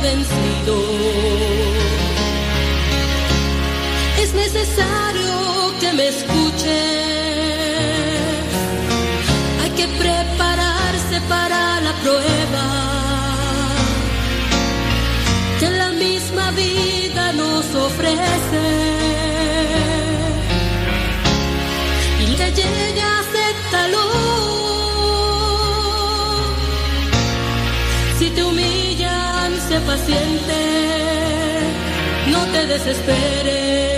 [0.00, 0.76] vencido.
[4.18, 5.49] Es necesario
[32.26, 33.89] no te desesperes.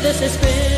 [0.00, 0.77] No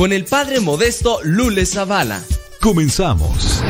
[0.00, 2.24] con el padre modesto Lule Zavala.
[2.58, 3.60] Comenzamos.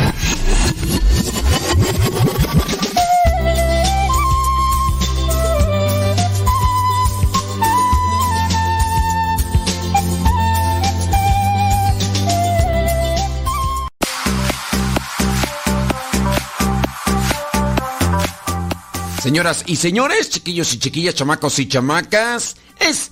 [19.20, 23.10] Señoras y señores, chiquillos y chiquillas, chamacos y chamacas, es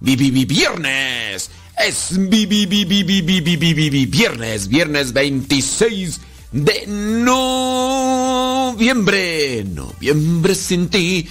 [0.00, 1.50] viernes.
[1.86, 2.18] Es
[4.08, 6.20] viernes, viernes 26
[6.52, 6.86] de
[8.76, 9.64] noviembre.
[9.64, 11.28] Noviembre sin ti.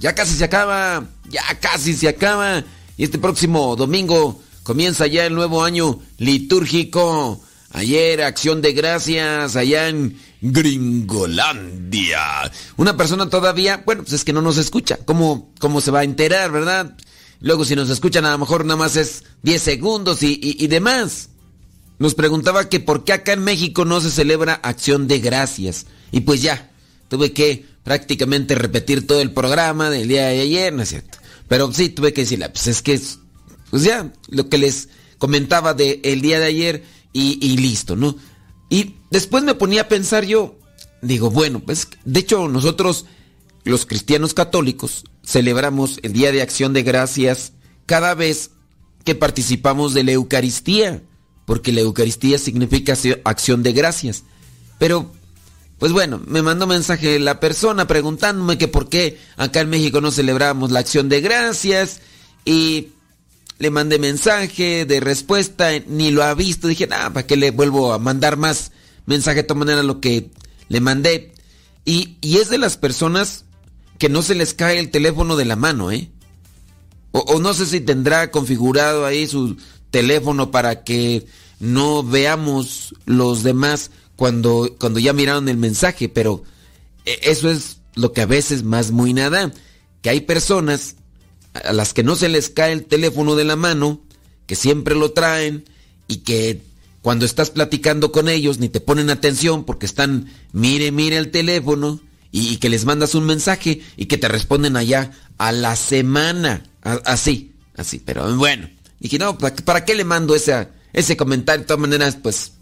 [0.00, 2.62] Ya casi se acaba, ya casi se acaba.
[2.96, 7.40] Y este próximo domingo comienza ya el nuevo año litúrgico.
[7.70, 12.50] Ayer, acción de gracias allá en Gringolandia.
[12.76, 14.98] Una persona todavía, bueno, pues es que no nos escucha.
[15.04, 16.96] ¿Cómo, cómo se va a enterar, verdad?
[17.40, 21.30] Luego si nos escuchan a lo mejor nada más es 10 segundos y, demás.
[21.98, 25.86] Nos preguntaba que por qué acá en México no se celebra acción de gracias.
[26.12, 26.70] Y pues ya,
[27.08, 31.18] tuve que prácticamente repetir todo el programa del día de ayer, ¿no es cierto?
[31.48, 33.00] Pero sí, tuve que decirle, pues es que,
[33.70, 38.16] pues ya, lo que les comentaba del día de ayer y, y listo, ¿no?
[38.68, 40.58] Y después me ponía a pensar yo,
[41.00, 43.06] digo, bueno, pues de hecho nosotros,
[43.64, 47.52] los cristianos católicos, celebramos el Día de Acción de Gracias
[47.84, 48.50] cada vez
[49.04, 51.02] que participamos de la Eucaristía,
[51.44, 54.24] porque la Eucaristía significa acción de gracias.
[54.78, 55.12] Pero,
[55.78, 60.10] pues bueno, me mandó mensaje la persona preguntándome que por qué acá en México no
[60.10, 62.00] celebramos la acción de gracias
[62.44, 62.88] y
[63.58, 67.92] le mandé mensaje de respuesta, ni lo ha visto, dije, nada, ¿para qué le vuelvo
[67.92, 68.72] a mandar más
[69.04, 70.30] mensaje de todas manera lo que
[70.68, 71.34] le mandé?
[71.84, 73.44] Y, y es de las personas
[73.98, 76.10] que no se les cae el teléfono de la mano, ¿eh?
[77.10, 79.56] O, no sé si tendrá configurado ahí su
[79.90, 81.26] teléfono para que
[81.58, 86.44] no veamos los demás cuando, cuando ya miraron el mensaje, pero
[87.04, 89.52] e, eso es lo que a veces más muy nada,
[90.02, 90.96] que hay personas
[91.54, 94.00] a las que no se les cae el teléfono de la mano,
[94.46, 95.64] que siempre lo traen
[96.06, 96.62] y que
[97.00, 102.00] cuando estás platicando con ellos ni te ponen atención porque están, mire, mire el teléfono
[102.38, 106.62] y, que les mandas un mensaje y que te responden allá a la semana.
[107.04, 108.68] así, así, pero bueno.
[109.00, 111.60] Dije, no, ¿para, qué le mando ese, ese comentario?
[111.60, 112.52] De todas maneras, pues,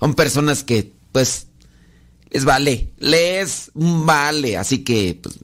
[0.00, 1.46] son personas que, pues,
[2.30, 4.56] les vale, les vale.
[4.56, 5.36] Así que, pues,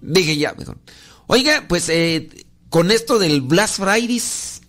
[0.00, 0.78] dije ya mejor.
[1.26, 2.28] Oiga, pues, eh,
[2.68, 4.60] con esto del Blast Fridays,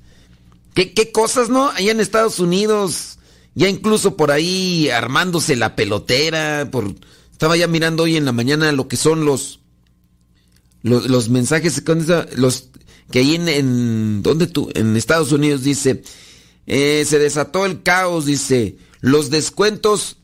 [0.74, 1.70] ¿qué, ¿qué cosas, no?
[1.70, 3.20] Allá en Estados Unidos,
[3.54, 6.96] ya incluso por ahí armándose la pelotera, por...
[7.36, 9.60] Estaba ya mirando hoy en la mañana lo que son los
[10.84, 11.84] los, mensajes
[12.38, 12.70] los
[13.12, 14.70] que ahí en, en ¿dónde tú?
[14.74, 16.02] En Estados Unidos dice
[16.66, 20.16] eh, se desató el caos, dice los descuentos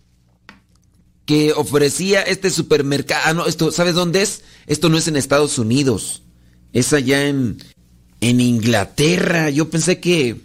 [1.25, 3.23] que ofrecía este supermercado.
[3.25, 4.43] Ah, no, esto, ¿sabes dónde es?
[4.65, 6.23] Esto no es en Estados Unidos.
[6.71, 7.57] Es allá en,
[8.21, 9.49] en Inglaterra.
[9.49, 10.39] Yo pensé que,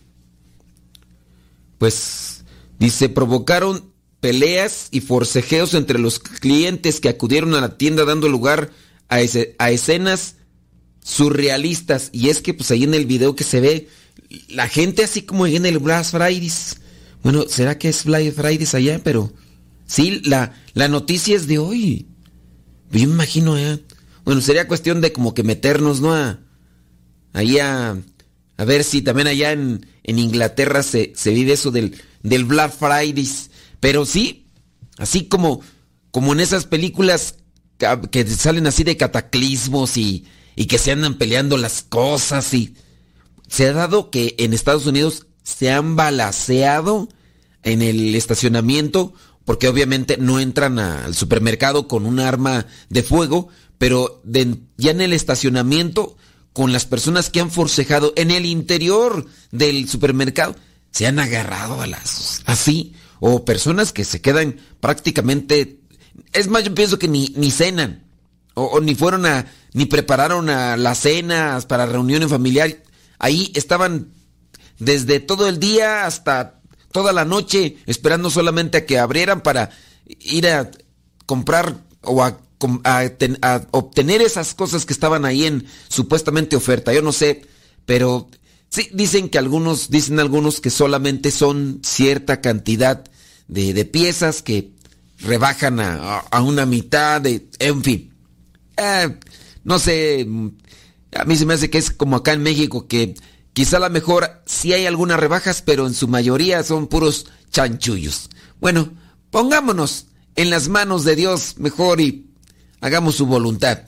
[1.79, 2.43] pues,
[2.81, 3.95] dice, provocaron
[4.27, 8.73] peleas y forcejeos entre los clientes que acudieron a la tienda dando lugar
[9.09, 9.19] a,
[9.59, 10.35] a escenas
[11.01, 12.11] surrealistas.
[12.13, 13.89] Y es que, pues, ahí en el video que se ve,
[14.49, 16.79] la gente así como en el Black Fridays.
[17.23, 19.01] Bueno, ¿será que es Black Fridays allá?
[19.05, 19.33] Pero
[19.87, 22.09] sí, la, la noticia es de hoy.
[22.91, 23.81] Yo me imagino, ¿eh?
[24.25, 26.17] Bueno, sería cuestión de como que meternos, ¿no?
[26.17, 26.41] A,
[27.33, 27.97] ahí a,
[28.57, 32.77] a ver si también allá en, en Inglaterra se, se, vive eso del, del Black
[32.77, 33.51] Fridays.
[33.87, 34.49] Pero sí,
[34.99, 35.61] así como,
[36.11, 37.37] como en esas películas
[38.11, 40.25] que salen así de cataclismos y,
[40.57, 42.75] y que se andan peleando las cosas y
[43.47, 47.09] se ha dado que en Estados Unidos se han balaseado
[47.63, 49.15] en el estacionamiento
[49.45, 55.13] porque obviamente no entran al supermercado con un arma de fuego, pero ya en el
[55.13, 56.17] estacionamiento
[56.53, 60.57] con las personas que han forcejado en el interior del supermercado
[60.91, 65.81] se han agarrado a las así o personas que se quedan prácticamente
[66.33, 68.05] es más yo pienso que ni, ni cenan
[68.55, 72.79] o, ni fueron a ni prepararon a las cenas para reuniones familiares
[73.19, 74.13] Ahí estaban
[74.79, 76.61] desde todo el día hasta
[76.93, 79.71] toda la noche esperando solamente a que abrieran para
[80.07, 80.71] ir a
[81.25, 82.39] comprar o a,
[83.73, 86.93] obtener esas cosas que estaban ahí en supuestamente oferta.
[86.93, 87.43] Yo no sé,
[87.85, 88.29] pero
[88.69, 93.05] sí dicen que algunos, dicen algunos que solamente son cierta cantidad
[93.49, 94.73] de, piezas que
[95.19, 98.15] rebajan a, una mitad de, en fin.
[98.77, 99.19] Eh,
[99.65, 100.27] no sé,
[101.13, 103.15] a mí se me hace que es como acá en México, que
[103.53, 108.31] quizá a lo mejor sí hay algunas rebajas, pero en su mayoría son puros chanchullos.
[108.61, 108.93] Bueno,
[109.31, 112.27] pongámonos en las manos de Dios mejor y
[112.81, 113.85] hagamos su voluntad.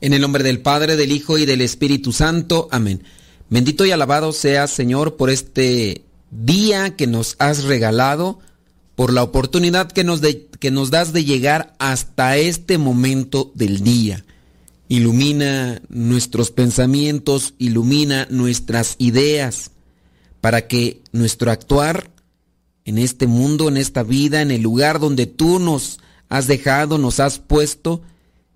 [0.00, 2.68] En el nombre del Padre, del Hijo y del Espíritu Santo.
[2.70, 3.02] Amén.
[3.54, 8.40] Bendito y alabado sea Señor, por este día que nos has regalado,
[8.96, 10.20] por la oportunidad que nos,
[10.58, 14.24] que nos das de llegar hasta este momento del día.
[14.88, 19.70] Ilumina nuestros pensamientos, ilumina nuestras ideas,
[20.40, 22.10] para que nuestro actuar
[22.84, 27.20] en este mundo, en esta vida, en el lugar donde tú nos has dejado, nos
[27.20, 28.02] has puesto,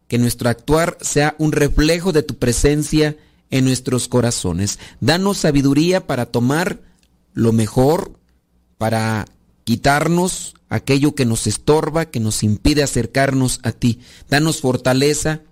[0.09, 3.17] que nuestro actuar sea un reflejo de tu presencia
[3.51, 4.79] en nuestros corazones.
[5.01, 6.81] Danos sabiduría para tomar
[7.35, 8.19] lo mejor,
[8.79, 9.27] para
[9.65, 14.01] quitarnos aquello que nos estorba, que nos impide acercarnos a ti.
[14.29, 15.43] Danos fortaleza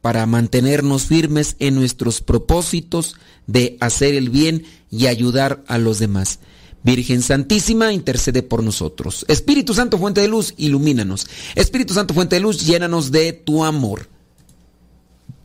[0.00, 6.38] para mantenernos firmes en nuestros propósitos de hacer el bien y ayudar a los demás.
[6.82, 9.24] Virgen Santísima, intercede por nosotros.
[9.26, 11.26] Espíritu Santo, fuente de luz, ilumínanos.
[11.56, 14.08] Espíritu Santo, fuente de luz, llénanos de tu amor.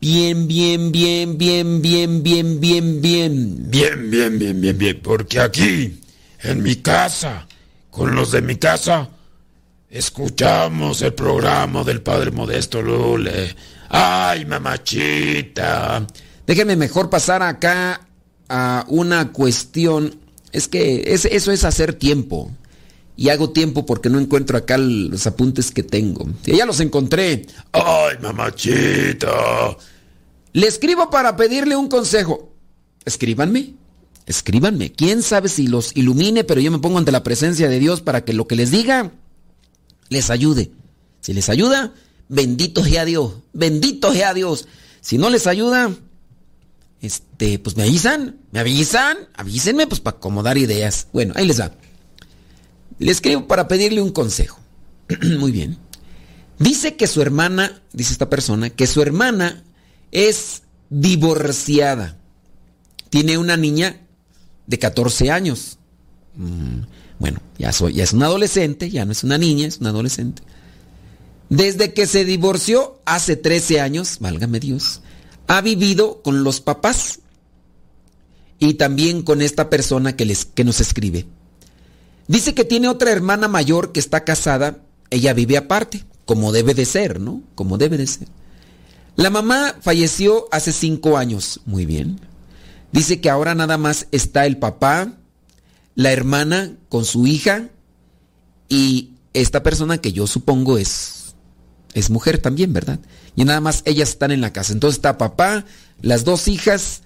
[0.02, 3.70] Bien, bien, bien, bien, bien, bien, bien, bien.
[3.70, 5.00] Bien, bien, bien, bien, bien.
[5.00, 6.00] Porque aquí,
[6.42, 7.46] en mi casa,
[7.88, 9.08] con los de mi casa,
[9.88, 13.54] escuchamos el programa del Padre Modesto Lule
[13.90, 16.04] Ay, mamachita.
[16.48, 18.00] Déjenme mejor pasar acá
[18.48, 20.16] a una cuestión.
[20.50, 22.50] Es que eso es hacer tiempo.
[23.16, 26.26] Y hago tiempo porque no encuentro acá los apuntes que tengo.
[26.42, 27.46] ya los encontré.
[27.70, 29.76] Ay, mamachita.
[30.52, 32.52] Le escribo para pedirle un consejo.
[33.04, 33.74] Escríbanme.
[34.26, 34.92] Escríbanme.
[34.92, 38.24] Quién sabe si los ilumine, pero yo me pongo ante la presencia de Dios para
[38.24, 39.12] que lo que les diga
[40.08, 40.70] les ayude.
[41.20, 41.94] Si les ayuda,
[42.28, 44.68] bendito sea Dios, bendito sea Dios.
[45.00, 45.90] Si no les ayuda,
[47.00, 51.08] este, pues me avisan, me avisan, avísenme pues para acomodar ideas.
[51.12, 51.72] Bueno, ahí les va.
[52.98, 54.60] Le escribo para pedirle un consejo.
[55.38, 55.78] Muy bien.
[56.58, 59.64] Dice que su hermana, dice esta persona, que su hermana
[60.12, 62.16] es divorciada.
[63.10, 64.00] Tiene una niña
[64.66, 65.78] de 14 años.
[66.36, 66.82] Mm,
[67.18, 70.42] bueno, ya, es una adolescente, ya no es una niña, es una adolescente.
[71.48, 75.02] Desde que se divorció hace 13 años, válgame Dios,
[75.48, 77.20] ha vivido con los papás
[78.58, 81.26] y también con esta persona que, les, que nos escribe.
[82.28, 84.78] Dice que tiene otra hermana mayor que está casada,
[85.10, 87.42] ella vive aparte, como debe de ser, ¿no?
[87.54, 88.28] Como debe de ser.
[89.16, 91.60] La mamá falleció hace cinco años.
[91.64, 92.20] Muy bien.
[92.92, 95.12] Dice que ahora nada más está el papá,
[95.94, 97.68] la hermana con su hija
[98.68, 101.34] y esta persona que yo supongo es,
[101.94, 103.00] es mujer también, ¿verdad?
[103.34, 104.72] Y nada más ellas están en la casa.
[104.72, 105.64] Entonces está papá,
[106.00, 107.02] las dos hijas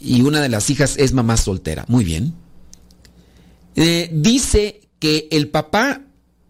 [0.00, 1.84] y una de las hijas es mamá soltera.
[1.88, 2.34] Muy bien.
[3.76, 6.02] Eh, dice que el papá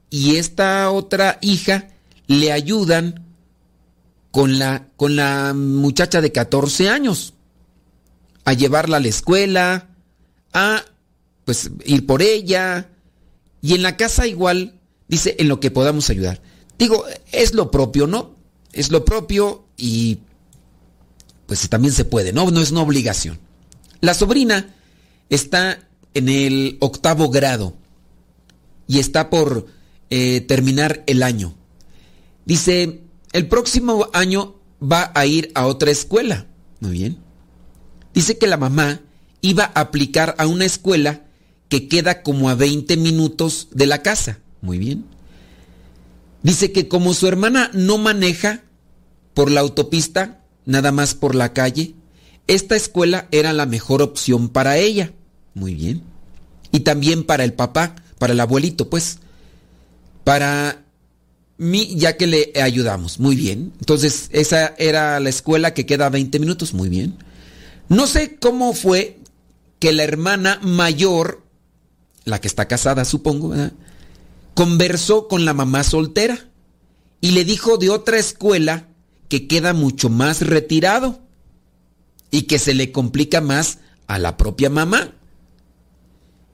[0.09, 1.89] y esta otra hija
[2.27, 3.20] le ayudan
[4.31, 7.35] con la, con la muchacha de 14 años
[8.45, 9.89] a llevarla a la escuela,
[10.53, 10.85] a
[11.45, 12.89] pues ir por ella
[13.63, 16.41] y en la casa igual dice en lo que podamos ayudar.
[16.79, 18.37] Digo, es lo propio, ¿no?
[18.73, 20.21] Es lo propio y
[21.47, 22.51] pues también se puede, ¿no?
[22.51, 23.39] No es una obligación.
[24.01, 24.75] La sobrina
[25.29, 27.75] está en el octavo grado
[28.87, 29.67] y está por
[30.11, 31.55] eh, terminar el año.
[32.45, 33.01] Dice,
[33.33, 36.47] el próximo año va a ir a otra escuela.
[36.81, 37.19] Muy bien.
[38.15, 39.01] Dice que la mamá
[39.41, 41.23] iba a aplicar a una escuela
[41.69, 44.41] que queda como a 20 minutos de la casa.
[44.61, 45.05] Muy bien.
[46.43, 48.63] Dice que como su hermana no maneja
[49.35, 51.95] por la autopista, nada más por la calle,
[52.47, 55.13] esta escuela era la mejor opción para ella.
[55.55, 56.03] Muy bien.
[56.73, 59.19] Y también para el papá, para el abuelito, pues.
[60.25, 60.85] Para
[61.61, 63.21] ya que le ayudamos.
[63.21, 63.73] Muy bien.
[63.79, 66.75] Entonces, esa era la escuela que queda a 20 minutos.
[66.75, 67.17] Muy bien.
[67.89, 69.19] No sé cómo fue
[69.79, 71.43] que la hermana mayor
[72.25, 73.55] la que está casada, supongo,
[74.55, 76.39] conversó con la mamá soltera
[77.21, 78.89] y le dijo de otra escuela
[79.29, 81.21] que queda mucho más retirado
[82.31, 85.13] y que se le complica más a la propia mamá,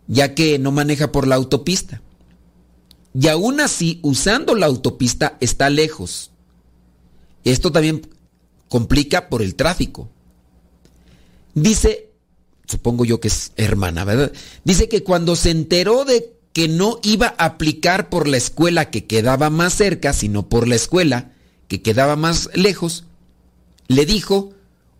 [0.08, 2.02] ya que no maneja por la autopista.
[3.18, 6.30] Y aún así, usando la autopista está lejos.
[7.44, 8.06] Esto también
[8.68, 10.08] complica por el tráfico.
[11.54, 12.06] Dice
[12.66, 14.32] supongo yo que es hermana, ¿verdad?
[14.64, 19.06] Dice que cuando se enteró de que no iba a aplicar por la escuela que
[19.06, 21.32] quedaba más cerca, sino por la escuela
[21.68, 23.04] que quedaba más lejos,
[23.88, 24.52] le dijo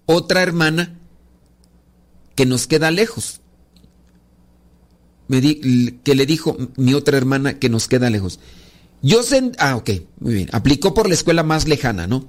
[0.05, 0.99] otra hermana
[2.35, 3.41] que nos queda lejos.
[5.29, 8.39] Que le dijo mi otra hermana que nos queda lejos.
[9.03, 10.49] Yo sent ah, ok, muy bien.
[10.53, 12.29] Aplicó por la escuela más lejana, ¿no?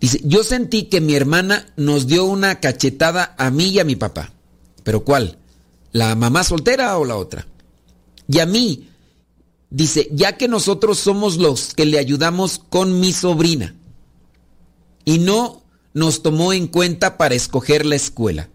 [0.00, 3.96] Dice, yo sentí que mi hermana nos dio una cachetada a mí y a mi
[3.96, 4.32] papá.
[4.82, 5.38] ¿Pero cuál?
[5.92, 7.46] ¿La mamá soltera o la otra?
[8.28, 8.88] Y a mí,
[9.70, 13.74] dice, ya que nosotros somos los que le ayudamos con mi sobrina.
[15.04, 15.62] Y no
[15.94, 18.50] nos tomó en cuenta para escoger la escuela.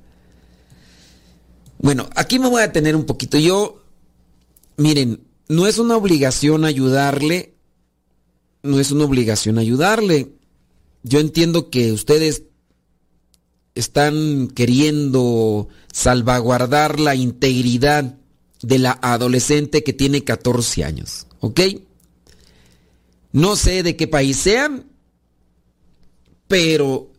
[1.81, 3.37] Bueno, aquí me voy a tener un poquito.
[3.37, 3.83] Yo,
[4.77, 7.55] miren, no es una obligación ayudarle.
[8.63, 10.33] No es una obligación ayudarle
[11.03, 12.43] yo entiendo que ustedes
[13.73, 18.17] están queriendo salvaguardar la integridad
[18.61, 21.61] de la adolescente que tiene 14 años, ¿ok?
[23.31, 24.85] No sé de qué país sean,
[26.47, 27.11] pero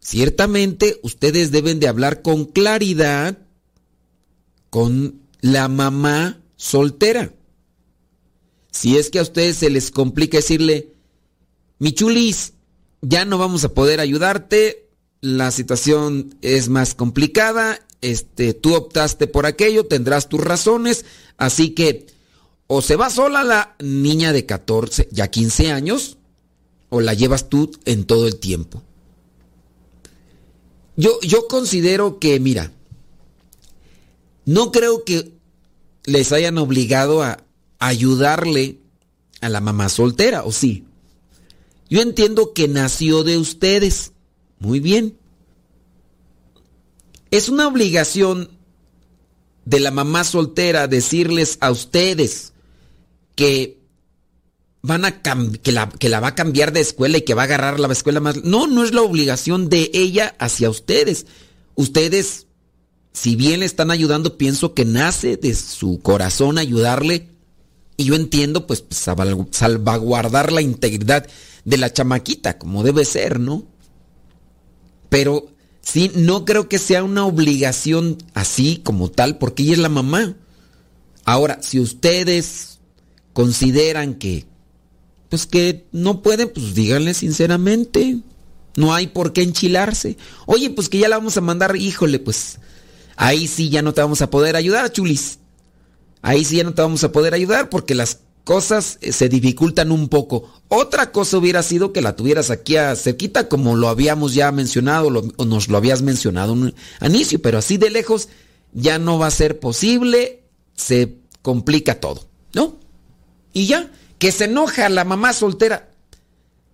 [0.00, 3.38] ciertamente ustedes deben de hablar con claridad
[4.74, 7.32] con la mamá soltera.
[8.72, 10.88] Si es que a ustedes se les complica decirle,
[11.78, 12.54] mi chulis,
[13.00, 14.88] ya no vamos a poder ayudarte,
[15.20, 21.04] la situación es más complicada, este, tú optaste por aquello, tendrás tus razones,
[21.36, 22.06] así que
[22.66, 26.18] o se va sola la niña de 14, ya 15 años,
[26.88, 28.82] o la llevas tú en todo el tiempo.
[30.96, 32.72] Yo, yo considero que, mira,
[34.44, 35.32] no creo que
[36.04, 37.44] les hayan obligado a
[37.78, 38.78] ayudarle
[39.40, 40.84] a la mamá soltera, ¿o sí?
[41.88, 44.12] Yo entiendo que nació de ustedes.
[44.58, 45.18] Muy bien.
[47.30, 48.50] Es una obligación
[49.64, 52.52] de la mamá soltera decirles a ustedes
[53.34, 53.78] que
[54.82, 57.80] van a que la, la va a cambiar de escuela y que va a agarrar
[57.80, 58.44] la escuela más.
[58.44, 61.26] No, no es la obligación de ella hacia ustedes.
[61.74, 62.46] Ustedes,
[63.14, 67.28] si bien le están ayudando, pienso que nace de su corazón ayudarle.
[67.96, 68.84] Y yo entiendo, pues,
[69.52, 71.24] salvaguardar la integridad
[71.64, 73.64] de la chamaquita, como debe ser, ¿no?
[75.10, 75.46] Pero
[75.80, 80.36] sí, no creo que sea una obligación así como tal, porque ella es la mamá.
[81.24, 82.80] Ahora, si ustedes
[83.32, 84.44] consideran que,
[85.28, 88.18] pues que no pueden, pues díganle sinceramente.
[88.74, 90.16] No hay por qué enchilarse.
[90.46, 92.58] Oye, pues que ya la vamos a mandar, híjole, pues
[93.16, 95.38] ahí sí ya no te vamos a poder ayudar, chulis.
[96.22, 99.90] Ahí sí ya no te vamos a poder ayudar porque las cosas eh, se dificultan
[99.90, 100.50] un poco.
[100.68, 105.08] Otra cosa hubiera sido que la tuvieras aquí a cerquita, como lo habíamos ya mencionado,
[105.36, 108.28] o nos lo habías mencionado un inicio, pero así de lejos
[108.72, 110.42] ya no va a ser posible,
[110.74, 112.76] se complica todo, ¿no?
[113.52, 115.90] Y ya, que se enoja la mamá soltera,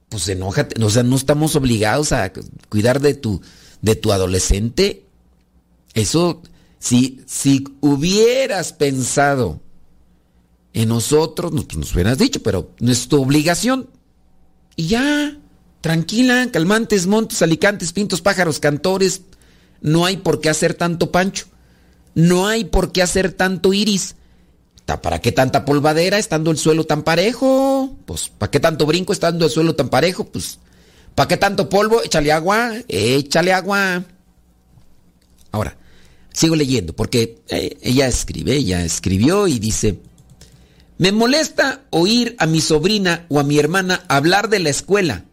[0.09, 2.33] pues enójate, o sea, no estamos obligados a
[2.69, 3.41] cuidar de tu,
[3.83, 5.05] de tu adolescente.
[5.95, 6.43] Eso,
[6.79, 9.61] si, si hubieras pensado
[10.73, 13.89] en nosotros, nos, pues, nos hubieras dicho, pero no es tu obligación.
[14.77, 15.39] Y ya,
[15.81, 19.23] tranquila, calmantes, montes, alicantes, pintos, pájaros, cantores.
[19.81, 21.47] No hay por qué hacer tanto pancho.
[22.15, 24.17] No hay por qué hacer tanto iris.
[24.87, 27.97] ¿Para qué tanta polvadera estando el suelo tan parejo?
[28.07, 30.25] Pues, ¿para qué tanto brinco estando el suelo tan parejo?
[30.25, 30.59] Pues,
[31.15, 32.03] ¿para qué tanto polvo?
[32.03, 34.03] Échale agua, échale agua.
[35.53, 35.77] Ahora,
[36.33, 40.01] sigo leyendo porque eh, ella escribe, ella escribió y dice,
[40.99, 45.25] me molesta oír a mi sobrina o a mi hermana hablar de la escuela.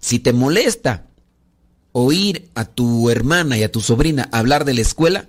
[0.00, 1.06] Si te molesta
[1.92, 5.28] oír a tu hermana y a tu sobrina hablar de la escuela,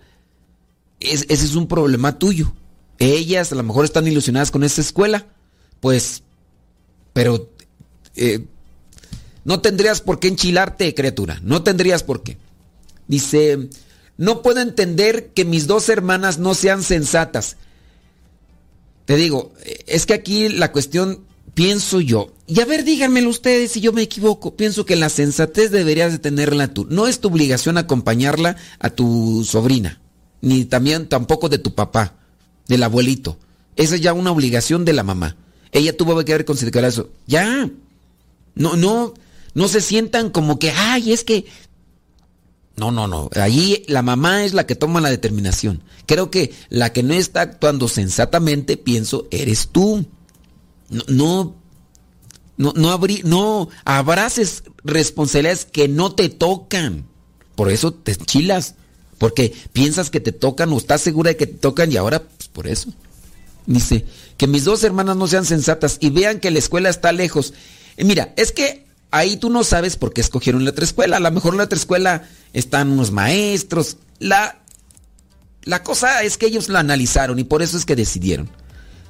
[0.99, 2.53] ese es un problema tuyo.
[2.97, 5.27] Ellas a lo mejor están ilusionadas con esa escuela,
[5.81, 6.23] pues,
[7.13, 7.49] pero
[8.15, 8.45] eh,
[9.43, 12.37] no tendrías por qué enchilarte, criatura, no tendrías por qué.
[13.07, 13.69] Dice,
[14.17, 17.57] no puedo entender que mis dos hermanas no sean sensatas.
[19.05, 19.53] Te digo,
[19.87, 21.21] es que aquí la cuestión
[21.53, 25.71] pienso yo, y a ver, díganmelo ustedes si yo me equivoco, pienso que la sensatez
[25.71, 26.85] deberías de tenerla tú.
[26.89, 29.99] No es tu obligación acompañarla a tu sobrina,
[30.41, 32.13] ni también tampoco de tu papá,
[32.67, 33.39] del abuelito.
[33.75, 35.37] Esa es ya una obligación de la mamá.
[35.71, 37.09] Ella tuvo que haber considerado eso.
[37.25, 37.69] Ya.
[38.53, 39.15] No, no,
[39.55, 41.45] no se sientan como que, ay, es que...
[42.77, 43.29] No, no, no.
[43.35, 45.81] Ahí la mamá es la que toma la determinación.
[46.05, 50.05] Creo que la que no está actuando sensatamente, pienso, eres tú.
[50.89, 51.55] No,
[52.57, 57.05] no, no, no, abraces responsabilidades que no te tocan.
[57.55, 58.75] Por eso te chilas.
[59.17, 62.49] Porque piensas que te tocan o estás segura de que te tocan y ahora, pues
[62.49, 62.89] por eso.
[63.65, 64.05] Dice,
[64.37, 67.53] que mis dos hermanas no sean sensatas y vean que la escuela está lejos.
[67.97, 68.84] mira, es que
[69.15, 71.17] ahí tú no sabes por qué escogieron la otra escuela.
[71.17, 72.23] A lo mejor en la otra escuela
[72.53, 73.97] están unos maestros.
[74.19, 74.59] La,
[75.63, 78.49] la cosa es que ellos la analizaron y por eso es que decidieron.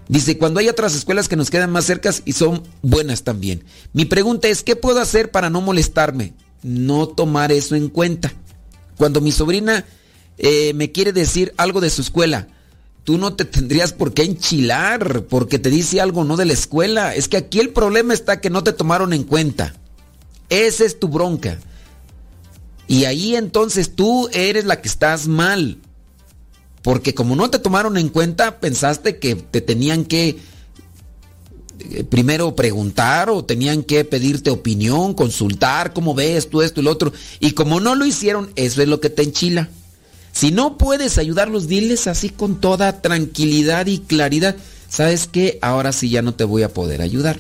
[0.07, 3.63] Dice, cuando hay otras escuelas que nos quedan más cercas y son buenas también.
[3.93, 6.33] Mi pregunta es, ¿qué puedo hacer para no molestarme?
[6.61, 8.31] No tomar eso en cuenta.
[8.97, 9.85] Cuando mi sobrina
[10.37, 12.47] eh, me quiere decir algo de su escuela,
[13.03, 17.15] tú no te tendrías por qué enchilar porque te dice algo no de la escuela.
[17.15, 19.73] Es que aquí el problema está que no te tomaron en cuenta.
[20.49, 21.59] Esa es tu bronca.
[22.87, 25.79] Y ahí entonces tú eres la que estás mal.
[26.81, 30.37] Porque como no te tomaron en cuenta, pensaste que te tenían que
[31.79, 36.91] eh, primero preguntar o tenían que pedirte opinión, consultar, cómo ves tú esto y lo
[36.91, 37.11] otro.
[37.39, 39.69] Y como no lo hicieron, eso es lo que te enchila.
[40.31, 44.55] Si no puedes ayudarlos, diles así con toda tranquilidad y claridad.
[44.89, 45.59] ¿Sabes qué?
[45.61, 47.39] Ahora sí ya no te voy a poder ayudar.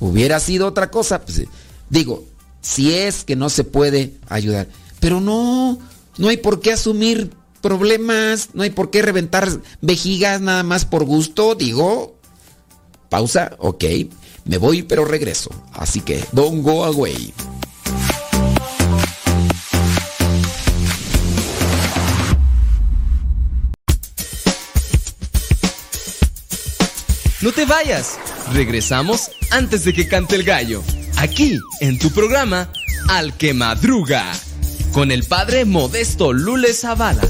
[0.00, 1.20] Hubiera sido otra cosa.
[1.22, 1.42] Pues,
[1.90, 2.24] digo,
[2.60, 4.68] si es que no se puede ayudar.
[5.00, 5.78] Pero no,
[6.18, 9.48] no hay por qué asumir problemas, no hay por qué reventar
[9.80, 12.18] vejigas nada más por gusto, digo.
[13.08, 13.84] Pausa, ok,
[14.44, 15.50] me voy pero regreso.
[15.72, 17.32] Así que, don't go away.
[27.44, 28.18] No te vayas,
[28.54, 30.82] regresamos antes de que cante el gallo,
[31.24, 32.68] aquí en tu programa
[33.08, 34.30] Al que Madruga,
[34.92, 37.22] con el padre Modesto Lule Zavala.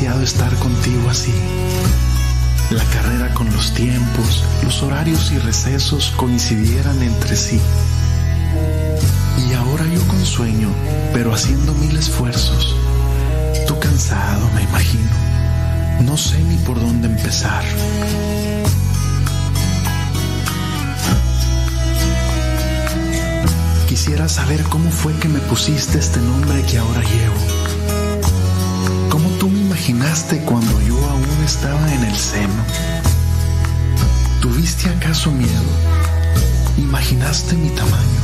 [0.00, 1.32] Estar contigo así.
[2.70, 7.60] La carrera con los tiempos, los horarios y recesos coincidieran entre sí.
[9.46, 10.70] Y ahora yo con sueño,
[11.12, 12.74] pero haciendo mil esfuerzos.
[13.66, 15.10] Tú cansado, me imagino.
[16.02, 17.62] No sé ni por dónde empezar.
[23.86, 27.59] Quisiera saber cómo fue que me pusiste este nombre que ahora llevo.
[29.80, 32.62] ¿Cómo tú me imaginaste cuando yo aún estaba en el seno?
[34.42, 35.70] ¿Tuviste acaso miedo?
[36.76, 38.20] ¿Imaginaste mi tamaño?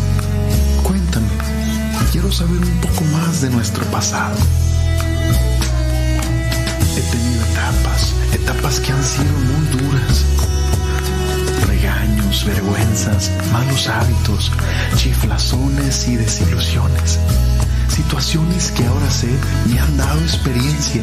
[0.82, 1.28] Cuéntame,
[2.12, 4.36] quiero saber un poco más de nuestro pasado.
[6.94, 10.24] He tenido etapas, etapas que han sido muy duras.
[11.66, 14.52] Regaños, vergüenzas, malos hábitos,
[14.96, 17.18] chiflazones y desilusiones.
[17.88, 19.30] Situaciones que ahora sé
[19.70, 21.02] me han dado experiencia,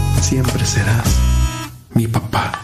[0.21, 1.17] siempre serás
[1.93, 2.60] mi papá.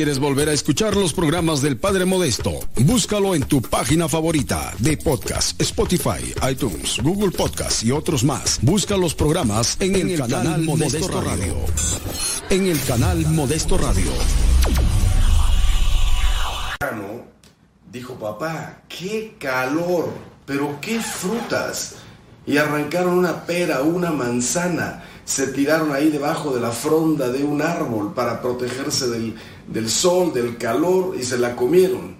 [0.00, 2.52] Quieres volver a escuchar los programas del Padre Modesto,
[2.86, 8.60] búscalo en tu página favorita de podcast, Spotify, iTunes, Google Podcast y otros más.
[8.62, 11.54] Busca los programas en, el, canal, Modesto, Radio.
[12.48, 14.10] En el canal Modesto Radio.
[17.92, 20.14] Dijo papá, qué calor,
[20.46, 21.96] pero qué frutas.
[22.46, 27.62] Y arrancaron una pera, una manzana, se tiraron ahí debajo de la fronda de un
[27.62, 29.36] árbol para protegerse del,
[29.68, 32.16] del sol, del calor, y se la comieron.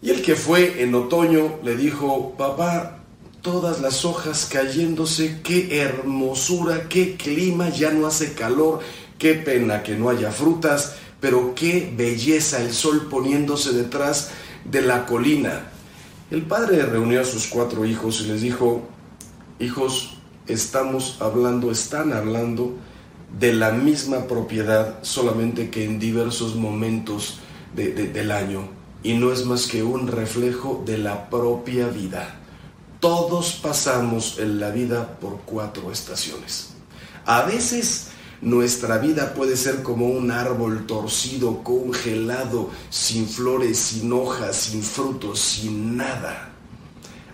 [0.00, 3.00] Y el que fue en otoño le dijo, papá,
[3.42, 8.80] todas las hojas cayéndose, qué hermosura, qué clima, ya no hace calor,
[9.18, 14.30] qué pena que no haya frutas, pero qué belleza el sol poniéndose detrás
[14.64, 15.70] de la colina.
[16.30, 18.88] El padre reunió a sus cuatro hijos y les dijo,
[19.58, 20.16] hijos,
[20.46, 22.76] estamos hablando, están hablando
[23.38, 27.38] de la misma propiedad, solamente que en diversos momentos
[27.74, 28.68] de- de- del año,
[29.02, 32.38] y no es más que un reflejo de la propia vida.
[33.00, 36.70] Todos pasamos en la vida por cuatro estaciones.
[37.24, 38.08] A veces
[38.42, 45.40] nuestra vida puede ser como un árbol torcido, congelado, sin flores, sin hojas, sin frutos,
[45.40, 46.50] sin nada.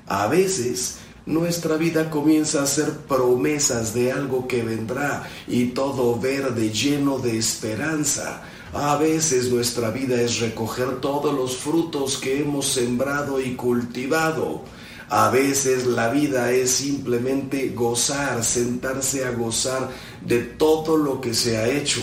[0.07, 0.98] A veces
[1.29, 7.37] nuestra vida comienza a ser promesas de algo que vendrá y todo verde lleno de
[7.37, 8.43] esperanza.
[8.73, 14.63] A veces nuestra vida es recoger todos los frutos que hemos sembrado y cultivado.
[15.11, 19.91] A veces la vida es simplemente gozar, sentarse a gozar
[20.25, 22.01] de todo lo que se ha hecho.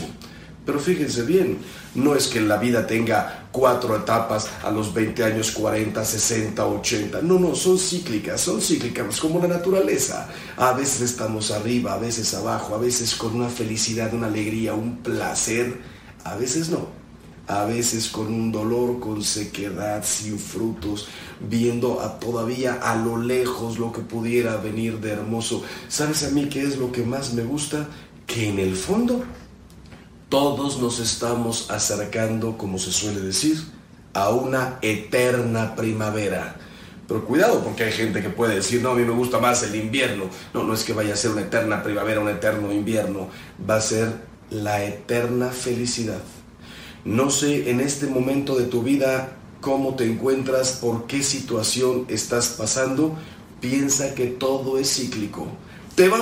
[0.68, 1.58] Pero fíjense bien,
[1.96, 7.22] no es que la vida tenga cuatro etapas a los 20 años, 40, 60, 80.
[7.22, 10.28] No, no, son cíclicas, son cíclicas, como la naturaleza.
[10.58, 14.98] A veces estamos arriba, a veces abajo, a veces con una felicidad, una alegría, un
[14.98, 15.80] placer,
[16.26, 16.90] a veces no.
[17.48, 21.08] A veces con un dolor, con sequedad, sin frutos,
[21.40, 25.64] viendo a todavía a lo lejos lo que pudiera venir de hermoso.
[25.88, 27.88] ¿Sabes a mí qué es lo que más me gusta?
[28.26, 29.24] Que en el fondo
[30.30, 33.64] todos nos estamos acercando, como se suele decir,
[34.14, 36.56] a una eterna primavera.
[37.08, 39.76] Pero cuidado, porque hay gente que puede decir, no, a mí me gusta más el
[39.76, 40.26] invierno.
[40.54, 43.30] No, no es que vaya a ser una eterna primavera, un eterno invierno.
[43.70, 44.12] Va a ser
[44.50, 46.22] la eterna felicidad.
[47.04, 52.50] No sé en este momento de tu vida cómo te encuentras, por qué situación estás
[52.50, 53.16] pasando.
[53.62, 55.48] Piensa que todo es cíclico.
[55.96, 56.22] Te va...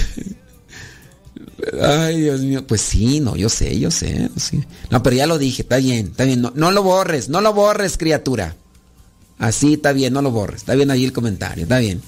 [1.82, 2.66] Ay, Dios mío.
[2.66, 4.30] Pues sí, no, yo sé, yo sé.
[4.36, 4.62] sí.
[4.90, 6.40] No, pero ya lo dije, está bien, está bien.
[6.42, 8.56] No, no lo borres, no lo borres, criatura.
[9.38, 10.62] Así está bien, no lo borres.
[10.62, 12.02] Está bien ahí el comentario, está bien.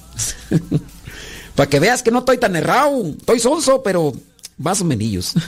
[1.55, 3.07] Para que veas que no estoy tan errado.
[3.07, 4.13] Estoy sonso, pero
[4.59, 5.35] más o menos.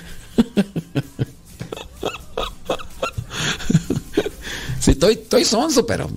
[4.83, 6.11] Sí, estoy, estoy sonso, pero.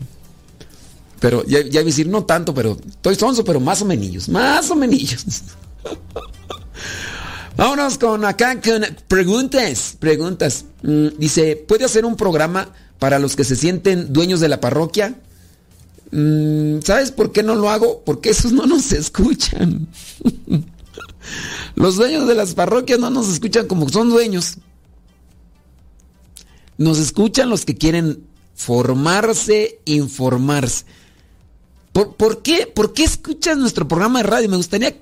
[1.19, 4.27] Pero ya, ya decir no tanto, pero estoy sonso, pero más o menos.
[4.27, 4.97] Más o menos.
[7.57, 8.59] Vámonos con acá
[9.07, 9.95] preguntas.
[9.99, 10.65] Preguntas.
[10.83, 15.15] Mm, dice, ¿puede hacer un programa para los que se sienten dueños de la parroquia?
[16.11, 18.01] Mm, ¿Sabes por qué no lo hago?
[18.05, 19.87] Porque esos no nos escuchan.
[21.75, 24.57] Los dueños de las parroquias no nos escuchan como son dueños.
[26.77, 30.85] Nos escuchan los que quieren formarse, informarse.
[31.91, 32.67] ¿Por, por qué?
[32.67, 34.49] ¿Por qué escuchas nuestro programa de radio?
[34.49, 34.95] Me gustaría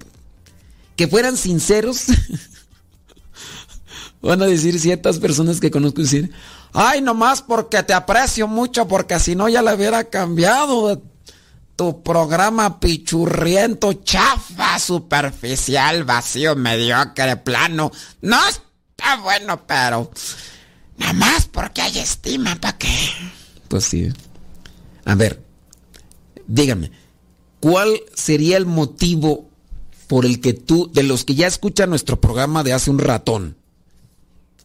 [0.95, 2.05] que fueran sinceros.
[4.21, 6.31] Van a decir ciertas personas que conozco decir,
[6.71, 11.01] ay, nomás porque te aprecio mucho, porque si no ya le hubiera cambiado
[11.75, 17.91] tu programa pichurriento, chafa, superficial, vacío, mediocre, plano.
[18.21, 20.11] No, está bueno, pero
[20.97, 22.95] nada más porque hay estima, ¿para qué?
[23.67, 24.09] Pues sí.
[25.05, 25.43] A ver,
[26.47, 26.91] dígame,
[27.59, 29.49] ¿cuál sería el motivo
[30.13, 33.57] por el que tú, de los que ya escuchan nuestro programa de hace un ratón,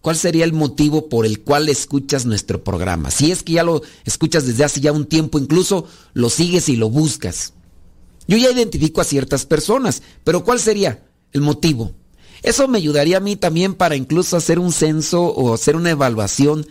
[0.02, 3.10] ¿cuál sería el motivo por el cual escuchas nuestro programa?
[3.10, 6.76] Si es que ya lo escuchas desde hace ya un tiempo, incluso lo sigues y
[6.76, 7.54] lo buscas.
[8.26, 11.92] Yo ya identifico a ciertas personas, pero ¿cuál sería el motivo?
[12.42, 16.66] Eso me ayudaría a mí también para incluso hacer un censo o hacer una evaluación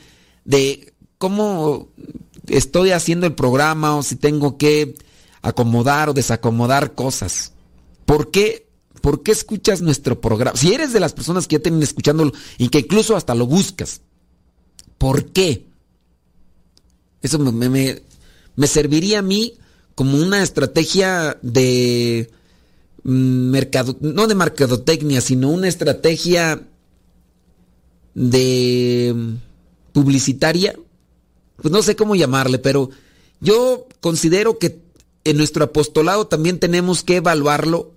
[0.45, 1.87] de cómo
[2.45, 4.93] estoy haciendo el programa o si tengo que
[5.41, 7.53] acomodar o desacomodar cosas.
[8.05, 8.66] ¿Por qué?
[9.01, 10.57] ¿Por qué escuchas nuestro programa?
[10.57, 14.01] Si eres de las personas que ya tienen escuchándolo y que incluso hasta lo buscas,
[14.97, 15.67] ¿por qué?
[17.21, 18.01] Eso me, me,
[18.55, 19.53] me serviría a mí
[19.95, 22.29] como una estrategia de
[23.03, 26.67] mercado, no de mercadotecnia, sino una estrategia
[28.13, 29.15] de
[29.93, 30.77] publicitaria.
[31.55, 32.89] Pues no sé cómo llamarle, pero
[33.39, 34.81] yo considero que
[35.23, 37.96] en nuestro apostolado también tenemos que evaluarlo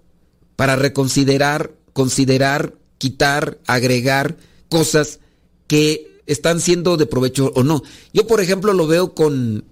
[0.60, 4.36] para reconsiderar, considerar, quitar, agregar
[4.68, 5.20] cosas
[5.66, 7.82] que están siendo de provecho o no.
[8.12, 9.64] Yo, por ejemplo, lo veo con,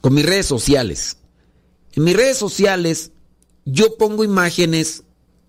[0.00, 1.16] con mis redes sociales.
[1.94, 3.10] En mis redes sociales
[3.64, 5.02] yo pongo imágenes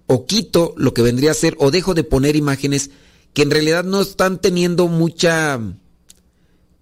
[0.07, 2.89] o quito lo que vendría a ser o dejo de poner imágenes
[3.34, 5.61] que en realidad no están teniendo mucha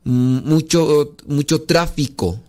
[0.06, 2.40] mucho mucho tráfico.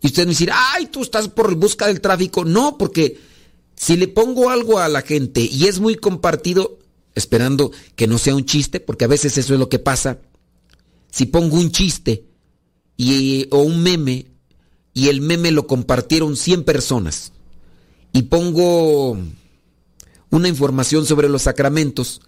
[0.00, 3.27] Y ustedes me dicen, "Ay, tú estás por busca del tráfico." No, porque
[3.78, 6.80] si le pongo algo a la gente y es muy compartido,
[7.14, 10.18] esperando que no sea un chiste, porque a veces eso es lo que pasa.
[11.12, 12.24] Si pongo un chiste
[12.96, 14.26] y, o un meme
[14.92, 17.32] y el meme lo compartieron 100 personas
[18.12, 19.16] y pongo
[20.30, 22.20] una información sobre los sacramentos,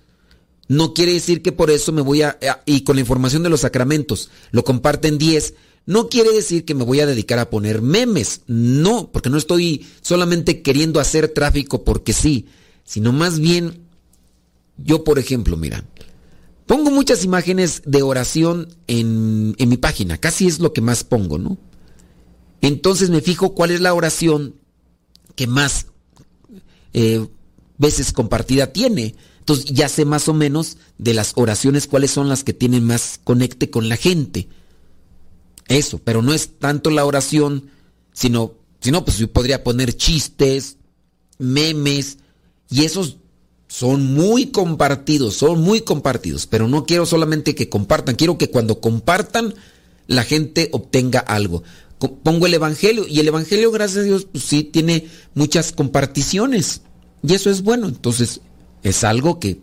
[0.68, 2.38] no quiere decir que por eso me voy a...
[2.64, 5.54] Y con la información de los sacramentos lo comparten 10,
[5.86, 9.86] no quiere decir que me voy a dedicar a poner memes, no, porque no estoy
[10.00, 12.46] solamente queriendo hacer tráfico porque sí,
[12.84, 13.80] sino más bien,
[14.76, 15.84] yo por ejemplo, mira,
[16.66, 21.38] pongo muchas imágenes de oración en, en mi página, casi es lo que más pongo,
[21.38, 21.58] ¿no?
[22.60, 24.54] Entonces me fijo cuál es la oración
[25.34, 25.86] que más
[26.92, 27.26] eh,
[27.78, 29.14] veces compartida tiene.
[29.38, 33.18] Entonces ya sé más o menos de las oraciones cuáles son las que tienen más
[33.24, 34.48] conecte con la gente.
[35.70, 37.70] Eso, pero no es tanto la oración,
[38.12, 40.76] sino, sino pues yo podría poner chistes,
[41.38, 42.18] memes,
[42.68, 43.16] y esos
[43.68, 48.80] son muy compartidos, son muy compartidos, pero no quiero solamente que compartan, quiero que cuando
[48.82, 49.54] compartan
[50.06, 51.62] la gente obtenga algo
[52.08, 56.82] pongo el Evangelio y el Evangelio, gracias a Dios, pues sí tiene muchas comparticiones
[57.22, 57.88] y eso es bueno.
[57.88, 58.40] Entonces,
[58.82, 59.60] es algo que,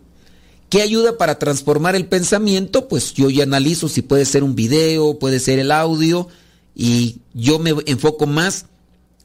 [0.68, 5.18] que ayuda para transformar el pensamiento, pues yo ya analizo si puede ser un video,
[5.18, 6.28] puede ser el audio
[6.74, 8.66] y yo me enfoco más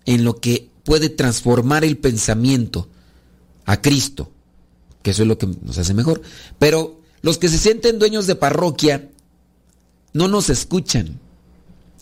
[0.06, 2.88] en lo que puede transformar el pensamiento
[3.66, 4.32] a Cristo,
[5.02, 6.22] que eso es lo que nos hace mejor.
[6.60, 9.10] Pero los que se sienten dueños de parroquia
[10.14, 11.20] no nos escuchan.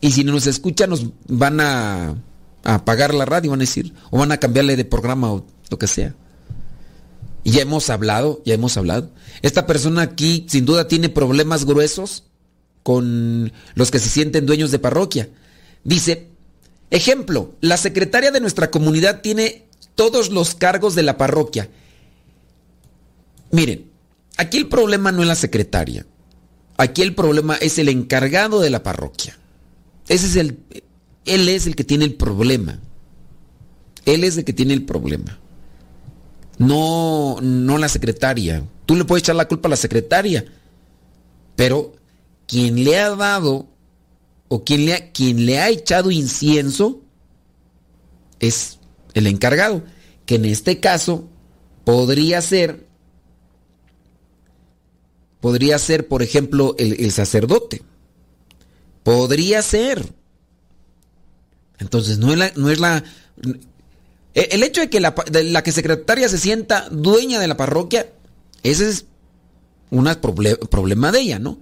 [0.01, 2.15] Y si no nos escuchan, nos van a
[2.63, 5.87] apagar la radio, van a decir, o van a cambiarle de programa o lo que
[5.87, 6.15] sea.
[7.43, 9.11] Ya hemos hablado, ya hemos hablado.
[9.41, 12.23] Esta persona aquí sin duda tiene problemas gruesos
[12.83, 15.29] con los que se sienten dueños de parroquia.
[15.83, 16.27] Dice,
[16.91, 19.65] ejemplo, la secretaria de nuestra comunidad tiene
[19.95, 21.69] todos los cargos de la parroquia.
[23.51, 23.89] Miren,
[24.37, 26.05] aquí el problema no es la secretaria.
[26.77, 29.37] Aquí el problema es el encargado de la parroquia.
[30.07, 30.59] Ese es el.
[31.25, 32.79] Él es el que tiene el problema.
[34.05, 35.40] Él es el que tiene el problema.
[36.61, 38.63] No, no la secretaria.
[38.85, 40.45] Tú le puedes echar la culpa a la secretaria.
[41.55, 41.93] Pero
[42.47, 43.67] quien le ha dado
[44.47, 47.01] o quien le ha, le ha echado incienso
[48.39, 48.77] es
[49.15, 49.83] el encargado.
[50.27, 51.27] Que en este caso
[51.83, 52.85] podría ser,
[55.39, 57.81] podría ser, por ejemplo, el, el sacerdote.
[59.01, 60.13] Podría ser.
[61.79, 62.51] Entonces, no es la...
[62.55, 63.03] No es la
[64.33, 68.11] el hecho de que la, de la que secretaria se sienta dueña de la parroquia,
[68.63, 69.05] ese es
[69.89, 70.09] un
[70.69, 71.59] problema de ella, ¿no?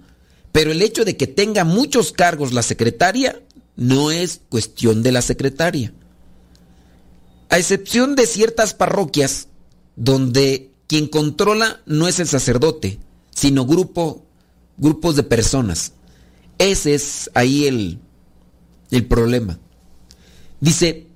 [0.52, 3.40] Pero el hecho de que tenga muchos cargos la secretaria
[3.76, 5.92] no es cuestión de la secretaria.
[7.48, 9.48] A excepción de ciertas parroquias
[9.96, 12.98] donde quien controla no es el sacerdote,
[13.30, 14.24] sino grupo,
[14.76, 15.92] grupos de personas.
[16.58, 17.98] Ese es ahí el,
[18.90, 19.58] el problema.
[20.60, 21.06] Dice,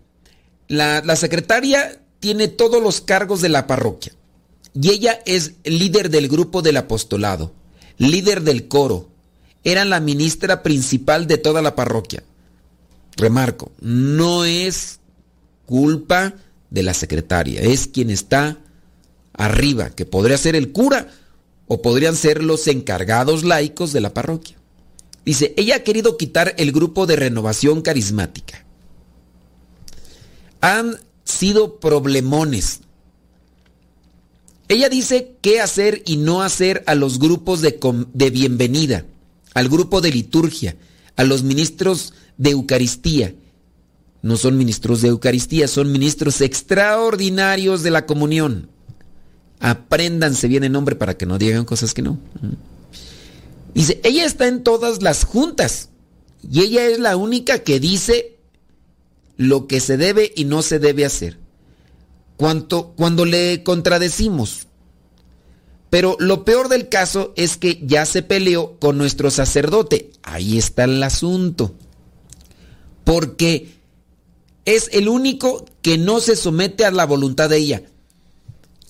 [0.68, 4.12] la, secretaria tiene todos los cargos de la parroquia.
[4.74, 7.52] y ella es líder del grupo del apostolado,
[7.98, 9.08] líder del coro.
[9.62, 12.22] Era la ministra principal de toda la parroquia.
[13.16, 14.98] Remarco, no es
[15.64, 16.34] culpa
[16.70, 18.58] de la secretaria, es quien está
[19.32, 21.08] arriba, que podría ser el cura
[21.66, 24.56] o podrían ser los encargados laicos de la parroquia.
[25.24, 28.63] Dice, ella ha querido quitar el grupo de renovación carismática.
[30.64, 32.80] Han sido problemones.
[34.68, 37.78] Ella dice qué hacer y no hacer a los grupos de,
[38.14, 39.04] de bienvenida,
[39.52, 40.74] al grupo de liturgia,
[41.16, 43.34] a los ministros de Eucaristía.
[44.22, 48.70] No son ministros de Eucaristía, son ministros extraordinarios de la comunión.
[49.60, 52.18] Apréndanse bien el nombre para que no digan cosas que no.
[53.74, 55.90] Dice, ella está en todas las juntas
[56.50, 58.33] y ella es la única que dice
[59.36, 61.38] lo que se debe y no se debe hacer.
[62.36, 64.66] Cuanto, cuando le contradecimos.
[65.90, 70.10] Pero lo peor del caso es que ya se peleó con nuestro sacerdote.
[70.22, 71.74] Ahí está el asunto.
[73.04, 73.74] Porque
[74.64, 77.82] es el único que no se somete a la voluntad de ella.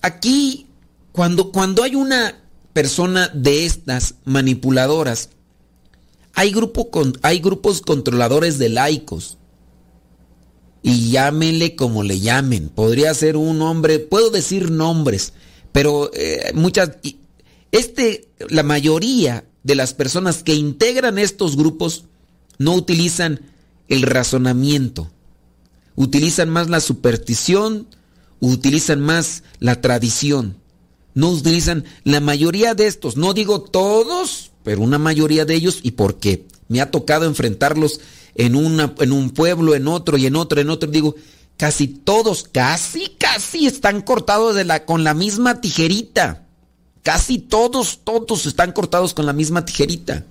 [0.01, 0.67] Aquí,
[1.11, 2.41] cuando, cuando hay una
[2.73, 5.29] persona de estas manipuladoras,
[6.33, 9.37] hay, con, hay grupos controladores de laicos.
[10.87, 12.69] Y llámenle como le llamen.
[12.69, 15.33] Podría ser un hombre, puedo decir nombres,
[15.71, 16.91] pero eh, muchas...
[17.71, 22.05] Este, la mayoría de las personas que integran estos grupos
[22.59, 23.41] no utilizan
[23.87, 25.09] el razonamiento.
[25.95, 27.87] Utilizan más la superstición,
[28.39, 30.55] utilizan más la tradición.
[31.15, 35.91] No utilizan la mayoría de estos, no digo todos, pero una mayoría de ellos y
[35.91, 38.01] porque me ha tocado enfrentarlos
[38.35, 41.15] en, una, en un pueblo, en otro y en otro, en otro, digo,
[41.57, 46.43] casi todos, casi, casi están cortados de la, con la misma tijerita.
[47.01, 50.25] Casi todos, todos están cortados con la misma tijerita.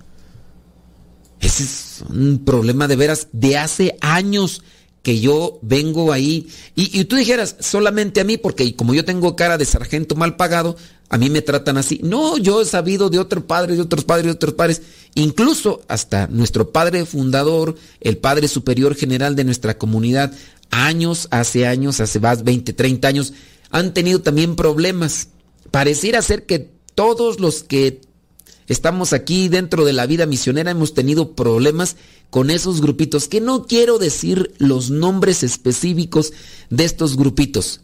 [1.39, 4.61] Ese es un problema de veras de hace años
[5.05, 6.47] que yo vengo ahí.
[6.75, 10.75] Y, tú dijeras, solamente a mí, porque como yo tengo cara de sargento mal pagado,
[11.09, 11.99] a mí me tratan así.
[12.03, 14.81] No, yo he sabido de otros padres, de otros padres, de otros padres.
[15.13, 20.33] Incluso hasta nuestro padre fundador, el padre superior general de nuestra comunidad,
[20.71, 23.33] años, hace años, hace más 20, 30 años,
[23.69, 25.27] han tenido también problemas.
[25.69, 28.01] Pareciera ser que todos los que
[28.67, 31.95] estamos aquí dentro de la vida misionera hemos tenido problemas
[32.35, 36.33] con esos grupitos, que no quiero decir los nombres específicos
[36.69, 37.79] de estos grupitos,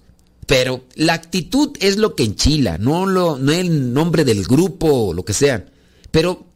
[0.46, 5.14] pero la actitud es lo que enchila, no, lo, no el nombre del grupo o
[5.14, 5.68] lo que sea.
[6.12, 6.48] Pero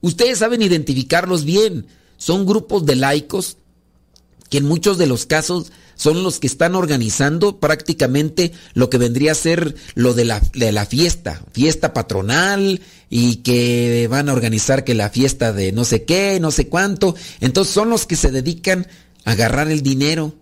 [0.00, 1.88] ustedes saben identificarlos bien.
[2.18, 3.56] Son grupos de laicos
[4.50, 9.32] que en muchos de los casos son los que están organizando prácticamente lo que vendría
[9.32, 14.84] a ser lo de la, de la, fiesta, fiesta patronal y que van a organizar
[14.84, 17.14] que la fiesta de no sé qué, no sé cuánto.
[17.40, 18.86] Entonces son los que se dedican
[19.24, 20.34] a agarrar el dinero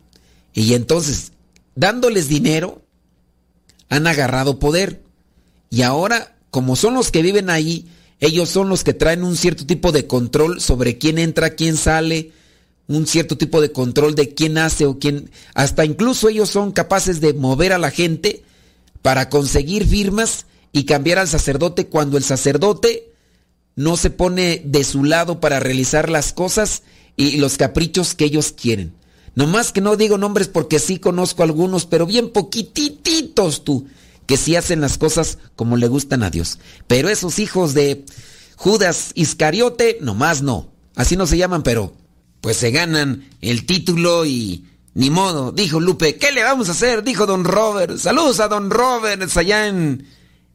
[0.55, 1.33] y entonces
[1.75, 2.83] dándoles dinero
[3.89, 5.03] han agarrado poder.
[5.71, 7.87] Y ahora, como son los que viven ahí,
[8.21, 12.33] ellos son los que traen un cierto tipo de control sobre quién entra, quién sale,
[12.89, 15.31] un cierto tipo de control de quién hace o quién...
[15.55, 18.43] Hasta incluso ellos son capaces de mover a la gente
[19.03, 23.13] para conseguir firmas y cambiar al sacerdote cuando el sacerdote
[23.77, 26.83] no se pone de su lado para realizar las cosas
[27.17, 28.95] y los caprichos que ellos quieren.
[29.35, 33.87] Nomás que no digo nombres porque sí conozco algunos, pero bien poquititos tú,
[34.27, 36.59] que sí hacen las cosas como le gustan a Dios.
[36.87, 38.05] Pero esos hijos de
[38.57, 40.73] Judas Iscariote, nomás no.
[40.97, 41.93] Así no se llaman, pero
[42.41, 44.65] pues se ganan el título y
[44.95, 45.53] ni modo.
[45.53, 47.03] Dijo Lupe, ¿qué le vamos a hacer?
[47.03, 47.99] Dijo don Robert.
[47.99, 50.07] Saludos a don Robert allá en,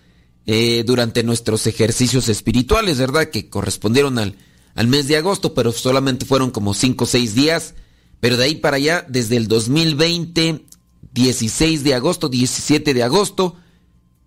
[0.47, 3.31] eh, durante nuestros ejercicios espirituales, ¿verdad?
[3.31, 4.37] Que correspondieron al,
[4.75, 7.75] al mes de agosto, pero solamente fueron como 5 o 6 días.
[8.21, 10.65] Pero de ahí para allá, desde el 2020,
[11.13, 13.57] 16 de agosto, 17 de agosto,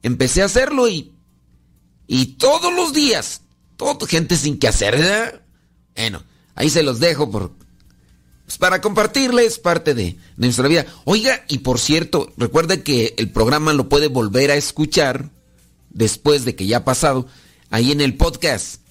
[0.04, 1.14] empecé a hacerlo y,
[2.08, 3.42] y todos los días,
[3.76, 5.42] todo, gente sin que hacer, ¿verdad?
[5.96, 6.24] Bueno,
[6.56, 7.52] ahí se los dejo por,
[8.46, 10.86] pues, para compartirles parte de nuestra vida.
[11.06, 15.32] Oiga, y por cierto, recuerde que el programa lo puede volver a escuchar
[15.90, 17.28] después de que ya ha pasado,
[17.70, 18.82] ahí en el podcast.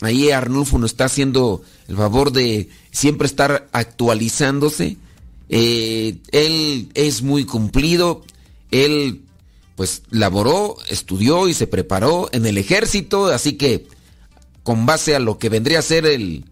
[0.00, 4.98] Ahí Arnulfo nos está haciendo el favor de siempre estar actualizándose.
[5.48, 8.22] Eh, él es muy cumplido.
[8.70, 9.22] Él,
[9.74, 13.26] pues, laboró, estudió y se preparó en el ejército.
[13.26, 13.86] Así que,
[14.62, 16.44] con base a lo que vendría a ser el,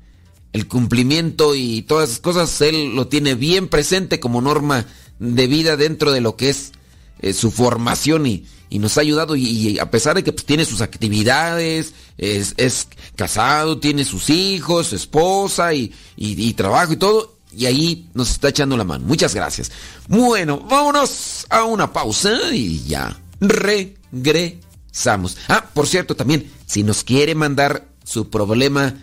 [0.54, 4.86] el cumplimiento y todas esas cosas, él lo tiene bien presente como norma
[5.18, 6.72] de vida dentro de lo que es
[7.20, 10.64] eh, su formación y, y nos ha ayudado y, a pesar de que pues, tiene
[10.64, 16.96] sus actividades, es, es casado, tiene sus hijos, su esposa y, y- y trabajo y
[16.96, 19.04] todo, y ahí nos está echando la mano.
[19.06, 19.70] Muchas gracias.
[20.08, 25.36] Bueno, vámonos a una pausa y ya regresamos.
[25.46, 28.94] Ah, por cierto, también, si nos quiere mandar su problema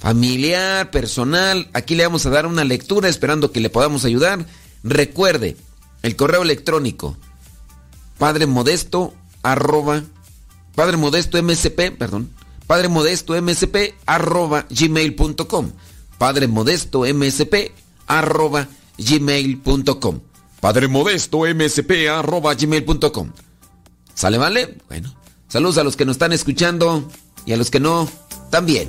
[0.00, 4.46] familiar, personal, aquí le vamos a dar una lectura esperando que le podamos ayudar.
[4.82, 5.56] Recuerde,
[6.02, 7.18] el correo electrónico
[8.18, 10.02] Padre Modesto arroba
[10.74, 12.30] Padre Modesto MSP, perdón,
[12.66, 15.72] Padre Modesto MSP arroba gmail.com
[16.18, 17.72] Padre Modesto MSP
[18.06, 20.20] arroba gmail.com
[20.60, 23.32] Padre Modesto MSP arroba gmail.com
[24.14, 24.78] ¿Sale, vale?
[24.88, 25.14] Bueno,
[25.48, 27.08] saludos a los que nos están escuchando
[27.46, 28.08] y a los que no,
[28.50, 28.88] también.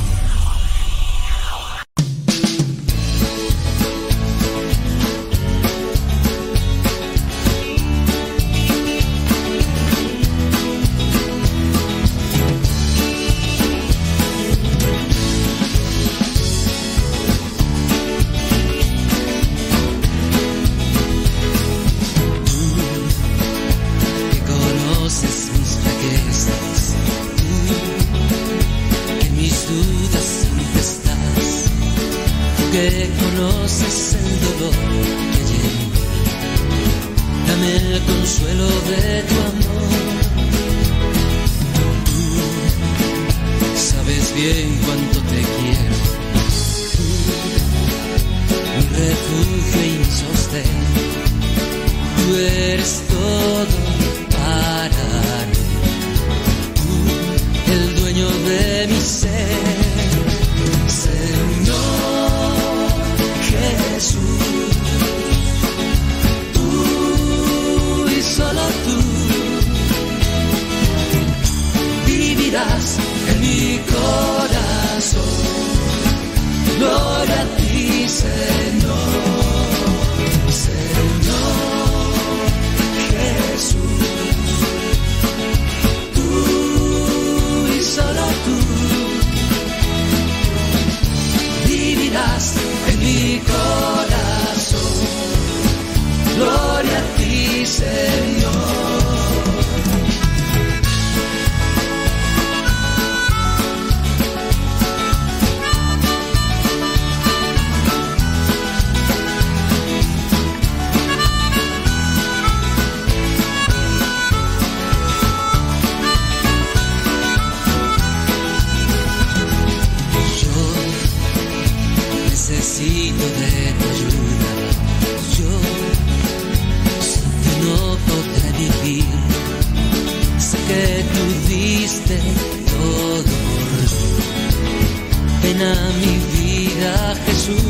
[136.81, 137.61] Vida, Jesús.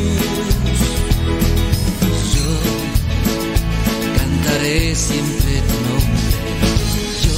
[2.36, 2.50] Yo
[4.18, 6.22] cantaré siempre tu nombre.
[7.24, 7.36] Yo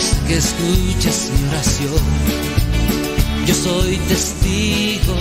[0.00, 2.04] sé que escuchas mi oración.
[3.46, 5.14] Yo soy testigo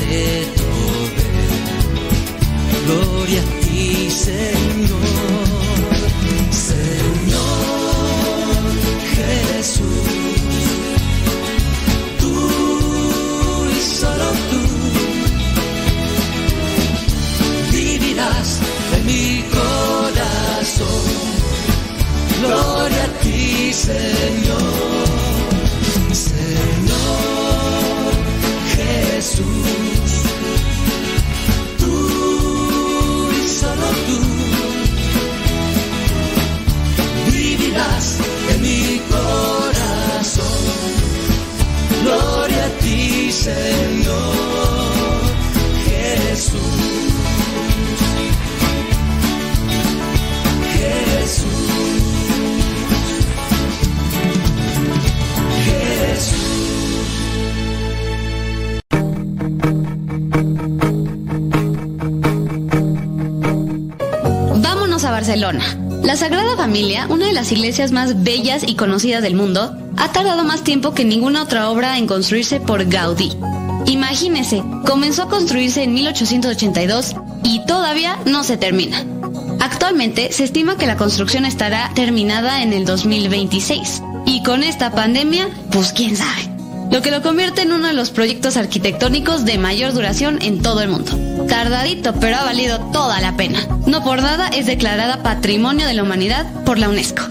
[0.00, 0.24] de
[0.56, 1.50] poder.
[2.86, 5.10] Gloria a ti, Señor.
[6.50, 7.50] Señor
[9.14, 10.19] Jesús.
[23.72, 25.10] Señor.
[26.12, 26.90] Señor
[28.74, 29.44] Jesús.
[31.78, 34.18] Tú y solo tú
[37.30, 38.18] vivirás
[38.54, 40.44] en mi corazón.
[42.02, 44.79] Gloria a ti, Señor
[66.02, 70.42] La Sagrada Familia, una de las iglesias más bellas y conocidas del mundo, ha tardado
[70.42, 73.30] más tiempo que ninguna otra obra en construirse por Gaudí.
[73.86, 77.14] Imagínese, comenzó a construirse en 1882
[77.44, 79.04] y todavía no se termina.
[79.60, 84.02] Actualmente se estima que la construcción estará terminada en el 2026.
[84.26, 86.50] Y con esta pandemia, pues quién sabe.
[86.90, 90.80] Lo que lo convierte en uno de los proyectos arquitectónicos de mayor duración en todo
[90.80, 91.12] el mundo.
[91.46, 93.60] Tardadito, pero ha valido toda la pena.
[93.90, 97.24] No por nada es declarada Patrimonio de la Humanidad por la UNESCO.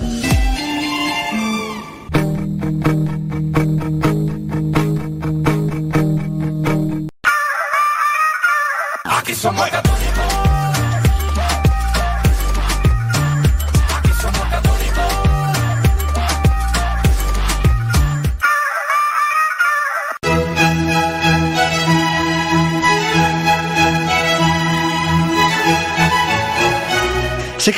[9.05, 9.70] Aquí somos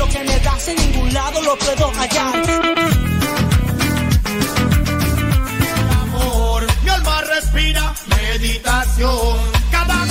[0.00, 2.34] Lo que me das en ningún lado lo puedo hallar.
[6.02, 9.36] Amor, mi alma respira meditación.
[9.70, 10.06] Cada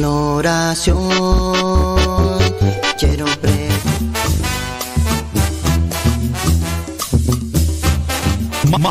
[0.00, 1.95] La oración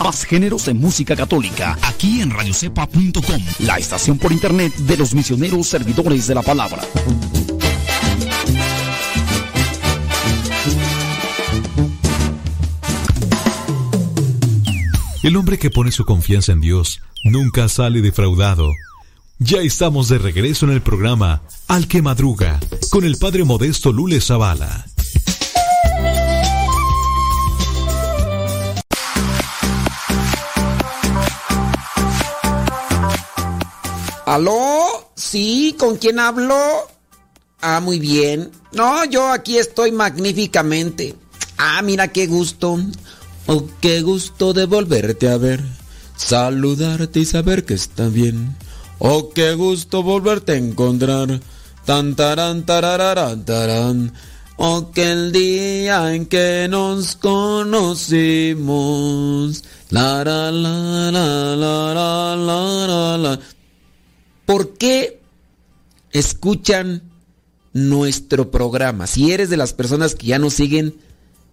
[0.03, 5.67] Más géneros de música católica aquí en radiocepa.com, la estación por internet de los misioneros
[5.67, 6.81] servidores de la palabra.
[15.23, 18.69] El hombre que pone su confianza en Dios nunca sale defraudado.
[19.39, 22.59] Ya estamos de regreso en el programa Al que Madruga
[22.91, 24.85] con el padre modesto Lule Zavala.
[34.25, 35.11] ¿Aló?
[35.15, 36.55] Sí, ¿con quién hablo?
[37.61, 38.51] Ah, muy bien.
[38.73, 41.15] No, yo aquí estoy magníficamente.
[41.57, 42.77] Ah, mira qué gusto.
[43.47, 45.63] Oh, qué gusto de volverte a ver,
[46.17, 48.55] saludarte y saber que está bien.
[48.97, 51.39] Oh, qué gusto volverte a encontrar.
[51.85, 54.13] Tan tarán tarararán tarán.
[54.57, 58.65] Oh, que el día en que nos conocimos.
[59.91, 63.39] La la la la la la la la.
[64.45, 65.21] ¿Por qué
[66.11, 67.01] escuchan
[67.73, 69.07] nuestro programa?
[69.07, 70.95] Si eres de las personas que ya nos siguen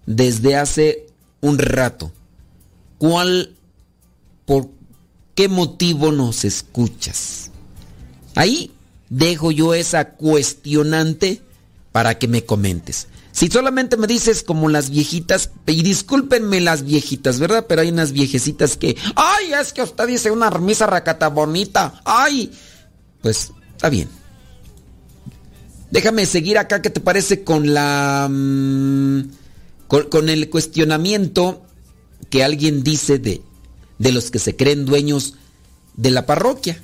[0.06, 1.06] desde hace
[1.40, 2.12] un rato,
[2.98, 3.56] ¿cuál,
[4.44, 4.68] por
[5.34, 7.50] qué motivo nos escuchas?
[8.34, 8.72] Ahí
[9.08, 11.42] dejo yo esa cuestionante
[11.92, 13.08] para que me comentes.
[13.32, 17.66] Si solamente me dices como las viejitas, y discúlpenme las viejitas, ¿verdad?
[17.66, 22.52] Pero hay unas viejecitas que, ay, es que usted dice una misa racata bonita, ay,
[23.22, 24.08] pues está bien.
[25.90, 28.28] Déjame seguir acá, ¿qué te parece con la...
[28.30, 29.22] mm,
[29.88, 31.62] con, el cuestionamiento
[32.30, 33.42] que alguien dice de,
[33.98, 35.34] de los que se creen dueños
[35.94, 36.80] de la parroquia?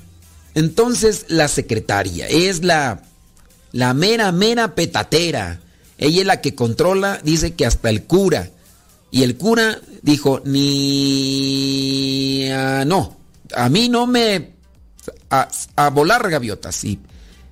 [0.53, 3.03] Entonces la secretaria es la,
[3.71, 5.61] la mera, mera petatera.
[5.97, 8.51] Ella es la que controla, dice que hasta el cura.
[9.11, 12.47] Y el cura dijo, ni...
[12.85, 13.17] no,
[13.55, 14.58] a mí no me...
[15.29, 16.83] A, a volar gaviotas.
[16.83, 16.99] Y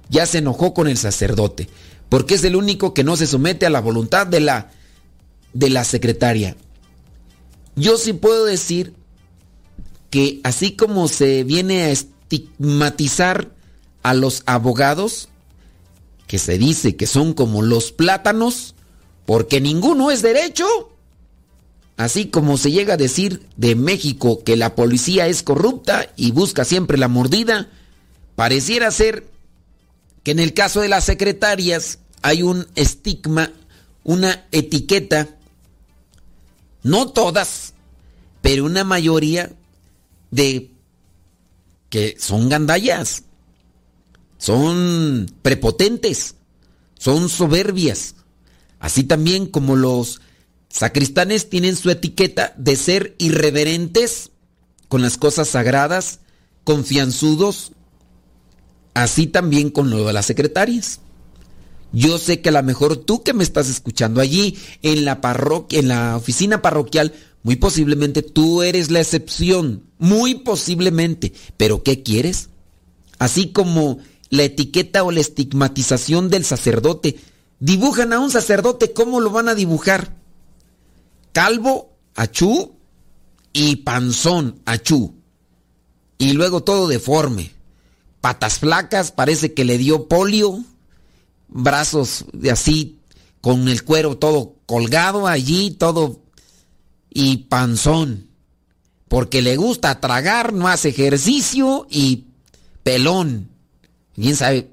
[0.09, 1.69] ya se enojó con el sacerdote.
[2.09, 4.71] Porque es el único que no se somete a la voluntad de la,
[5.53, 6.55] de la secretaria.
[7.75, 8.93] Yo sí puedo decir
[10.09, 13.51] que así como se viene a estigmatizar
[14.03, 15.30] a los abogados,
[16.28, 18.75] que se dice que son como los plátanos,
[19.25, 20.65] porque ninguno es derecho,
[21.98, 26.64] así como se llega a decir de México que la policía es corrupta y busca
[26.64, 27.70] siempre la mordida,
[28.36, 29.28] pareciera ser
[30.24, 33.52] que en el caso de las secretarias hay un estigma,
[34.04, 35.28] una etiqueta,
[36.84, 37.74] no todas,
[38.41, 39.52] pero una mayoría
[40.30, 40.72] de
[41.89, 43.24] que son gandallas,
[44.38, 46.36] son prepotentes,
[47.00, 48.16] son soberbias.
[48.80, 50.22] Así también como los
[50.70, 54.32] sacristanes tienen su etiqueta de ser irreverentes
[54.88, 56.20] con las cosas sagradas,
[56.63, 57.72] confianzudos,
[58.93, 61.01] así también con lo de las secretarias.
[61.93, 65.80] Yo sé que a lo mejor tú que me estás escuchando allí en la parroquia,
[65.80, 67.13] en la oficina parroquial,
[67.43, 71.34] muy posiblemente tú eres la excepción, muy posiblemente.
[71.55, 72.49] Pero ¿qué quieres?
[73.20, 73.99] Así como
[74.30, 77.18] la etiqueta o la estigmatización del sacerdote.
[77.59, 80.15] Dibujan a un sacerdote, ¿cómo lo van a dibujar?
[81.38, 82.79] Calvo, achú,
[83.53, 85.13] y panzón, achú.
[86.17, 87.51] Y luego todo deforme.
[88.21, 90.63] Patas flacas, parece que le dio polio.
[91.47, 92.97] Brazos de así,
[93.39, 96.23] con el cuero todo colgado allí, todo.
[97.11, 98.29] Y panzón.
[99.07, 102.25] Porque le gusta tragar, no hace ejercicio y
[102.81, 103.47] pelón.
[104.15, 104.71] ¿Quién sabe?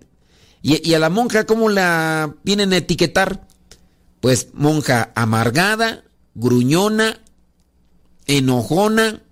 [0.62, 3.46] Y, y a la monja, ¿cómo la vienen a etiquetar?
[4.22, 6.04] Pues monja amargada,
[6.35, 7.20] gruñona,
[8.26, 9.22] enojona,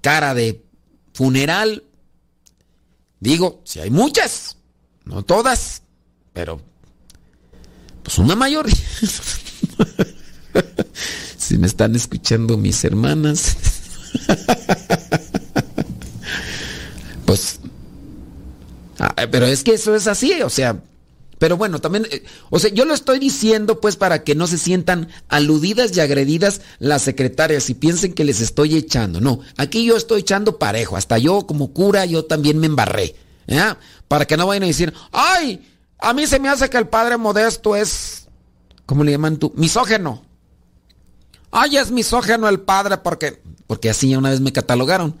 [0.00, 0.64] cara de
[1.12, 1.84] funeral.
[3.20, 4.56] Digo, si hay muchas,
[5.04, 5.82] no todas,
[6.32, 6.60] pero
[8.02, 8.66] pues una mayor.
[11.38, 13.56] si me están escuchando mis hermanas,
[17.24, 17.60] pues,
[18.98, 20.82] ah, pero es que eso es así, o sea,
[21.38, 24.58] pero bueno, también, eh, o sea, yo lo estoy diciendo pues para que no se
[24.58, 29.20] sientan aludidas y agredidas las secretarias y piensen que les estoy echando.
[29.20, 30.96] No, aquí yo estoy echando parejo.
[30.96, 33.14] Hasta yo como cura, yo también me embarré.
[33.46, 33.78] ¿ya?
[34.08, 35.66] Para que no vayan a decir, ay,
[35.98, 38.28] a mí se me hace que el padre modesto es,
[38.86, 39.52] ¿cómo le llaman tú?
[39.56, 40.22] Misógeno.
[41.50, 45.16] Ay, es misógeno el padre porque, porque así ya una vez me catalogaron.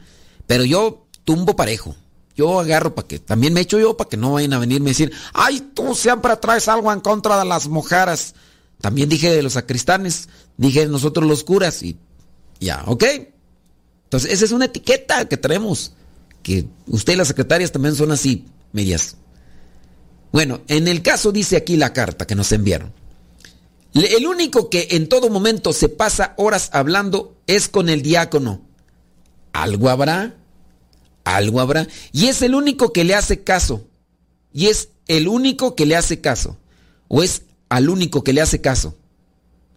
[0.46, 1.94] Pero yo tumbo parejo.
[2.36, 4.92] Yo agarro para que, también me echo yo para que no vayan a venirme a
[4.92, 8.34] decir, ay, tú siempre traes algo en contra de las mujeres.
[8.80, 11.96] También dije de los sacristanes, dije de nosotros los curas y
[12.58, 13.04] ya, ¿ok?
[14.04, 15.92] Entonces, esa es una etiqueta que traemos,
[16.42, 19.16] que usted y las secretarias también son así, medias.
[20.32, 22.92] Bueno, en el caso dice aquí la carta que nos enviaron.
[23.94, 28.60] El único que en todo momento se pasa horas hablando es con el diácono.
[29.52, 30.34] ¿Algo habrá?
[31.24, 31.88] Algo habrá.
[32.12, 33.86] Y es el único que le hace caso.
[34.52, 36.56] Y es el único que le hace caso.
[37.08, 38.96] O es al único que le hace caso.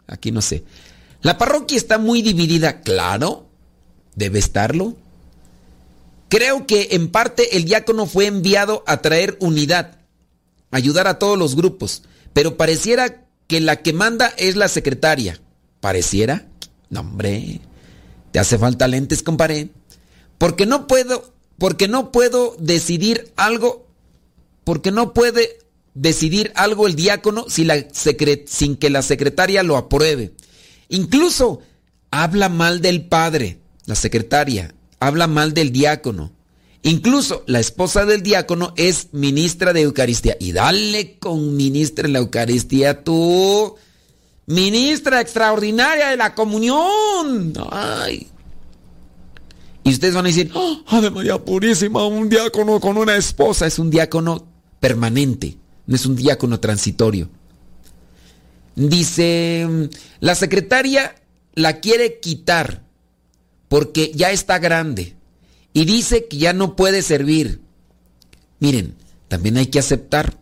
[0.08, 0.64] Aquí no sé.
[1.22, 3.48] La parroquia está muy dividida, claro.
[4.16, 4.96] Debe estarlo.
[6.30, 10.00] Creo que en parte el diácono fue enviado a traer unidad,
[10.72, 15.40] ayudar a todos los grupos, pero pareciera que la que manda es la secretaria.
[15.80, 16.48] ¿Pareciera?
[16.90, 17.62] No, hombre.
[18.32, 19.70] Te hace falta lentes, compadre.
[20.38, 23.88] Porque no puedo, porque no puedo decidir algo,
[24.64, 25.60] porque no puede
[25.94, 30.34] decidir algo el diácono sin que la secretaria lo apruebe.
[30.90, 31.62] Incluso
[32.12, 36.32] habla mal del padre, la secretaria, habla mal del diácono.
[36.84, 40.38] Incluso la esposa del diácono es ministra de Eucaristía.
[40.40, 43.76] Y dale con ministra de la Eucaristía tú.
[44.46, 47.54] Ministra extraordinaria de la comunión.
[47.72, 48.28] Ay.
[49.88, 53.66] Y ustedes van a decir, "Oh, Ave María Purísima, un diácono con una esposa.
[53.66, 54.46] Es un diácono
[54.82, 57.30] permanente, no es un diácono transitorio.
[58.76, 61.16] Dice, la secretaria
[61.54, 62.84] la quiere quitar
[63.70, 65.16] porque ya está grande
[65.72, 67.62] y dice que ya no puede servir.
[68.60, 68.94] Miren,
[69.30, 70.38] también hay que aceptar,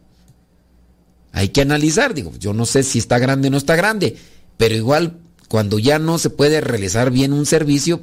[1.31, 4.17] hay que analizar, digo, yo no sé si está grande o no está grande,
[4.57, 5.19] pero igual
[5.49, 8.01] cuando ya no se puede realizar bien un servicio,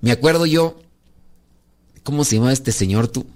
[0.00, 0.80] me acuerdo yo,
[2.02, 3.26] ¿cómo se llama este señor tú?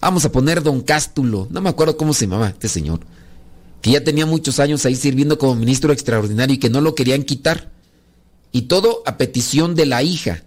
[0.00, 3.00] Vamos a poner don Cástulo, no me acuerdo cómo se llamaba este señor,
[3.82, 7.22] que ya tenía muchos años ahí sirviendo como ministro extraordinario y que no lo querían
[7.24, 7.70] quitar.
[8.52, 10.42] Y todo a petición de la hija,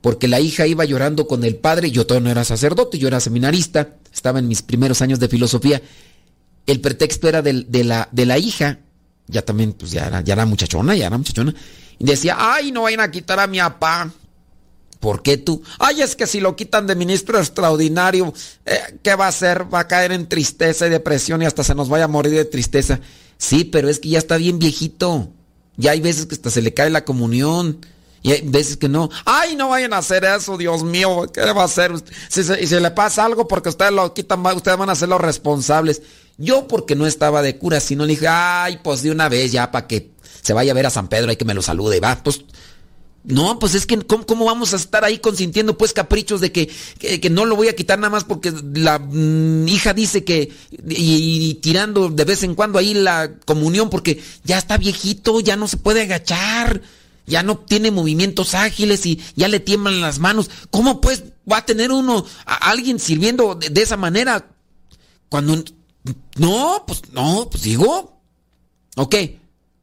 [0.00, 3.18] porque la hija iba llorando con el padre, yo todavía no era sacerdote, yo era
[3.20, 5.82] seminarista, estaba en mis primeros años de filosofía.
[6.66, 8.78] El pretexto era del- de, la, de la hija,
[9.26, 11.54] ya también, pues ya era, ya era muchachona, ya era muchachona,
[11.98, 14.12] y decía, ay, no vayan a quitar a mi papá.
[15.00, 15.62] ¿Por qué tú?
[15.78, 18.32] Ay, es que si lo quitan de ministro extraordinario,
[18.64, 19.72] eh, ¿qué va a hacer?
[19.72, 22.44] Va a caer en tristeza y depresión y hasta se nos vaya a morir de
[22.44, 23.00] tristeza.
[23.38, 25.28] Sí, pero es que ya está bien viejito.
[25.76, 27.78] Ya hay veces que hasta se le cae la comunión.
[28.22, 29.08] Y hay veces que no.
[29.24, 31.30] Ay, no vayan a hacer eso, Dios mío.
[31.32, 31.92] ¿Qué va a hacer?
[32.28, 35.20] Si se, si le pasa algo porque ustedes lo quitan, ustedes van a ser los
[35.20, 36.02] responsables.
[36.36, 39.70] Yo porque no estaba de cura, sino le dije, ay, pues de una vez ya
[39.70, 40.10] para que
[40.42, 42.00] se vaya a ver a San Pedro, hay que me lo salude.
[42.00, 42.44] Va, pues
[43.26, 46.70] no, pues es que ¿cómo, cómo vamos a estar ahí consintiendo pues caprichos de que,
[46.98, 50.52] que, no lo voy a quitar nada más porque la mm, hija dice que
[50.88, 55.66] y, tirando de vez en cuando ahí la comunión porque ya está viejito, ya no
[55.66, 56.82] se puede agachar,
[57.26, 60.48] ya no tiene movimientos ágiles y ya le tiemblan las manos.
[60.70, 64.50] ¿Cómo pues va a tener uno a alguien sirviendo de, de esa manera
[65.28, 65.64] cuando
[66.36, 68.20] no, pues no, pues digo,
[68.94, 69.16] ok,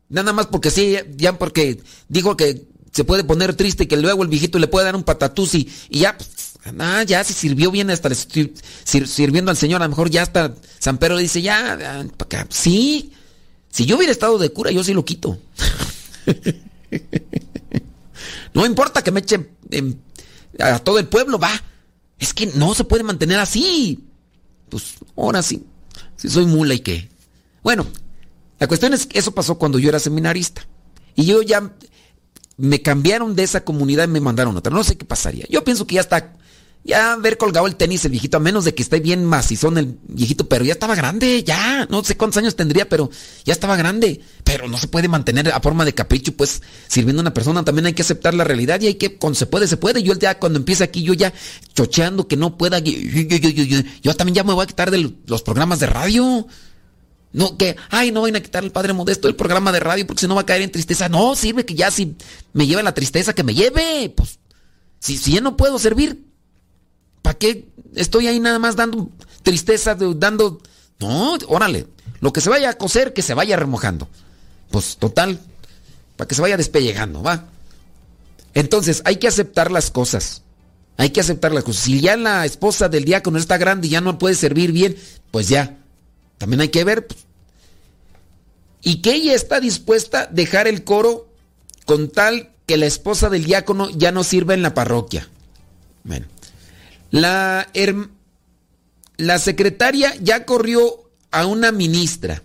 [0.08, 4.30] nada más porque sí, ya porque dijo que se puede poner triste que luego el
[4.30, 6.30] viejito le puede dar un patatús y, ya, pues,
[6.80, 10.10] ah, ya se sirvió bien hasta le estoy sir- sirviendo al Señor, a lo mejor
[10.10, 11.74] ya hasta San Pedro dice, ya,
[12.20, 12.48] acá.
[12.50, 13.12] sí,
[13.70, 15.40] si yo hubiera estado de cura, yo sí lo quito.
[18.54, 19.96] no importa que me echen em,
[20.60, 21.52] a todo el pueblo, va.
[22.20, 24.04] Es que no se puede mantener así.
[24.70, 25.64] Pues ahora sí,
[26.16, 27.10] si soy mula y qué.
[27.64, 27.88] Bueno,
[28.60, 30.68] la cuestión es que eso pasó cuando yo era seminarista.
[31.16, 31.72] Y yo ya
[32.58, 34.74] me cambiaron de esa comunidad y me mandaron a otra.
[34.74, 35.46] No sé qué pasaría.
[35.50, 36.34] Yo pienso que ya está,
[36.84, 39.98] ya haber colgado el tenis el viejito, a menos de que esté bien macizón el
[40.08, 41.88] viejito, pero ya estaba grande, ya.
[41.90, 43.10] No sé cuántos años tendría, pero
[43.46, 44.22] ya estaba grande.
[44.44, 47.64] Pero no se puede mantener a forma de capricho, pues sirviendo a una persona.
[47.64, 50.04] También hay que aceptar la realidad y hay que, cuando se puede, se puede.
[50.04, 51.34] Yo ya cuando empiece aquí, yo ya
[51.74, 55.80] chocheando que no pueda, yo, yo también ya me voy a quitar de los programas
[55.80, 56.48] de radio.
[57.34, 60.22] No, que, ay, no vayan a quitar al Padre Modesto el programa de radio porque
[60.22, 61.10] si no va a caer en tristeza.
[61.10, 62.16] No, sirve que ya si
[62.54, 64.14] me lleva la tristeza, que me lleve.
[64.16, 64.40] Pues,
[65.00, 66.24] si, ya no puedo servir,
[67.24, 69.10] ¿para qué estoy ahí nada más dando
[69.42, 70.62] tristeza, dando...
[71.00, 71.88] No, órale,
[72.22, 74.08] lo que se vaya a coser, que se vaya remojando.
[74.70, 75.40] Pues, total,
[76.16, 77.48] para que se vaya despellejando, ¿va?
[78.54, 80.44] Entonces, hay que aceptar las cosas.
[80.98, 81.84] Hay que aceptar las cosas.
[81.84, 84.96] Si ya la esposa del diácono está grande y ya no puede servir bien,
[85.32, 85.80] pues ya.
[86.44, 87.08] También hay que ver.
[87.08, 87.26] pues,
[88.82, 91.30] y que ella está dispuesta a dejar el coro
[91.86, 95.30] con tal que la esposa del diácono ya no sirva en la parroquia.
[96.04, 96.26] Bueno.
[97.12, 97.70] La,
[99.16, 102.44] la secretaria ya corrió a una ministra.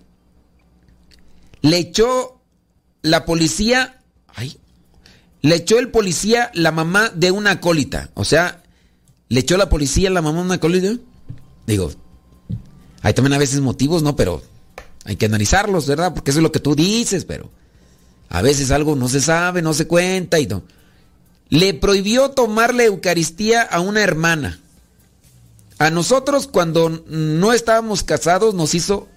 [1.61, 2.41] Le echó
[3.03, 4.01] la policía.
[4.29, 4.59] Ay.
[5.43, 8.11] Le echó el policía la mamá de una acólita.
[8.15, 8.63] O sea,
[9.29, 11.03] le echó la policía la mamá de una acólita.
[11.67, 11.91] Digo,
[13.03, 14.17] hay también a veces motivos, ¿no?
[14.17, 14.43] Pero
[15.05, 16.15] hay que analizarlos, ¿verdad?
[16.15, 17.51] Porque eso es lo que tú dices, pero
[18.29, 20.63] a veces algo no se sabe, no se cuenta y no.
[21.49, 24.61] Le prohibió tomar la Eucaristía a una hermana.
[25.79, 29.09] A nosotros cuando no estábamos casados nos hizo...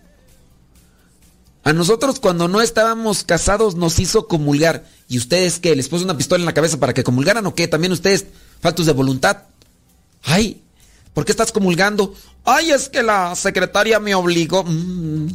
[1.63, 4.85] A nosotros cuando no estábamos casados nos hizo comulgar.
[5.07, 5.75] ¿Y ustedes qué?
[5.75, 7.67] ¿Les puso una pistola en la cabeza para que comulgaran o qué?
[7.67, 8.25] También ustedes,
[8.61, 9.43] faltos de voluntad.
[10.23, 10.61] Ay,
[11.13, 12.13] ¿por qué estás comulgando?
[12.45, 14.63] Ay, es que la secretaria me obligó.
[14.63, 15.27] Mm.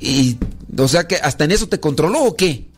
[0.00, 0.38] Y,
[0.76, 2.68] o sea que hasta en eso te controló o qué?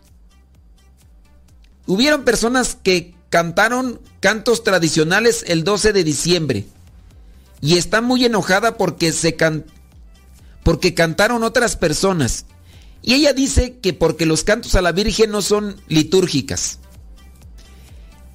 [1.87, 6.67] Hubieron personas que cantaron cantos tradicionales el 12 de diciembre
[7.61, 9.65] y está muy enojada porque se can-
[10.63, 12.45] porque cantaron otras personas.
[13.03, 16.81] Y ella dice que porque los cantos a la Virgen no son litúrgicas.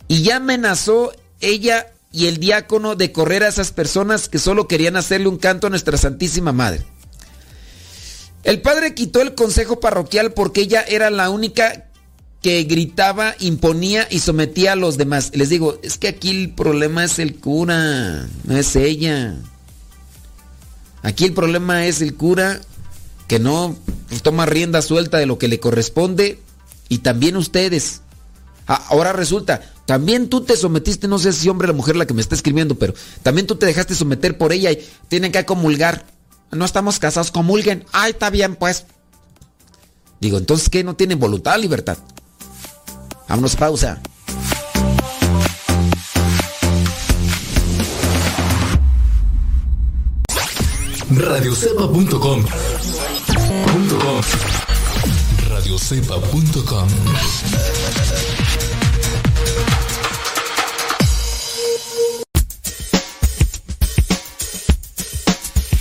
[0.08, 1.12] Y ya amenazó
[1.42, 5.68] ella y el diácono de correr a esas personas que solo querían hacerle un canto
[5.68, 6.84] a nuestra Santísima Madre.
[8.43, 11.88] El padre quitó el consejo parroquial porque ella era la única
[12.41, 15.32] que gritaba, imponía y sometía a los demás.
[15.34, 19.36] Les digo, es que aquí el problema es el cura, no es ella.
[21.03, 22.62] Aquí el problema es el cura
[23.28, 23.78] que no
[24.24, 26.39] toma rienda suelta de lo que le corresponde
[26.89, 28.01] y también ustedes.
[28.68, 32.05] Ah, ahora resulta, también tú te sometiste, no sé si hombre o la mujer la
[32.05, 32.93] que me está escribiendo, pero
[33.24, 36.05] también tú te dejaste someter por ella y tienen que comulgar.
[36.51, 37.86] No estamos casados, comulguen.
[37.91, 38.86] Ay, está bien, pues.
[40.20, 40.84] Digo, entonces, ¿qué?
[40.84, 41.97] ¿No tienen voluntad, libertad?
[43.28, 44.01] Vámonos, pausa.
[51.09, 52.45] Radiocepa.com
[55.49, 56.88] Radiocepa.com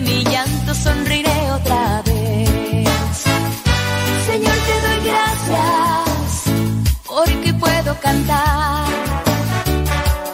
[0.00, 2.88] Mi llanto sonriré otra vez.
[4.26, 6.30] Señor, te doy gracias
[7.06, 8.86] porque puedo cantar.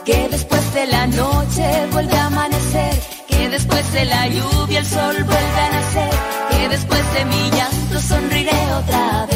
[0.05, 2.95] Que después de la noche vuelve a amanecer.
[3.29, 6.11] Que después de la lluvia el sol vuelve a nacer.
[6.51, 9.36] Que después de mi llanto sonriré otra vez.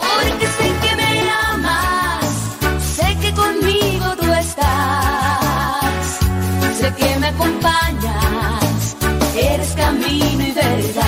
[0.00, 2.26] Porque sé que me amas,
[2.96, 6.18] sé que conmigo tú estás,
[6.78, 8.96] sé que me acompañas,
[9.34, 11.07] eres camino y verdad.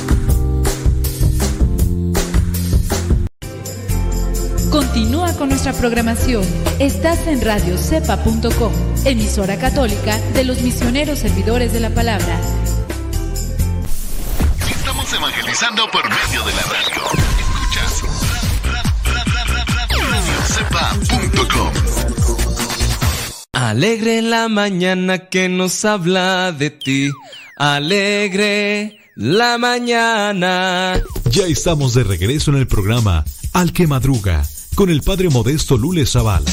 [4.71, 6.45] Continúa con nuestra programación.
[6.79, 8.71] Estás en radiocepa.com,
[9.03, 12.39] emisora católica de los misioneros servidores de la palabra.
[14.71, 17.01] Estamos evangelizando por medio de la radio.
[17.41, 18.01] Escuchas
[20.09, 21.73] radiocepa.com.
[23.51, 27.11] Alegre la mañana que nos habla de ti.
[27.57, 31.03] Alegre la mañana.
[31.29, 34.43] Ya estamos de regreso en el programa Al que Madruga
[34.75, 36.51] con el padre modesto Lule Zavala.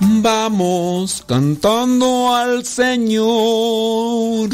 [0.00, 4.50] Vamos cantando al Señor.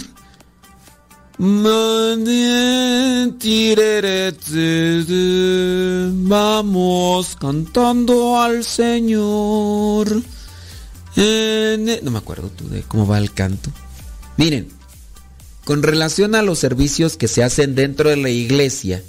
[6.29, 10.23] Vamos cantando al Señor.
[11.17, 13.71] No me acuerdo tú de cómo va el canto.
[14.37, 14.69] Miren,
[15.65, 19.03] con relación a los servicios que se hacen dentro de la iglesia,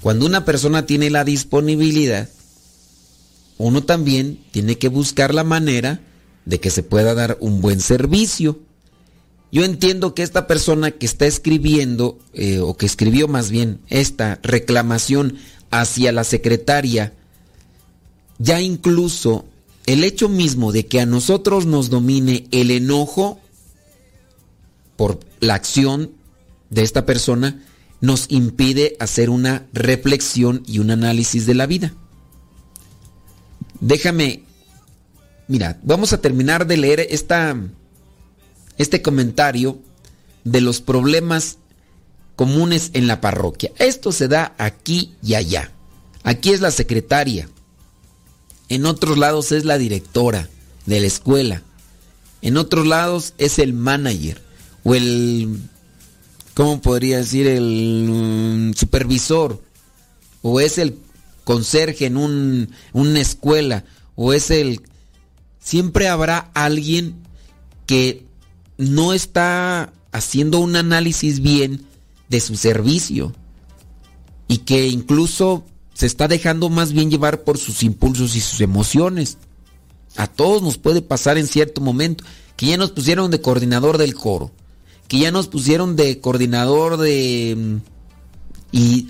[0.00, 2.28] cuando una persona tiene la disponibilidad,
[3.58, 6.00] uno también tiene que buscar la manera
[6.46, 8.58] de que se pueda dar un buen servicio.
[9.52, 14.38] Yo entiendo que esta persona que está escribiendo, eh, o que escribió más bien esta
[14.42, 15.36] reclamación
[15.70, 17.12] hacia la secretaria,
[18.38, 19.44] ya incluso
[19.86, 23.40] el hecho mismo de que a nosotros nos domine el enojo
[25.00, 26.10] por la acción
[26.68, 27.64] de esta persona,
[28.02, 31.94] nos impide hacer una reflexión y un análisis de la vida.
[33.80, 34.42] Déjame,
[35.48, 37.56] mira, vamos a terminar de leer esta,
[38.76, 39.78] este comentario
[40.44, 41.56] de los problemas
[42.36, 43.72] comunes en la parroquia.
[43.78, 45.72] Esto se da aquí y allá.
[46.24, 47.48] Aquí es la secretaria.
[48.68, 50.50] En otros lados es la directora
[50.84, 51.62] de la escuela.
[52.42, 54.49] En otros lados es el manager
[54.84, 55.60] o el,
[56.54, 57.46] ¿cómo podría decir?
[57.46, 59.62] El mm, supervisor,
[60.42, 60.98] o es el
[61.44, 63.84] conserje en un, una escuela,
[64.14, 64.82] o es el...
[65.58, 67.16] Siempre habrá alguien
[67.86, 68.24] que
[68.78, 71.84] no está haciendo un análisis bien
[72.28, 73.34] de su servicio
[74.48, 79.36] y que incluso se está dejando más bien llevar por sus impulsos y sus emociones.
[80.16, 82.24] A todos nos puede pasar en cierto momento
[82.56, 84.50] que ya nos pusieron de coordinador del coro,
[85.10, 87.56] que ya nos pusieron de coordinador de...
[87.58, 87.76] Mm,
[88.70, 89.08] y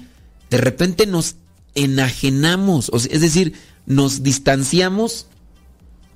[0.48, 1.36] de repente nos
[1.74, 3.52] enajenamos, es decir,
[3.84, 5.26] nos distanciamos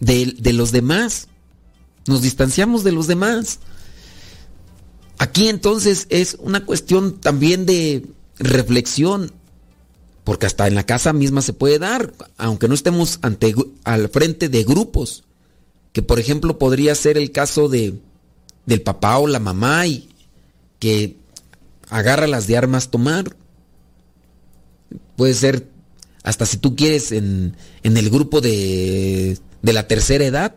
[0.01, 1.29] de, de los demás,
[2.07, 3.59] nos distanciamos de los demás.
[5.19, 8.07] Aquí entonces es una cuestión también de
[8.39, 9.33] reflexión,
[10.25, 13.55] porque hasta en la casa misma se puede dar, aunque no estemos ante,
[13.85, 15.25] al frente de grupos,
[15.93, 18.01] que por ejemplo podría ser el caso de
[18.67, 20.09] del papá o la mamá y
[20.79, 21.17] que
[21.89, 23.37] agarra las de armas tomar.
[25.17, 25.69] Puede ser
[26.23, 30.57] hasta si tú quieres en, en el grupo de, de la tercera edad,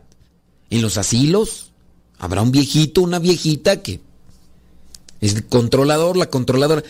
[0.69, 1.71] en los asilos,
[2.17, 4.01] habrá un viejito, una viejita que
[5.21, 6.83] es el controlador, la controladora.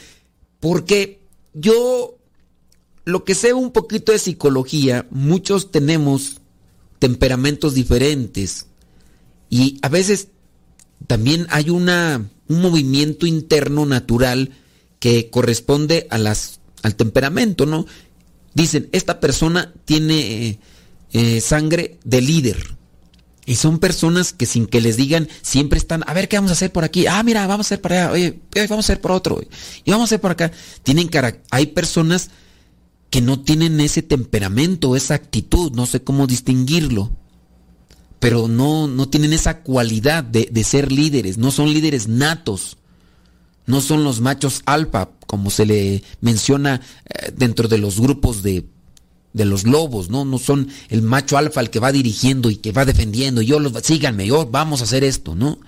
[0.59, 1.21] Porque
[1.53, 2.17] yo,
[3.05, 6.41] lo que sé un poquito de psicología, muchos tenemos
[6.99, 8.67] temperamentos diferentes
[9.49, 10.29] y a veces
[11.05, 14.51] también hay una, un movimiento interno natural
[14.99, 17.85] que corresponde a las, al temperamento, ¿no?
[18.53, 20.59] Dicen, esta persona tiene eh,
[21.13, 22.77] eh, sangre de líder.
[23.45, 26.53] Y son personas que sin que les digan, siempre están, a ver qué vamos a
[26.53, 27.07] hacer por aquí.
[27.07, 29.39] Ah, mira, vamos a hacer para allá, oye, vamos a hacer por otro.
[29.85, 30.51] Y vamos a hacer por acá.
[30.83, 31.09] Tienen
[31.51, 32.29] Hay personas
[33.09, 37.11] que no tienen ese temperamento, esa actitud, no sé cómo distinguirlo,
[38.19, 42.77] pero no, no tienen esa cualidad de, de ser líderes, no son líderes natos,
[43.65, 48.65] no son los machos alfa, como se le menciona eh, dentro de los grupos de,
[49.33, 50.25] de los lobos, ¿no?
[50.25, 53.73] No son el macho alfa el que va dirigiendo y que va defendiendo, yo los,
[53.83, 55.59] síganme, yo vamos a hacer esto, ¿no?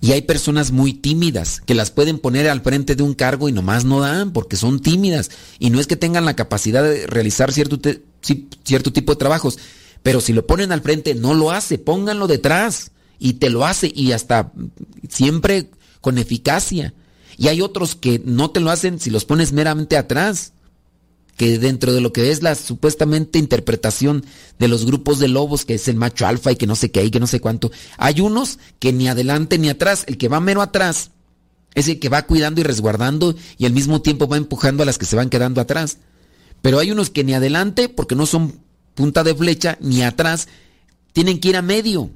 [0.00, 3.52] Y hay personas muy tímidas que las pueden poner al frente de un cargo y
[3.52, 5.30] nomás no dan porque son tímidas.
[5.58, 7.78] Y no es que tengan la capacidad de realizar cierto,
[8.62, 9.58] cierto tipo de trabajos,
[10.06, 13.90] pero si lo ponen al frente no lo hace, pónganlo detrás y te lo hace
[13.92, 14.52] y hasta
[15.08, 15.68] siempre
[16.00, 16.94] con eficacia.
[17.36, 20.52] Y hay otros que no te lo hacen si los pones meramente atrás
[21.36, 24.24] que dentro de lo que es la supuestamente interpretación
[24.60, 27.04] de los grupos de lobos, que es el macho alfa y que no sé qué
[27.04, 30.38] y que no sé cuánto, hay unos que ni adelante ni atrás, el que va
[30.38, 31.10] mero atrás
[31.74, 34.98] es el que va cuidando y resguardando y al mismo tiempo va empujando a las
[34.98, 35.98] que se van quedando atrás.
[36.62, 38.64] Pero hay unos que ni adelante, porque no son
[38.96, 40.48] punta de flecha, ni atrás,
[41.12, 42.10] tienen que ir a medio.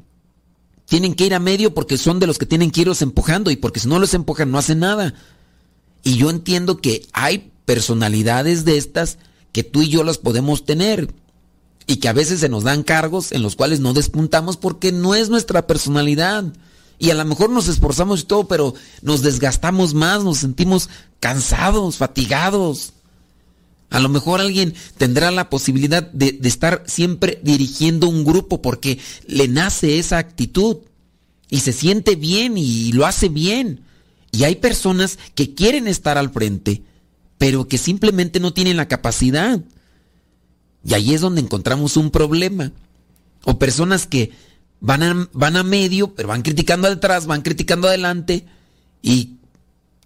[0.86, 3.56] Tienen que ir a medio porque son de los que tienen que irlos empujando y
[3.56, 5.14] porque si no los empujan no hacen nada.
[6.02, 9.18] Y yo entiendo que hay personalidades de estas
[9.52, 11.14] que tú y yo las podemos tener
[11.86, 15.14] y que a veces se nos dan cargos en los cuales no despuntamos porque no
[15.14, 16.44] es nuestra personalidad.
[16.98, 20.88] Y a lo mejor nos esforzamos y todo, pero nos desgastamos más, nos sentimos
[21.20, 22.92] cansados, fatigados.
[23.90, 29.48] A lo mejor alguien tendrá la posibilidad de, estar siempre dirigiendo un grupo porque le
[29.48, 30.78] nace esa actitud
[31.48, 33.80] y se siente bien y lo hace bien.
[34.30, 36.84] Y hay personas que quieren estar al frente,
[37.36, 39.60] pero que simplemente no tienen la capacidad.
[40.84, 42.70] Y ahí es donde encontramos un problema.
[43.44, 44.30] O personas que
[44.80, 48.46] van a, van a medio, pero van criticando atrás, van criticando adelante,
[49.02, 49.36] y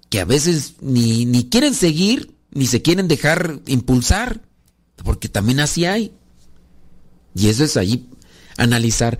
[0.08, 4.40] que a veces ni, ni quieren seguir, ni se quieren dejar impulsar,
[5.04, 6.12] porque también así hay.
[7.34, 8.08] Y eso es ahí
[8.56, 9.18] analizar.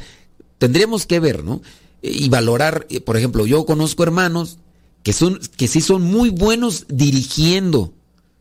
[0.58, 1.60] Tendríamos que ver, ¿no?
[2.00, 4.58] Y valorar, eh, por ejemplo, yo conozco hermanos
[5.02, 7.92] que son que sí son muy buenos dirigiendo,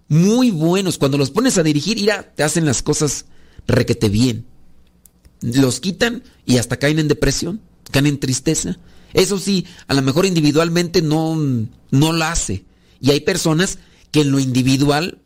[0.07, 0.98] muy buenos.
[0.98, 3.26] Cuando los pones a dirigir, mira, te hacen las cosas
[3.68, 4.45] requete bien.
[5.41, 7.61] Los quitan y hasta caen en depresión,
[7.91, 8.78] caen en tristeza.
[9.14, 11.36] Eso sí, a lo mejor individualmente no,
[11.91, 12.65] no lo hace.
[13.02, 13.80] Y hay personas
[14.14, 15.18] que en lo individual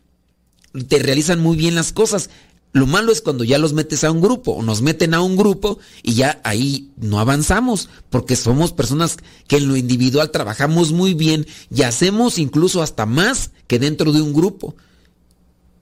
[0.88, 2.31] te realizan muy bien las cosas.
[2.72, 5.35] Lo malo es cuando ya los metes a un grupo o nos meten a un
[5.35, 11.14] grupo y ya ahí no avanzamos porque somos personas que en lo individual trabajamos muy
[11.14, 14.76] bien y hacemos incluso hasta más que dentro de un grupo.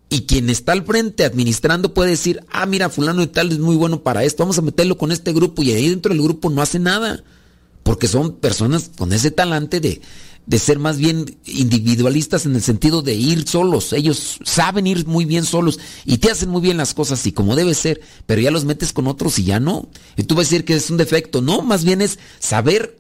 [0.09, 3.75] Y quien está al frente administrando puede decir, ah, mira, fulano y tal es muy
[3.75, 6.61] bueno para esto, vamos a meterlo con este grupo y ahí dentro del grupo no
[6.61, 7.23] hace nada.
[7.83, 10.01] Porque son personas con ese talante de,
[10.47, 13.93] de ser más bien individualistas en el sentido de ir solos.
[13.93, 17.55] Ellos saben ir muy bien solos y te hacen muy bien las cosas y como
[17.55, 19.89] debe ser, pero ya los metes con otros y ya no.
[20.17, 21.41] Y tú vas a decir que es un defecto.
[21.41, 22.99] No, más bien es saber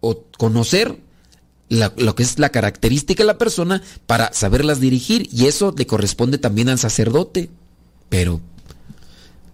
[0.00, 0.98] o conocer
[1.68, 5.86] la- lo que es la característica de la persona para saberlas dirigir y eso le
[5.86, 7.50] corresponde también al sacerdote.
[8.08, 8.40] Pero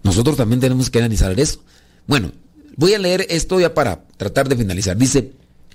[0.03, 1.61] nosotros también tenemos que analizar eso.
[2.07, 2.33] Bueno,
[2.77, 4.97] voy a leer esto ya para tratar de finalizar.
[4.97, 5.33] Dice,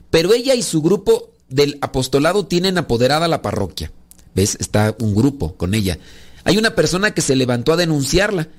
[0.10, 3.92] pero ella y su grupo del apostolado tienen apoderada la parroquia.
[4.36, 4.58] ¿Ves?
[4.60, 5.98] Está un grupo con ella.
[6.44, 8.50] Hay una persona que se levantó a denunciarla,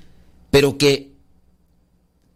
[0.49, 1.11] pero que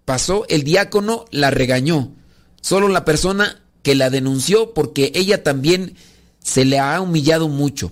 [0.05, 2.13] pasó, el diácono la regañó.
[2.61, 5.95] Solo la persona que la denunció porque ella también
[6.39, 7.91] se le ha humillado mucho.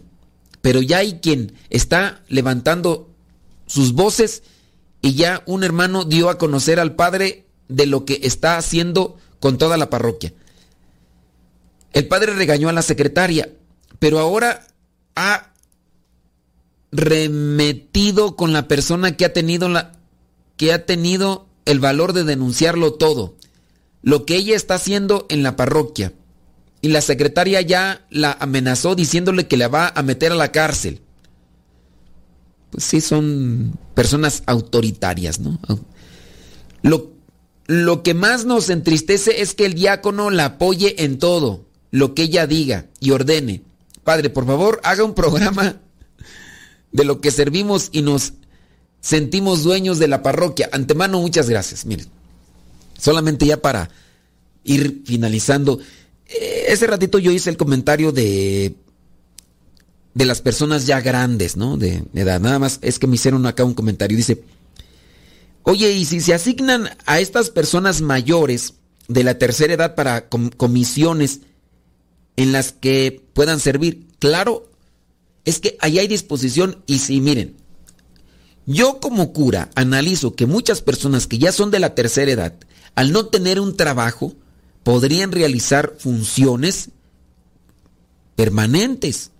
[0.61, 3.09] Pero ya hay quien está levantando
[3.67, 4.43] sus voces
[5.01, 9.57] y ya un hermano dio a conocer al padre de lo que está haciendo con
[9.57, 10.33] toda la parroquia.
[11.93, 13.49] El padre regañó a la secretaria,
[13.99, 14.67] pero ahora
[15.15, 15.53] ha
[16.91, 19.93] remetido con la persona que ha tenido la
[20.57, 23.35] que ha tenido el valor de denunciarlo todo,
[24.01, 26.13] lo que ella está haciendo en la parroquia.
[26.81, 31.01] Y la secretaria ya la amenazó diciéndole que la va a meter a la cárcel.
[32.71, 35.59] Pues sí, son personas autoritarias, ¿no?
[36.81, 37.13] Lo,
[37.67, 41.62] lo que más nos entristece es que el diácono la apoye en todo,
[41.93, 43.61] lo que ella diga y ordene.
[44.03, 45.77] Padre, por favor, haga un programa
[46.91, 48.33] de lo que servimos y nos
[48.99, 50.69] sentimos dueños de la parroquia.
[50.71, 51.85] Antemano, muchas gracias.
[51.85, 52.07] Miren,
[52.97, 53.91] solamente ya para
[54.63, 55.79] ir finalizando.
[56.25, 58.75] eh, Ese ratito yo hice el comentario de
[60.15, 61.77] de las personas ya grandes, ¿no?
[61.77, 62.39] De edad.
[62.39, 64.17] Nada más es que me hicieron acá un comentario.
[64.17, 64.43] Dice,
[65.63, 68.73] oye, y si se asignan a estas personas mayores
[69.07, 71.41] de la tercera edad para com- comisiones
[72.35, 74.69] en las que puedan servir, claro,
[75.45, 77.55] es que ahí hay disposición y si miren,
[78.65, 82.55] yo como cura analizo que muchas personas que ya son de la tercera edad,
[82.95, 84.33] al no tener un trabajo,
[84.83, 86.89] podrían realizar funciones
[88.35, 89.31] permanentes.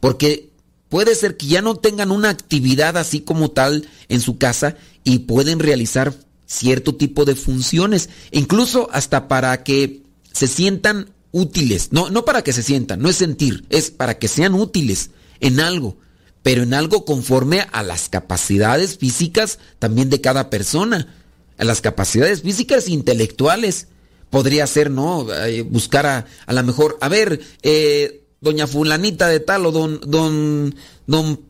[0.00, 0.50] Porque
[0.88, 5.20] puede ser que ya no tengan una actividad así como tal en su casa y
[5.20, 6.14] pueden realizar
[6.46, 10.02] cierto tipo de funciones, incluso hasta para que
[10.32, 11.92] se sientan útiles.
[11.92, 15.10] No, no para que se sientan, no es sentir, es para que sean útiles
[15.40, 15.96] en algo,
[16.42, 21.14] pero en algo conforme a las capacidades físicas también de cada persona,
[21.58, 23.88] a las capacidades físicas e intelectuales.
[24.30, 25.26] Podría ser, ¿no?
[25.70, 30.74] Buscar a, a lo mejor, a ver, eh, doña fulanita de tal o don, don,
[31.06, 31.40] don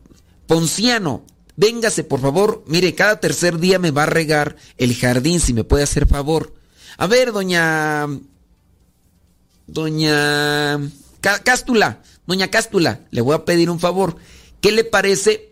[0.47, 1.25] Ponciano,
[1.57, 5.63] véngase por favor, mire, cada tercer día me va a regar el jardín, si me
[5.63, 6.53] puede hacer favor.
[6.97, 8.07] A ver, doña...
[9.73, 10.79] Doña...
[11.21, 14.15] Cástula, doña Cástula, le voy a pedir un favor.
[14.61, 15.51] ¿Qué le parece?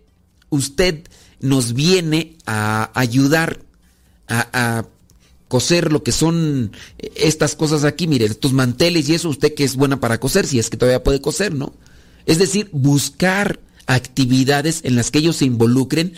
[0.49, 1.03] Usted
[1.41, 3.59] nos viene a ayudar
[4.27, 4.85] a, a
[5.47, 9.75] coser lo que son estas cosas aquí, mire, estos manteles y eso, usted que es
[9.75, 11.73] buena para coser, si es que todavía puede coser, ¿no?
[12.25, 16.13] Es decir, buscar actividades en las que ellos se involucren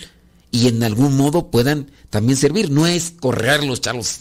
[0.51, 2.71] y en algún modo puedan también servir.
[2.71, 4.17] No es correrlos, charlos,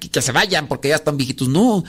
[0.00, 1.84] que se vayan porque ya están viejitos, no.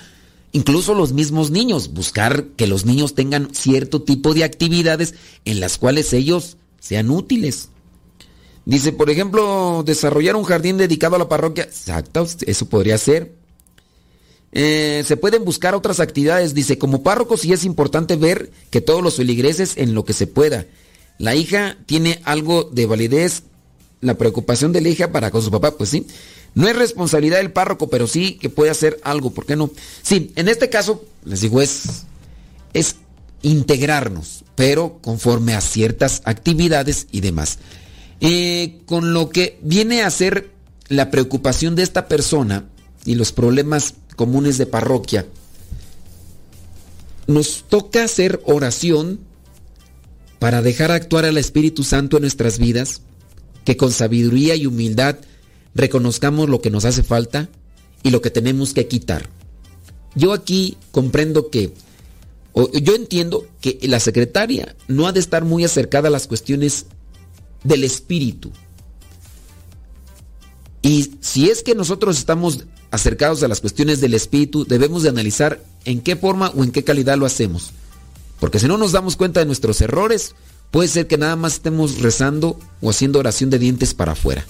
[0.51, 5.13] Incluso los mismos niños, buscar que los niños tengan cierto tipo de actividades
[5.45, 7.69] en las cuales ellos sean útiles.
[8.65, 11.63] Dice, por ejemplo, desarrollar un jardín dedicado a la parroquia.
[11.63, 13.33] Exacto, eso podría ser.
[14.51, 16.53] Eh, se pueden buscar otras actividades.
[16.53, 20.27] Dice, como párroco sí es importante ver que todos los feligreses en lo que se
[20.27, 20.65] pueda.
[21.17, 23.43] La hija tiene algo de validez.
[24.01, 26.05] La preocupación de la hija para con su papá, pues sí.
[26.53, 29.31] No es responsabilidad del párroco, pero sí que puede hacer algo.
[29.31, 29.71] ¿Por qué no?
[30.01, 32.03] Sí, en este caso, les digo, es,
[32.73, 32.95] es
[33.41, 37.59] integrarnos, pero conforme a ciertas actividades y demás.
[38.19, 40.49] Eh, con lo que viene a ser
[40.87, 42.65] la preocupación de esta persona
[43.05, 45.27] y los problemas comunes de parroquia,
[47.27, 49.19] nos toca hacer oración
[50.39, 53.01] para dejar actuar al Espíritu Santo en nuestras vidas,
[53.67, 55.17] que con sabiduría y humildad
[55.75, 57.49] reconozcamos lo que nos hace falta
[58.01, 59.29] y lo que tenemos que quitar.
[60.15, 61.73] Yo aquí comprendo que,
[62.53, 66.85] o yo entiendo que la secretaria no ha de estar muy acercada a las cuestiones
[67.65, 68.53] del espíritu.
[70.81, 75.61] Y si es que nosotros estamos acercados a las cuestiones del espíritu, debemos de analizar
[75.83, 77.71] en qué forma o en qué calidad lo hacemos.
[78.39, 80.35] Porque si no nos damos cuenta de nuestros errores,
[80.71, 84.45] puede ser que nada más estemos rezando o haciendo oración de dientes para afuera.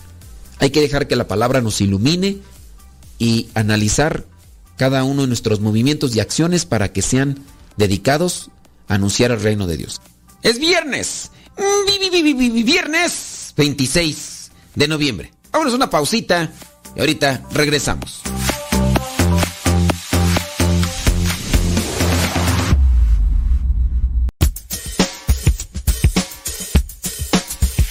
[0.60, 2.38] Hay que dejar que la palabra nos ilumine
[3.20, 4.26] y analizar
[4.78, 7.44] cada uno de nuestros movimientos y acciones para que sean
[7.78, 8.50] dedicados
[8.88, 10.02] a anunciar el reino de Dios.
[10.44, 11.32] Es viernes
[12.64, 15.32] Viernes 26 de noviembre.
[15.52, 16.52] Vámonos una pausita
[16.96, 18.22] y ahorita regresamos.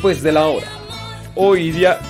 [0.00, 0.66] Después de la hora.
[1.34, 2.00] Hoy día...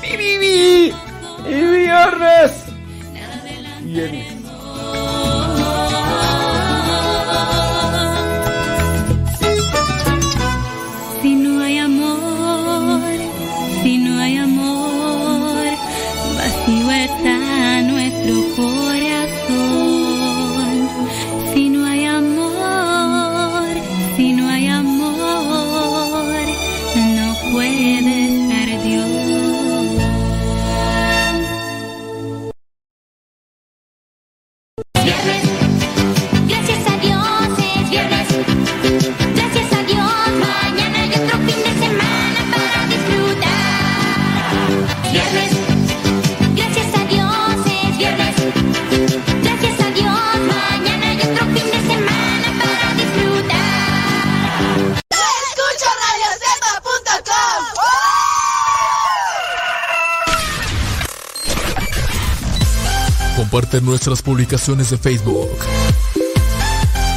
[64.51, 65.49] de Facebook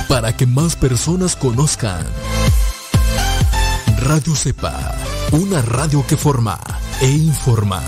[0.07, 2.05] para que más personas conozcan
[3.97, 4.95] Radio Cepa,
[5.31, 6.59] una radio que forma
[7.01, 7.81] e informa.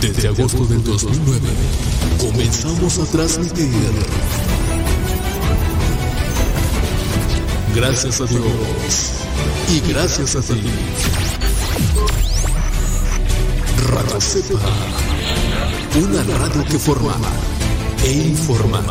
[0.00, 1.48] Desde agosto del 2009
[2.18, 4.51] comenzamos a transmitir.
[7.74, 9.12] Gracias a Dios
[9.68, 10.62] y gracias a ti.
[13.88, 14.58] Radio Cepa,
[15.96, 17.14] una radio que forma
[18.04, 18.82] e informa.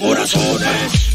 [0.00, 1.07] Corazones.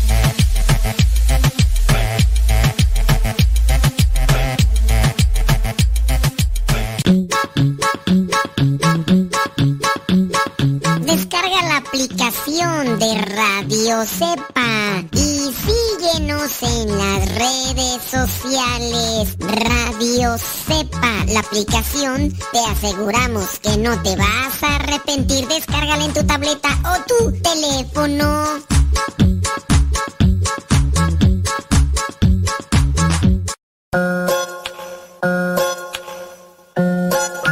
[21.44, 25.48] Aplicación, te aseguramos que no te vas a arrepentir.
[25.48, 28.64] Descárgala en tu tableta o tu teléfono.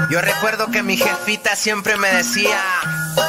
[0.09, 2.59] Yo recuerdo que mi jefita siempre me decía,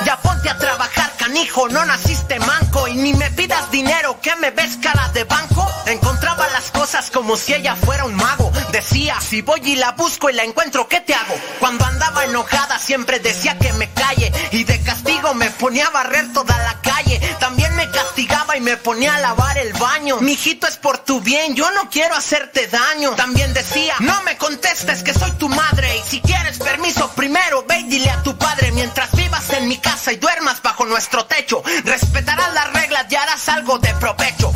[0.04, 4.50] ya ponte a trabajar, canijo, no naciste manco y ni me pidas dinero, que me
[4.50, 5.64] ves cara de banco.
[5.86, 8.41] Encontraba las cosas como si ella fuera un mago.
[8.72, 11.34] Decía, si voy y la busco y la encuentro, ¿qué te hago?
[11.60, 16.32] Cuando andaba enojada siempre decía que me calle y de castigo me ponía a barrer
[16.32, 17.20] toda la calle.
[17.38, 20.20] También me castigaba y me ponía a lavar el baño.
[20.20, 23.10] Mijito es por tu bien, yo no quiero hacerte daño.
[23.14, 27.80] También decía, no me contestes que soy tu madre y si quieres permiso primero ve
[27.80, 31.62] y dile a tu padre mientras vivas en mi casa y duermas bajo nuestro techo.
[31.84, 34.51] Respetarás las reglas y harás algo de provecho.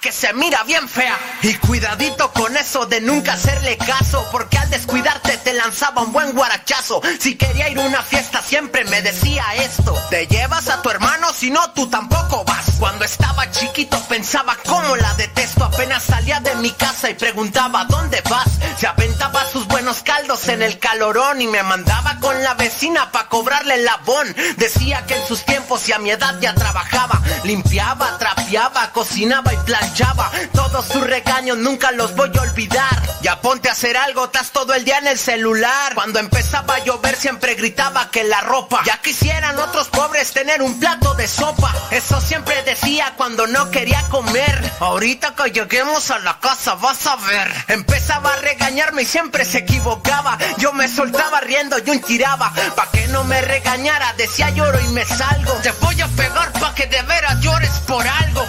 [0.00, 1.16] Que se mira bien fea.
[1.42, 5.25] Y cuidadito con eso de nunca hacerle caso porque al descuidarte te
[5.66, 7.02] lanzaba un buen guarachazo.
[7.18, 10.00] Si quería ir a una fiesta siempre me decía esto.
[10.10, 12.66] Te llevas a tu hermano si no tú tampoco vas.
[12.78, 15.64] Cuando estaba chiquito pensaba cómo la detesto.
[15.64, 18.48] Apenas salía de mi casa y preguntaba ¿dónde vas?
[18.78, 23.28] Se aventaba sus buenos caldos en el calorón y me mandaba con la vecina pa'
[23.28, 24.36] cobrarle el labón.
[24.58, 27.20] Decía que en sus tiempos y a mi edad ya trabajaba.
[27.42, 30.30] Limpiaba, trapeaba, cocinaba y planchaba.
[30.52, 33.02] Todos sus regaños nunca los voy a olvidar.
[33.22, 35.55] Ya ponte a hacer algo, estás todo el día en el celular.
[35.94, 38.82] Cuando empezaba a llover siempre gritaba que la ropa.
[38.84, 41.74] Ya quisieran otros pobres tener un plato de sopa.
[41.90, 44.72] Eso siempre decía cuando no quería comer.
[44.80, 47.50] Ahorita que lleguemos a la casa vas a ver.
[47.68, 50.36] Empezaba a regañarme y siempre se equivocaba.
[50.58, 52.52] Yo me soltaba riendo y un tiraba.
[52.74, 55.54] Pa' que no me regañara, decía lloro y me salgo.
[55.62, 58.46] Te voy a pegar pa' que de veras llores por algo.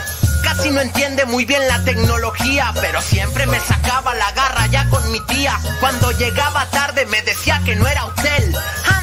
[0.48, 5.12] Casi no entiende muy bien la tecnología, pero siempre me sacaba la garra ya con
[5.12, 5.60] mi tía.
[5.82, 8.56] Cuando llegaba tarde me decía que no era hotel.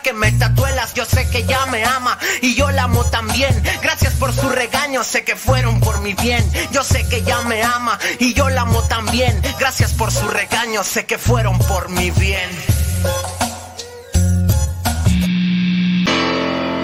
[0.00, 0.94] que me tatuelas.
[0.94, 3.62] Yo sé que ya me ama y yo la amo también.
[3.82, 6.44] Gracias por su regaño, sé que fueron por mi bien.
[6.70, 9.40] Yo sé que ya me ama y yo la amo también.
[9.58, 12.50] Gracias por su regaño, sé que fueron por mi bien.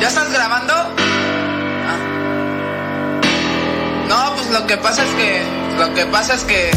[0.01, 0.74] ¿Ya estás grabando?
[0.74, 1.98] Ah.
[4.09, 5.43] No, pues lo que pasa es que.
[5.78, 6.70] Lo que pasa es que.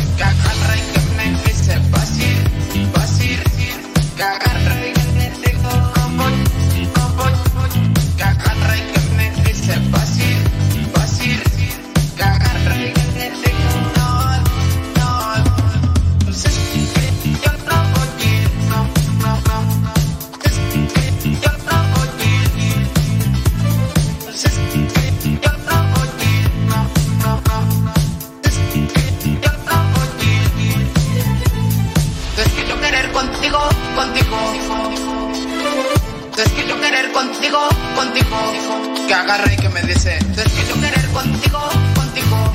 [37.41, 40.19] Contigo, contigo, que agarre y que me dice,
[40.67, 41.59] yo querer contigo,
[41.95, 42.53] contigo,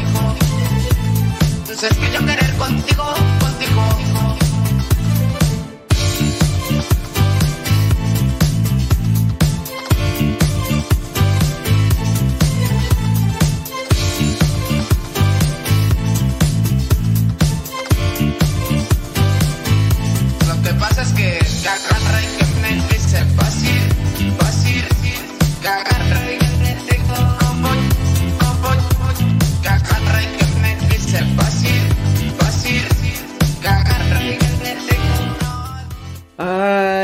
[2.13, 4.06] yo querer contigo, contigo.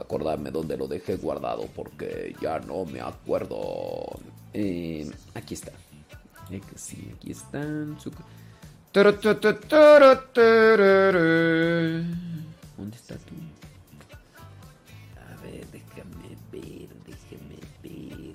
[0.00, 4.06] acordarme dónde lo dejé guardado porque ya no me acuerdo.
[4.52, 5.72] Eh, aquí está.
[6.50, 7.98] Eh, sí, aquí están.
[12.76, 13.34] ¿Dónde está tú?
[15.16, 18.34] A ver, déjame ver, déjame ver.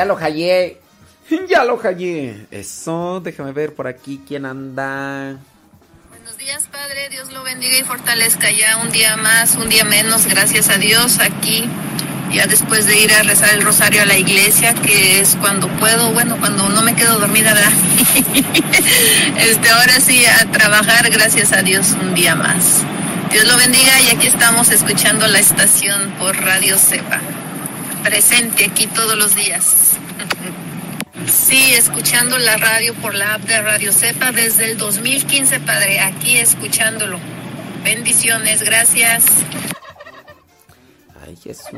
[0.00, 0.80] Ya, lo hallé.
[1.46, 2.46] Ya lo hallé.
[2.50, 5.36] Eso, déjame ver por aquí quién anda.
[6.08, 7.10] Buenos días, Padre.
[7.10, 10.26] Dios lo bendiga y fortalezca ya un día más, un día menos.
[10.26, 11.68] Gracias a Dios aquí.
[12.32, 16.12] Ya después de ir a rezar el rosario a la iglesia, que es cuando puedo,
[16.12, 17.72] bueno, cuando no me quedo dormida, ¿verdad?
[19.36, 22.84] este, ahora sí, a trabajar, gracias a Dios, un día más.
[23.30, 27.20] Dios lo bendiga y aquí estamos escuchando la estación por Radio Cepa.
[28.02, 29.89] Presente aquí todos los días.
[31.26, 36.36] Sí, escuchando la radio por la app de Radio Cepa desde el 2015, Padre, aquí
[36.36, 37.18] escuchándolo.
[37.84, 39.24] Bendiciones, gracias.
[41.24, 41.68] Ay, Jesús.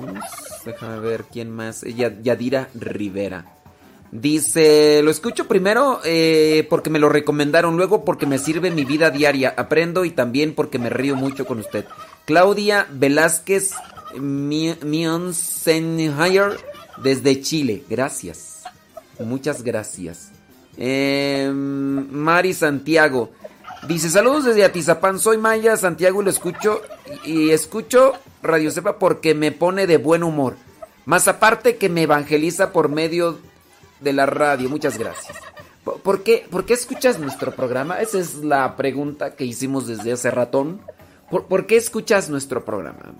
[0.64, 1.82] Déjame ver quién más.
[1.82, 3.44] Yadira Rivera.
[4.10, 9.10] Dice, lo escucho primero eh, porque me lo recomendaron, luego porque me sirve mi vida
[9.10, 11.86] diaria, aprendo y también porque me río mucho con usted.
[12.26, 13.72] Claudia Velázquez
[14.14, 16.71] Mionsenhayer
[17.02, 18.62] desde Chile, gracias.
[19.18, 20.32] Muchas gracias.
[20.76, 23.30] Em, Mari Santiago
[23.86, 26.80] dice, saludos desde Atizapán, soy Maya Santiago y lo escucho
[27.24, 30.56] y escucho Radio Sepa porque me pone de buen humor.
[31.04, 33.38] Más aparte que me evangeliza por medio
[34.00, 34.68] de la radio.
[34.68, 35.36] Muchas gracias.
[35.84, 38.00] ¿Por qué, ¿Por qué escuchas nuestro programa?
[38.00, 40.80] Esa es la pregunta que hicimos desde hace ratón.
[41.28, 43.14] ¿Por, ¿Por, qué escuchas nuestro programa?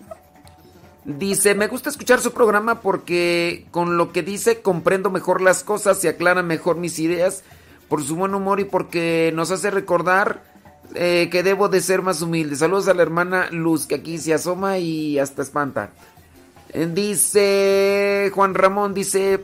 [1.05, 6.05] Dice, me gusta escuchar su programa porque con lo que dice comprendo mejor las cosas
[6.05, 7.43] y aclara mejor mis ideas
[7.89, 10.45] por su buen humor y porque nos hace recordar
[10.95, 12.55] eh, que debo de ser más humilde.
[12.55, 15.91] Saludos a la hermana Luz que aquí se asoma y hasta espanta.
[16.73, 19.41] Dice Juan Ramón, dice,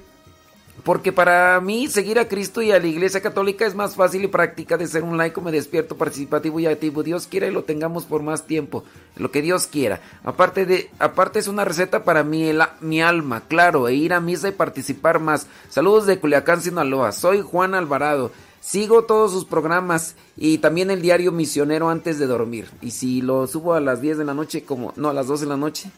[0.89, 4.27] porque para mí seguir a Cristo y a la Iglesia Católica es más fácil y
[4.29, 7.03] práctica de ser un laico, me despierto, participativo y activo.
[7.03, 8.85] Dios quiera y lo tengamos por más tiempo,
[9.15, 10.01] lo que Dios quiera.
[10.25, 14.49] Aparte de, aparte es una receta para mi, mi alma, claro, e ir a misa
[14.49, 15.47] y participar más.
[15.69, 17.13] Saludos de Culiacán, Sinaloa.
[17.13, 18.33] Soy Juan Alvarado.
[18.63, 22.67] Sigo todos sus programas y también el diario Misionero antes de dormir.
[22.81, 25.45] Y si lo subo a las 10 de la noche, como, no, a las 12
[25.45, 25.91] de la noche.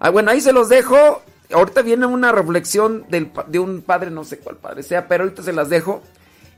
[0.00, 1.22] Ah, bueno, ahí se los dejo.
[1.52, 5.52] Ahorita viene una reflexión de un padre, no sé cuál padre sea, pero ahorita se
[5.52, 6.02] las dejo.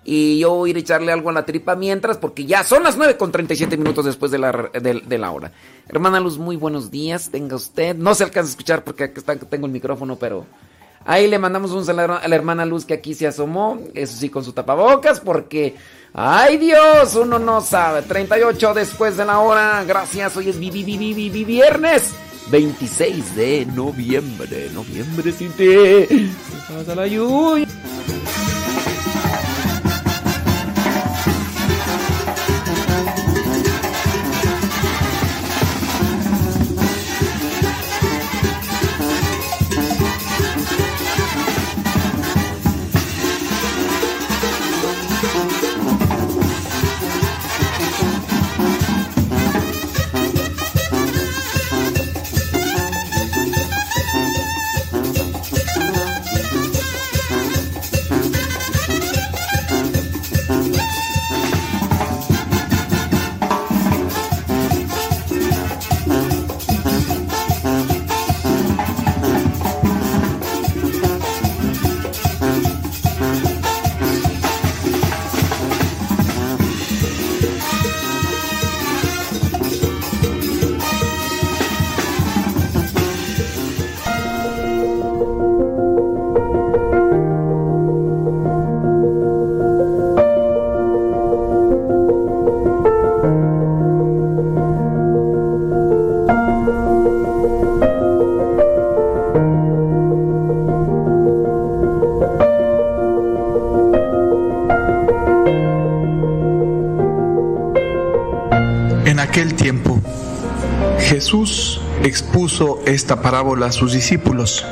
[0.02, 2.82] Y yo voy a ir a echarle algo a la tripa mientras, porque ya son
[2.82, 5.52] las 9 con 37 minutos después de la, hora.
[5.88, 7.94] Hermana Luz, muy buenos días, tenga usted.
[7.96, 10.46] No se alcanza a escuchar porque está, tengo el micrófono, pero
[11.04, 13.78] ahí le mandamos un saludo a la hermana Luz que aquí se asomó.
[13.94, 15.76] Eso sí, con su tapabocas, porque.
[16.12, 17.14] ¡Ay Dios!
[17.14, 18.02] Uno no sabe.
[18.02, 19.84] 38 después de la hora.
[19.84, 22.14] Gracias, hoy es viernes.
[22.50, 24.70] 26 de noviembre.
[24.74, 25.64] Noviembre sin ti.
[25.66, 27.66] Se pasa la lluvia.
[113.10, 114.64] Esta parábola a sus discípulos.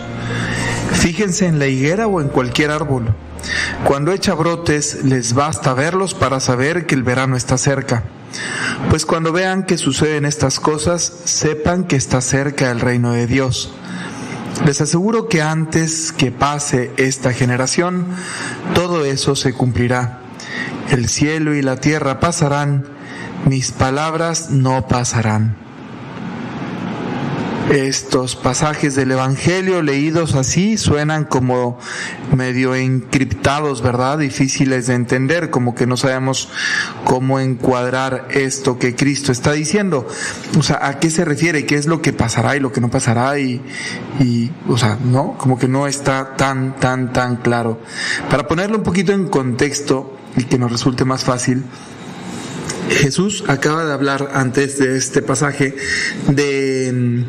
[0.92, 3.12] Fíjense en la higuera o en cualquier árbol.
[3.82, 8.04] Cuando echa brotes, les basta verlos para saber que el verano está cerca.
[8.90, 13.72] Pues cuando vean que suceden estas cosas, sepan que está cerca el reino de Dios.
[14.64, 18.06] Les aseguro que antes que pase esta generación,
[18.72, 20.20] todo eso se cumplirá.
[20.90, 22.84] El cielo y la tierra pasarán,
[23.46, 25.67] mis palabras no pasarán.
[27.70, 31.78] Estos pasajes del Evangelio leídos así suenan como
[32.34, 34.16] medio encriptados, ¿verdad?
[34.16, 36.48] Difíciles de entender, como que no sabemos
[37.04, 40.08] cómo encuadrar esto que Cristo está diciendo.
[40.58, 41.66] O sea, ¿a qué se refiere?
[41.66, 43.38] ¿Qué es lo que pasará y lo que no pasará?
[43.38, 43.60] Y,
[44.18, 45.36] y o sea, ¿no?
[45.36, 47.82] Como que no está tan, tan, tan claro.
[48.30, 51.64] Para ponerlo un poquito en contexto y que nos resulte más fácil,
[52.90, 55.74] Jesús acaba de hablar antes de este pasaje
[56.28, 57.24] de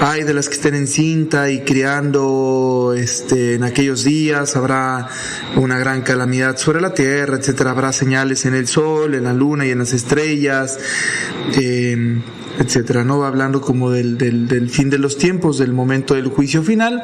[0.00, 5.08] ay de las que estén en cinta y criando este en aquellos días habrá
[5.56, 9.66] una gran calamidad sobre la tierra, etcétera, habrá señales en el sol, en la luna
[9.66, 10.78] y en las estrellas.
[11.56, 12.20] Eh,
[12.58, 13.18] etcétera, ¿no?
[13.18, 17.02] Va hablando como del, del, fin de los tiempos, del momento del juicio final.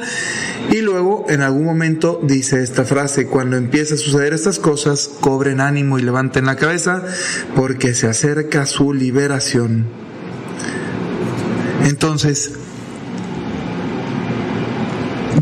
[0.71, 5.61] Y luego, en algún momento, dice esta frase, cuando empieza a suceder estas cosas, cobren
[5.61, 7.05] ánimo y levanten la cabeza,
[7.55, 9.87] porque se acerca su liberación.
[11.85, 12.53] Entonces,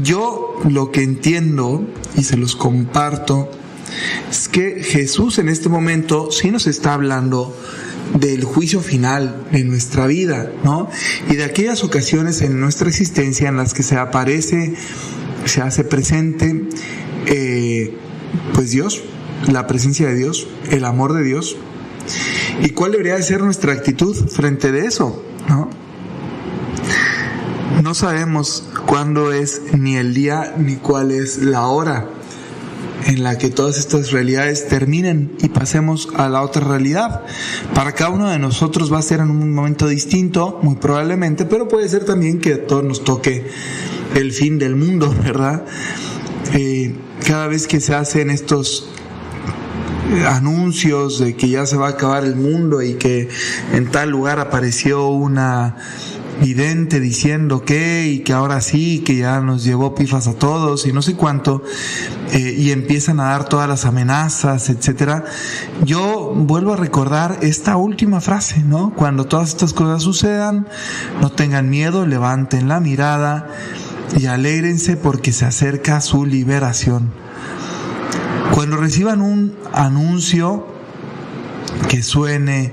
[0.02, 3.50] Yo lo que entiendo y se los comparto
[4.30, 7.54] es que Jesús en este momento sí nos está hablando
[8.14, 10.88] del juicio final de nuestra vida, ¿no?
[11.28, 14.74] Y de aquellas ocasiones en nuestra existencia en las que se aparece,
[15.44, 16.68] se hace presente,
[17.26, 17.94] eh,
[18.54, 19.02] pues Dios,
[19.50, 21.56] la presencia de Dios, el amor de Dios.
[22.62, 25.70] ¿Y cuál debería de ser nuestra actitud frente de eso, ¿no?
[27.82, 32.08] No sabemos cuándo es ni el día ni cuál es la hora
[33.06, 37.22] en la que todas estas realidades terminen y pasemos a la otra realidad.
[37.74, 41.68] Para cada uno de nosotros va a ser en un momento distinto, muy probablemente, pero
[41.68, 43.46] puede ser también que a todos nos toque
[44.14, 45.64] el fin del mundo, ¿verdad?
[46.54, 46.94] Eh,
[47.26, 48.88] cada vez que se hacen estos
[50.26, 53.28] anuncios de que ya se va a acabar el mundo y que
[53.72, 55.76] en tal lugar apareció una
[56.40, 60.92] vidente diciendo que y que ahora sí, que ya nos llevó pifas a todos y
[60.92, 61.62] no sé cuánto,
[62.32, 65.24] eh, y empiezan a dar todas las amenazas, etcétera.
[65.84, 68.92] Yo vuelvo a recordar esta última frase, ¿no?
[68.94, 70.66] Cuando todas estas cosas sucedan,
[71.20, 73.48] no tengan miedo, levanten la mirada
[74.18, 77.12] y alégrense porque se acerca su liberación.
[78.54, 80.66] Cuando reciban un anuncio
[81.88, 82.72] que suene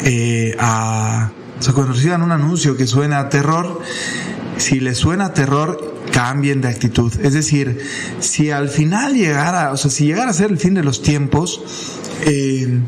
[0.00, 3.80] eh, a o sea, cuando reciban un anuncio que suena a terror,
[4.56, 7.12] si les suena a terror, cambien de actitud.
[7.22, 7.80] Es decir,
[8.20, 11.62] si al final llegara, o sea, si llegara a ser el fin de los tiempos,
[12.26, 12.78] eh,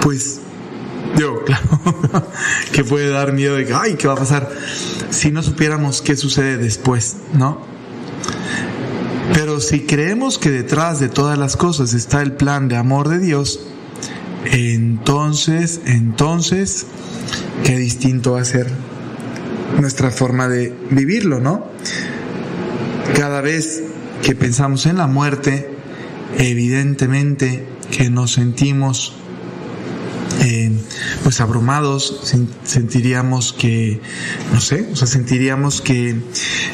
[0.00, 0.40] pues
[1.16, 2.26] yo, claro,
[2.72, 4.50] que puede dar miedo de que, ay, ¿qué va a pasar?
[5.10, 7.60] Si no supiéramos qué sucede después, ¿no?
[9.32, 13.18] Pero si creemos que detrás de todas las cosas está el plan de amor de
[13.18, 13.60] Dios,
[14.44, 16.86] entonces, entonces,
[17.64, 18.66] qué distinto va a ser
[19.80, 21.66] nuestra forma de vivirlo, ¿no?
[23.16, 23.82] Cada vez
[24.22, 25.68] que pensamos en la muerte,
[26.38, 29.14] evidentemente que nos sentimos
[30.46, 30.70] eh,
[31.22, 32.20] pues abrumados,
[32.64, 33.98] sentiríamos que,
[34.52, 36.14] no sé, o sea, sentiríamos que,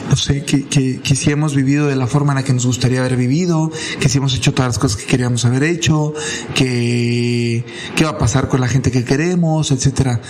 [0.09, 2.99] no sé, que, que, si hemos vivido de la forma en la que nos gustaría
[2.99, 3.71] haber vivido,
[4.01, 6.15] que si hemos hecho todas las cosas que queríamos haber hecho,
[6.53, 7.65] que
[7.95, 10.21] qué va a pasar con la gente que queremos, etcétera.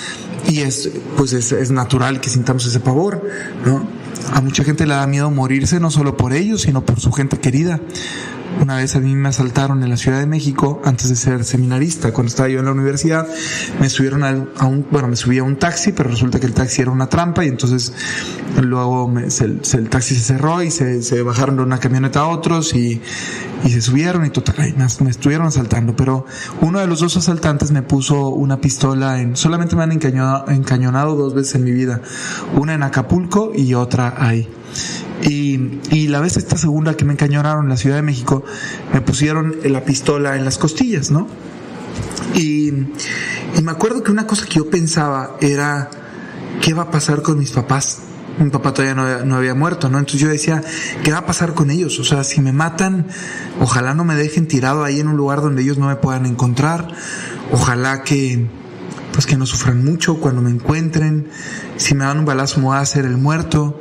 [0.47, 3.27] Y es, pues es, es natural que sintamos ese pavor,
[3.65, 3.89] ¿no?
[4.35, 7.39] A mucha gente le da miedo morirse, no solo por ellos, sino por su gente
[7.39, 7.81] querida.
[8.59, 12.13] Una vez a mí me asaltaron en la Ciudad de México antes de ser seminarista,
[12.13, 13.27] cuando estaba yo en la universidad,
[13.81, 16.83] me subieron a, un, bueno, me subí a un taxi, pero resulta que el taxi
[16.83, 17.93] era una trampa y entonces
[18.61, 22.75] luego me, se, el taxi se cerró y se, bajaron de una camioneta a otros
[22.75, 23.01] y,
[23.67, 26.27] se subieron y total, me, estuvieron asaltando, pero
[26.61, 31.35] uno de los dos asaltantes me puso una pistola en, solamente me han encañonado dos
[31.35, 32.03] veces en mi vida,
[32.57, 34.49] una en Acapulco y otra ahí.
[35.23, 38.43] Y, y, la vez esta segunda que me encañonaron en la Ciudad de México,
[38.93, 41.29] me pusieron la pistola en las costillas, ¿no?
[42.35, 42.73] Y,
[43.63, 45.91] me acuerdo que una cosa que yo pensaba era,
[46.63, 48.03] ¿qué va a pasar con mis papás?
[48.39, 49.99] Mi papá todavía no, no había muerto, ¿no?
[49.99, 50.63] Entonces yo decía,
[51.03, 51.99] ¿qué va a pasar con ellos?
[51.99, 53.07] O sea, si me matan,
[53.61, 56.89] ojalá no me dejen tirado ahí en un lugar donde ellos no me puedan encontrar.
[57.53, 58.47] Ojalá que,
[59.13, 61.29] pues que no sufran mucho cuando me encuentren.
[61.77, 63.79] Si me dan un balazo me voy a hacer el muerto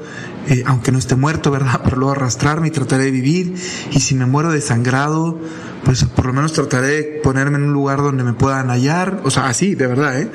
[0.50, 1.82] eh, aunque no esté muerto, ¿verdad?
[1.84, 3.56] Pero luego arrastrarme y trataré de vivir.
[3.92, 5.40] Y si me muero desangrado,
[5.86, 9.22] pues por lo menos trataré de ponerme en un lugar donde me puedan hallar.
[9.24, 10.32] O sea, así, de verdad, ¿eh?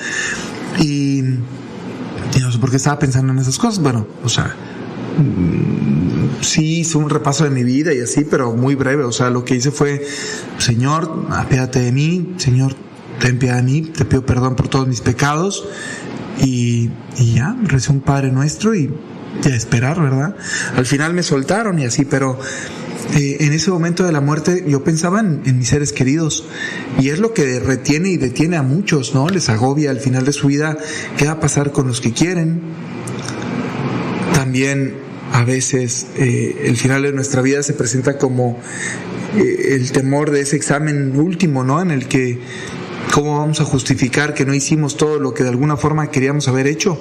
[0.81, 3.83] Y, y no sé por qué estaba pensando en esas cosas.
[3.83, 4.55] Bueno, o sea,
[6.41, 9.03] sí hice un repaso de mi vida y así, pero muy breve.
[9.05, 10.07] O sea, lo que hice fue,
[10.59, 12.75] Señor, apiádate de mí, Señor,
[13.19, 15.67] ten piedad de mí, te pido perdón por todos mis pecados.
[16.41, 18.93] Y, y ya, recé un Padre Nuestro y
[19.43, 20.35] y a esperar, ¿verdad?
[20.77, 22.39] Al final me soltaron y así, pero
[23.15, 26.45] eh, en ese momento de la muerte yo pensaba en, mis seres queridos
[26.99, 29.29] y es lo que retiene y detiene a muchos, ¿no?
[29.29, 30.77] Les agobia al final de su vida
[31.17, 32.61] qué va a pasar con los que quieren.
[34.35, 34.95] También
[35.33, 38.59] a veces eh, el final de nuestra vida se presenta como
[39.37, 41.83] eh, el temor de ese examen último, ¿no?
[41.83, 42.39] En el que
[43.13, 46.67] cómo vamos a justificar que no hicimos todo lo que de alguna forma queríamos haber
[46.67, 46.99] hecho.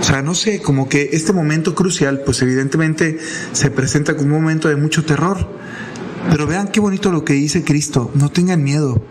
[0.00, 3.18] O sea, no sé, como que este momento crucial, pues evidentemente
[3.52, 5.46] se presenta como un momento de mucho terror.
[6.30, 9.02] Pero vean qué bonito lo que dice Cristo, no tengan miedo.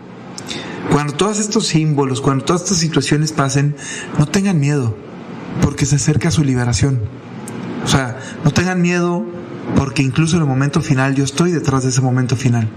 [0.90, 3.76] Cuando todos estos símbolos, cuando todas estas situaciones pasen,
[4.18, 4.96] no tengan miedo,
[5.62, 7.00] porque se acerca su liberación.
[7.84, 9.24] O sea, no tengan miedo,
[9.76, 12.68] porque incluso en el momento final yo estoy detrás de ese momento final.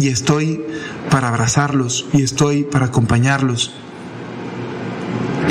[0.00, 0.64] Y estoy
[1.10, 3.72] para abrazarlos, y estoy para acompañarlos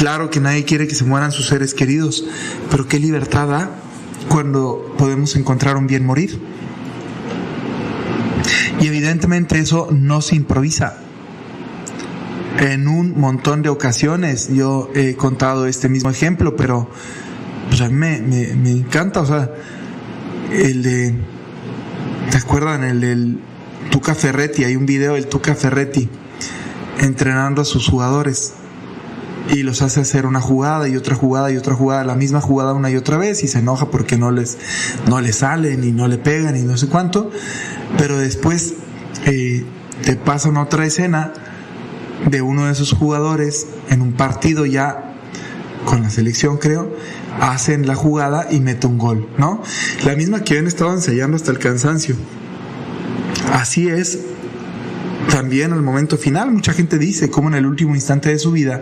[0.01, 2.25] Claro que nadie quiere que se mueran sus seres queridos,
[2.71, 3.69] pero qué libertad da
[4.29, 6.41] cuando podemos encontrar un bien morir.
[8.79, 10.97] Y evidentemente eso no se improvisa.
[12.57, 16.89] En un montón de ocasiones yo he contado este mismo ejemplo, pero
[17.69, 19.51] pues a mí me, encanta, o sea,
[20.51, 21.13] el de,
[22.31, 22.85] ¿te acuerdan?
[22.85, 23.39] El del
[23.91, 26.09] Tuca Ferretti, hay un video del Tuca Ferretti
[27.01, 28.55] entrenando a sus jugadores
[29.49, 32.73] y los hace hacer una jugada y otra jugada y otra jugada, la misma jugada
[32.73, 34.57] una y otra vez y se enoja porque no les,
[35.07, 37.31] no les salen y no le pegan y no sé cuánto,
[37.97, 38.75] pero después
[39.25, 39.65] eh,
[40.03, 41.33] te pasan otra escena
[42.29, 45.15] de uno de esos jugadores en un partido ya
[45.85, 46.95] con la selección creo,
[47.39, 49.63] hacen la jugada y mete un gol, ¿no?
[50.05, 52.15] La misma que habían estado ensayando hasta el cansancio.
[53.51, 54.19] Así es
[55.29, 56.51] también al momento final.
[56.51, 58.81] Mucha gente dice cómo en el último instante de su vida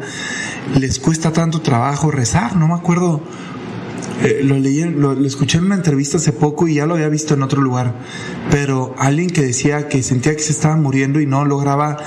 [0.77, 2.55] les cuesta tanto trabajo rezar.
[2.55, 3.21] No me acuerdo,
[4.21, 7.33] eh, lo lo, lo escuché en una entrevista hace poco y ya lo había visto
[7.33, 7.93] en otro lugar.
[8.51, 11.97] Pero alguien que decía que sentía que se estaba muriendo y no lograba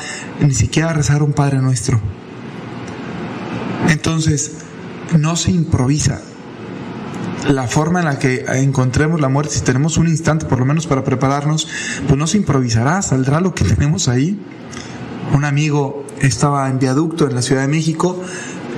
[0.41, 2.01] ni siquiera rezar un Padre Nuestro.
[3.89, 4.53] Entonces,
[5.19, 6.23] no se improvisa.
[7.49, 10.87] La forma en la que encontremos la muerte, si tenemos un instante por lo menos
[10.87, 11.69] para prepararnos,
[12.07, 14.41] pues no se improvisará, saldrá lo que tenemos ahí.
[15.35, 18.23] Un amigo estaba en viaducto en la Ciudad de México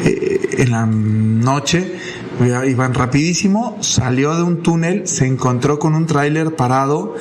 [0.02, 1.96] eh, en la noche,
[2.66, 7.14] iban rapidísimo, salió de un túnel, se encontró con un tráiler parado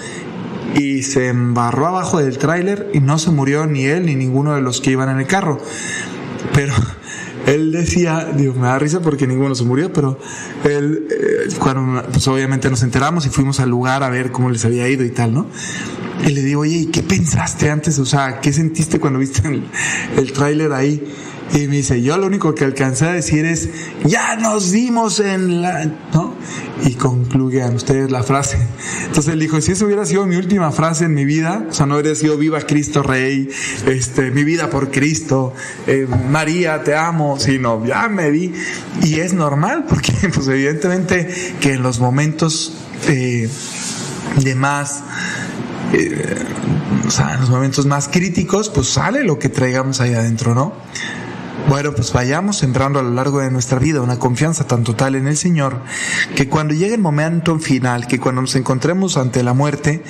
[0.75, 4.61] y se embarró abajo del tráiler y no se murió ni él ni ninguno de
[4.61, 5.59] los que iban en el carro.
[6.53, 6.73] Pero
[7.45, 10.17] él decía, digo, me da risa porque ninguno se murió, pero
[10.63, 14.63] él, eh, cuando, pues obviamente nos enteramos y fuimos al lugar a ver cómo les
[14.65, 15.47] había ido y tal, ¿no?
[16.25, 17.99] Y le digo, oye, ¿y qué pensaste antes?
[17.99, 19.63] O sea, ¿qué sentiste cuando viste el,
[20.17, 21.03] el tráiler ahí?
[21.51, 23.69] Y me dice, yo lo único que alcancé a decir es,
[24.05, 26.33] ya nos dimos en la, ¿no?
[26.83, 28.57] Y concluyan ustedes la frase.
[29.05, 31.85] Entonces él dijo, si eso hubiera sido mi última frase en mi vida, o sea,
[31.85, 33.49] no hubiera sido viva Cristo Rey,
[33.85, 35.53] este, mi vida por Cristo,
[35.85, 38.53] eh, María, te amo, sino ya me vi.
[39.03, 41.27] Y es normal, porque pues evidentemente
[41.59, 42.73] que en los momentos
[43.07, 43.47] eh,
[44.43, 45.03] de más
[45.93, 46.35] eh,
[47.05, 50.73] o sea, en los momentos más críticos, pues sale lo que traigamos ahí adentro, ¿no?
[51.73, 55.27] Bueno, pues vayamos sembrando a lo largo de nuestra vida una confianza tan total en
[55.27, 55.81] el Señor
[56.35, 60.03] que cuando llegue el momento final, que cuando nos encontremos ante la muerte,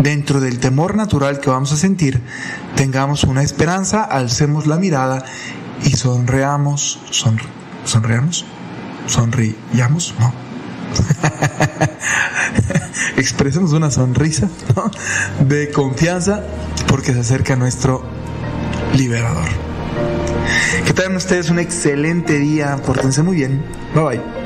[0.00, 2.22] dentro del temor natural que vamos a sentir,
[2.76, 5.24] tengamos una esperanza, alcemos la mirada
[5.82, 7.46] y sonreamos, sonre,
[7.84, 8.44] sonreamos,
[9.08, 10.32] sonriamos, no.
[13.16, 14.48] Expresemos una sonrisa
[15.40, 16.44] de confianza
[16.86, 18.04] porque se acerca nuestro
[18.94, 19.48] liberador.
[20.86, 23.62] Que tengan ustedes un excelente día, pórtense muy bien.
[23.94, 24.39] Bye bye.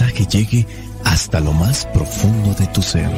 [0.00, 0.66] Mensaje llegue
[1.04, 3.10] hasta lo más profundo de tu ser.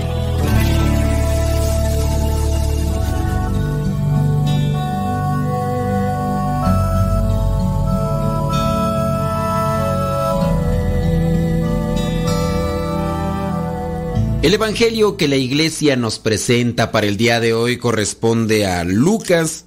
[14.43, 19.67] El Evangelio que la iglesia nos presenta para el día de hoy corresponde a Lucas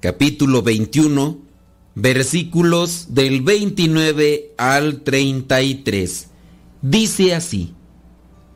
[0.00, 1.38] capítulo 21
[1.94, 6.30] versículos del 29 al 33.
[6.82, 7.74] Dice así,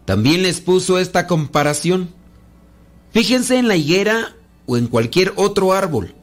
[0.04, 2.10] también les puso esta comparación.
[3.12, 4.36] Fíjense en la higuera
[4.66, 6.14] o en cualquier otro árbol.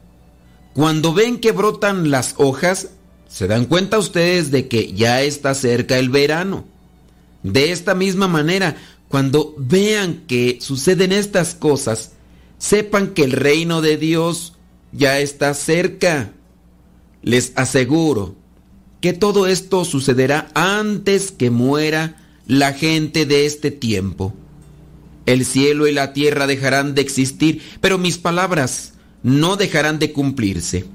[0.74, 2.90] Cuando ven que brotan las hojas,
[3.28, 6.64] se dan cuenta ustedes de que ya está cerca el verano.
[7.42, 8.76] De esta misma manera,
[9.08, 12.12] cuando vean que suceden estas cosas,
[12.58, 14.54] sepan que el reino de Dios
[14.92, 16.32] ya está cerca.
[17.22, 18.37] Les aseguro
[19.00, 22.16] que todo esto sucederá antes que muera
[22.46, 24.34] la gente de este tiempo.
[25.26, 30.86] El cielo y la tierra dejarán de existir, pero mis palabras no dejarán de cumplirse.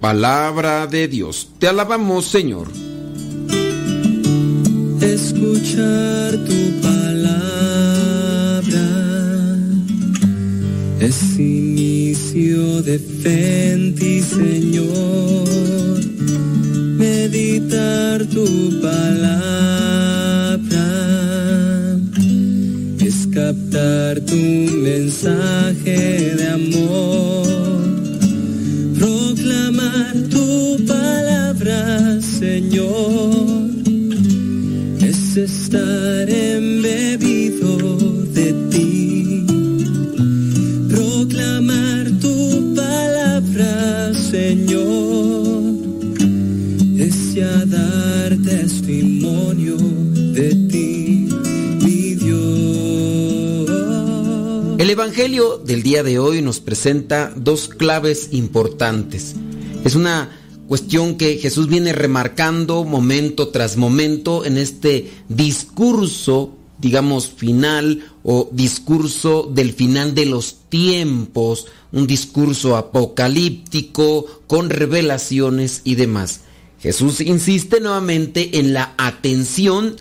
[0.00, 1.50] Palabra de Dios.
[1.58, 2.68] Te alabamos, Señor.
[5.00, 7.38] escuchar tu palabra
[11.00, 15.97] es inicio de fe ti, Señor.
[17.30, 18.46] Meditar tu
[18.80, 20.56] palabra
[23.00, 27.46] es captar tu mensaje de amor.
[28.98, 33.68] Proclamar tu palabra, Señor
[35.02, 37.76] es estar embebido
[38.38, 39.44] de ti.
[40.88, 45.07] Proclamar tu palabra, Señor,
[54.78, 59.34] El Evangelio del día de hoy nos presenta dos claves importantes.
[59.84, 60.30] Es una
[60.68, 69.50] cuestión que Jesús viene remarcando momento tras momento en este discurso, digamos, final o discurso
[69.54, 76.40] del final de los tiempos, un discurso apocalíptico con revelaciones y demás.
[76.80, 79.96] Jesús insiste nuevamente en la atención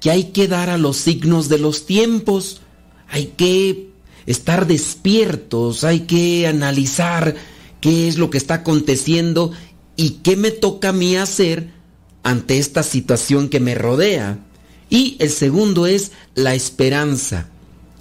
[0.00, 2.60] que hay que dar a los signos de los tiempos.
[3.08, 3.90] Hay que
[4.26, 7.34] estar despiertos, hay que analizar
[7.80, 9.52] qué es lo que está aconteciendo
[9.96, 11.70] y qué me toca a mí hacer
[12.22, 14.38] ante esta situación que me rodea.
[14.90, 17.48] Y el segundo es la esperanza.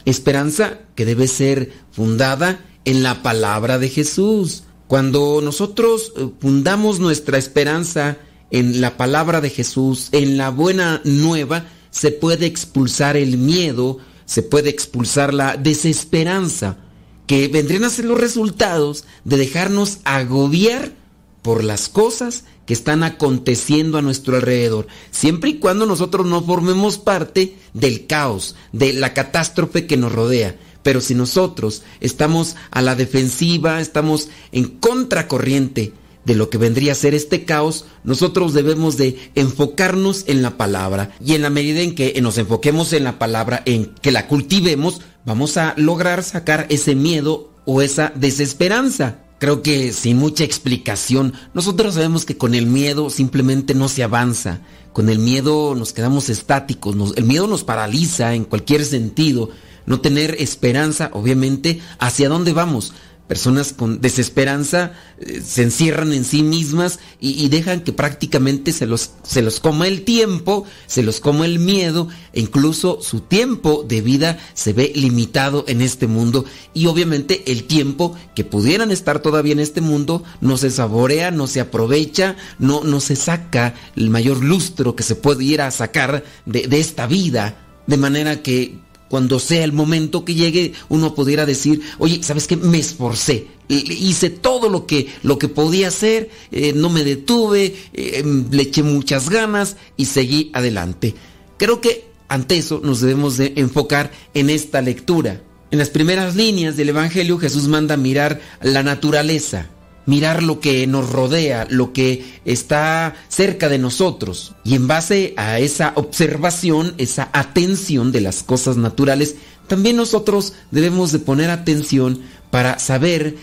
[0.06, 4.64] Esperanza que debe ser fundada en la palabra de Jesús.
[4.94, 8.18] Cuando nosotros eh, fundamos nuestra esperanza
[8.52, 14.44] en la palabra de Jesús, en la buena nueva, se puede expulsar el miedo, se
[14.44, 16.78] puede expulsar la desesperanza,
[17.26, 20.94] que vendrían a ser los resultados de dejarnos agobiar
[21.42, 27.00] por las cosas que están aconteciendo a nuestro alrededor, siempre y cuando nosotros no formemos
[27.00, 30.56] parte del caos, de la catástrofe que nos rodea.
[30.84, 35.94] Pero si nosotros estamos a la defensiva, estamos en contracorriente
[36.26, 41.12] de lo que vendría a ser este caos, nosotros debemos de enfocarnos en la palabra.
[41.24, 45.02] Y en la medida en que nos enfoquemos en la palabra, en que la cultivemos,
[45.26, 49.20] vamos a lograr sacar ese miedo o esa desesperanza.
[49.40, 54.62] Creo que sin mucha explicación, nosotros sabemos que con el miedo simplemente no se avanza.
[54.94, 59.50] Con el miedo nos quedamos estáticos, el miedo nos paraliza en cualquier sentido.
[59.86, 62.94] No tener esperanza, obviamente, ¿hacia dónde vamos?
[63.28, 69.12] personas con desesperanza eh, se encierran en sí mismas y, dejan que prácticamente se los,
[69.24, 74.02] se los coma el tiempo, se los coma el miedo e incluso su tiempo de
[74.02, 79.54] vida se ve limitado en este mundo y obviamente el tiempo que pudieran estar todavía
[79.54, 84.44] en este mundo no se saborea, no se aprovecha, no, no se saca el mayor
[84.44, 87.60] lustro que se puede ir a sacar de, de esta vida.
[87.86, 88.80] De manera que
[89.14, 92.58] cuando sea el momento que llegue, uno pudiera decir, oye, ¿sabes qué?
[92.58, 98.24] Me esforcé, hice todo lo que, lo que podía hacer, eh, no me detuve, eh,
[98.50, 101.14] le eché muchas ganas y seguí adelante.
[101.58, 105.44] Creo que ante eso nos debemos de enfocar en esta lectura.
[105.70, 109.70] En las primeras líneas del Evangelio Jesús manda mirar la naturaleza,
[110.06, 114.54] mirar lo que nos rodea, lo que está cerca de nosotros.
[114.64, 119.36] Y en base a esa observación, esa atención de las cosas naturales,
[119.68, 122.22] también nosotros debemos de poner atención
[122.52, 123.36] para saber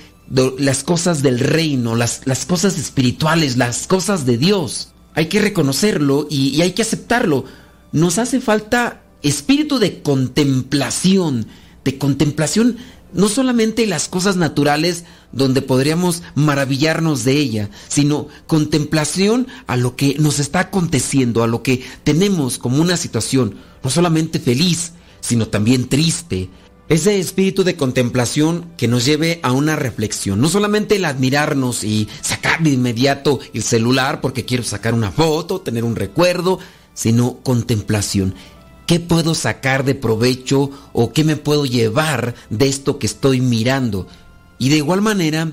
[0.58, 4.92] las cosas del reino, las, las cosas espirituales, las cosas de Dios.
[5.14, 7.44] Hay que reconocerlo y, y hay que aceptarlo.
[7.92, 11.46] Nos hace falta espíritu de contemplación,
[11.84, 12.76] de contemplación
[13.12, 20.16] no solamente las cosas naturales donde podríamos maravillarnos de ella, sino contemplación a lo que
[20.18, 25.88] nos está aconteciendo, a lo que tenemos como una situación, no solamente feliz, sino también
[25.88, 26.50] triste.
[26.88, 32.08] Ese espíritu de contemplación que nos lleve a una reflexión, no solamente el admirarnos y
[32.20, 36.58] sacar de inmediato el celular porque quiero sacar una foto, tener un recuerdo,
[36.92, 38.34] sino contemplación.
[38.90, 44.08] ¿Qué puedo sacar de provecho o qué me puedo llevar de esto que estoy mirando?
[44.58, 45.52] Y de igual manera,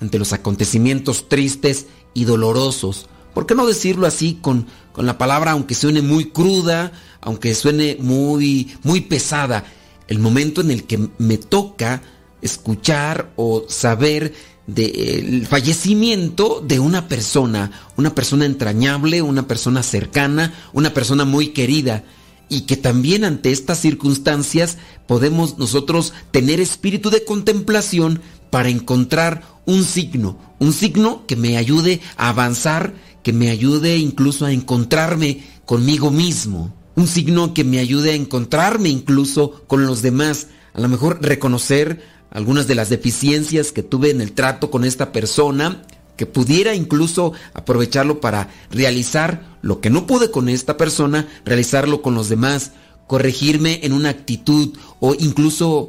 [0.00, 1.84] ante los acontecimientos tristes
[2.14, 6.92] y dolorosos, ¿por qué no decirlo así con, con la palabra, aunque suene muy cruda,
[7.20, 9.66] aunque suene muy, muy pesada?
[10.06, 12.00] El momento en el que me toca
[12.40, 14.32] escuchar o saber
[14.66, 22.02] del fallecimiento de una persona, una persona entrañable, una persona cercana, una persona muy querida
[22.48, 28.20] y que también ante estas circunstancias podemos nosotros tener espíritu de contemplación
[28.50, 34.46] para encontrar un signo, un signo que me ayude a avanzar, que me ayude incluso
[34.46, 40.48] a encontrarme conmigo mismo, un signo que me ayude a encontrarme incluso con los demás,
[40.72, 45.12] a lo mejor reconocer algunas de las deficiencias que tuve en el trato con esta
[45.12, 45.82] persona,
[46.18, 52.14] que pudiera incluso aprovecharlo para realizar lo que no pude con esta persona, realizarlo con
[52.14, 52.72] los demás,
[53.06, 55.88] corregirme en una actitud o incluso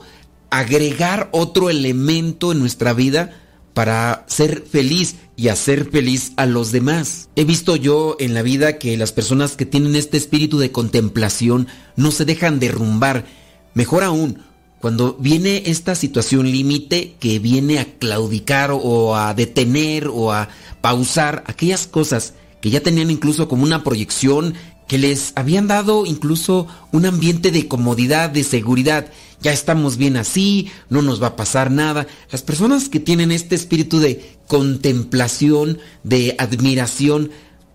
[0.52, 3.32] agregar otro elemento en nuestra vida
[3.74, 7.30] para ser feliz y hacer feliz a los demás.
[7.36, 11.68] He visto yo en la vida que las personas que tienen este espíritu de contemplación
[11.96, 13.26] no se dejan derrumbar.
[13.74, 14.44] Mejor aún,
[14.80, 20.50] cuando viene esta situación límite que viene a claudicar o a detener o a
[20.82, 24.54] pausar aquellas cosas que ya tenían incluso como una proyección,
[24.88, 29.12] que les habían dado incluso un ambiente de comodidad, de seguridad.
[29.42, 32.08] Ya estamos bien así, no nos va a pasar nada.
[32.32, 37.32] Las personas que tienen este espíritu de contemplación, de admiración,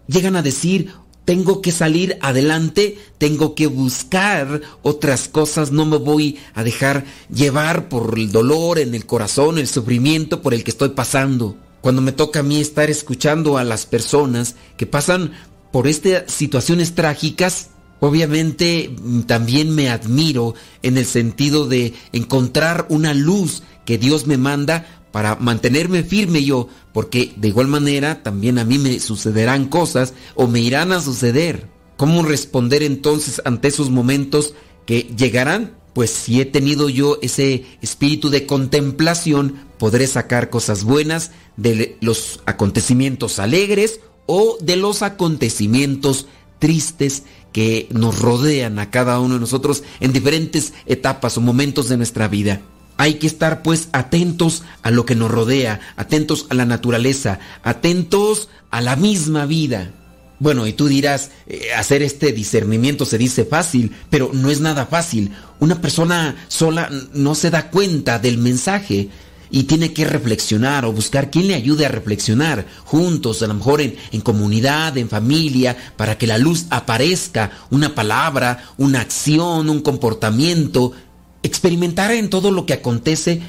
[0.08, 0.92] llegan a decir,
[1.24, 7.88] tengo que salir adelante, tengo que buscar otras cosas, no me voy a dejar llevar
[7.88, 11.56] por el dolor en el corazón, el sufrimiento por el que estoy pasando.
[11.80, 15.32] Cuando me toca a mí estar escuchando a las personas que pasan
[15.72, 17.70] por estas situaciones trágicas,
[18.00, 24.36] obviamente mm, también me admiro en el sentido de encontrar una luz que Dios me
[24.36, 30.12] manda para mantenerme firme yo, porque de igual manera también a mí me sucederán cosas
[30.34, 31.68] o me irán a suceder.
[31.96, 34.54] ¿Cómo responder entonces ante esos momentos
[34.86, 35.76] que llegarán?
[35.92, 42.40] Pues si he tenido yo ese espíritu de contemplación, podré sacar cosas buenas de los
[42.44, 46.26] acontecimientos alegres o de los acontecimientos
[46.58, 47.22] tristes
[47.52, 52.26] que nos rodean a cada uno de nosotros en diferentes etapas o momentos de nuestra
[52.26, 52.62] vida.
[52.96, 58.48] Hay que estar pues atentos a lo que nos rodea, atentos a la naturaleza, atentos
[58.70, 59.90] a la misma vida.
[60.38, 64.86] Bueno, y tú dirás, eh, hacer este discernimiento se dice fácil, pero no es nada
[64.86, 65.32] fácil.
[65.60, 69.08] Una persona sola no se da cuenta del mensaje
[69.50, 73.80] y tiene que reflexionar o buscar quien le ayude a reflexionar juntos, a lo mejor
[73.80, 79.80] en, en, comunidad, en familia, para que la luz aparezca, una palabra, una acción, un
[79.80, 80.92] comportamiento
[81.44, 83.40] experimentar en todo lo que acontece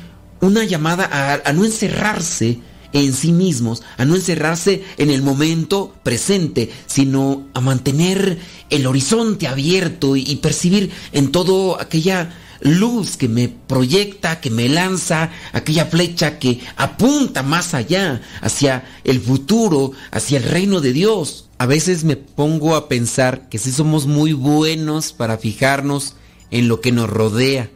[0.42, 2.60] una llamada a, no encerrarse
[2.94, 8.38] en sí mismos, a no encerrarse en el momento presente, sino a mantener
[8.70, 14.70] el horizonte abierto y, y percibir en todo aquella luz que me proyecta, que me
[14.70, 21.50] lanza, aquella flecha que apunta más allá, hacia el futuro, hacia el reino de Dios.
[21.58, 26.16] A veces me pongo a pensar que sí somos muy buenos para fijarnos
[26.52, 27.70] en lo que nos rodea,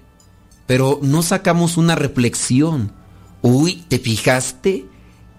[0.70, 2.92] pero no sacamos una reflexión.
[3.42, 4.86] Uy, ¿te fijaste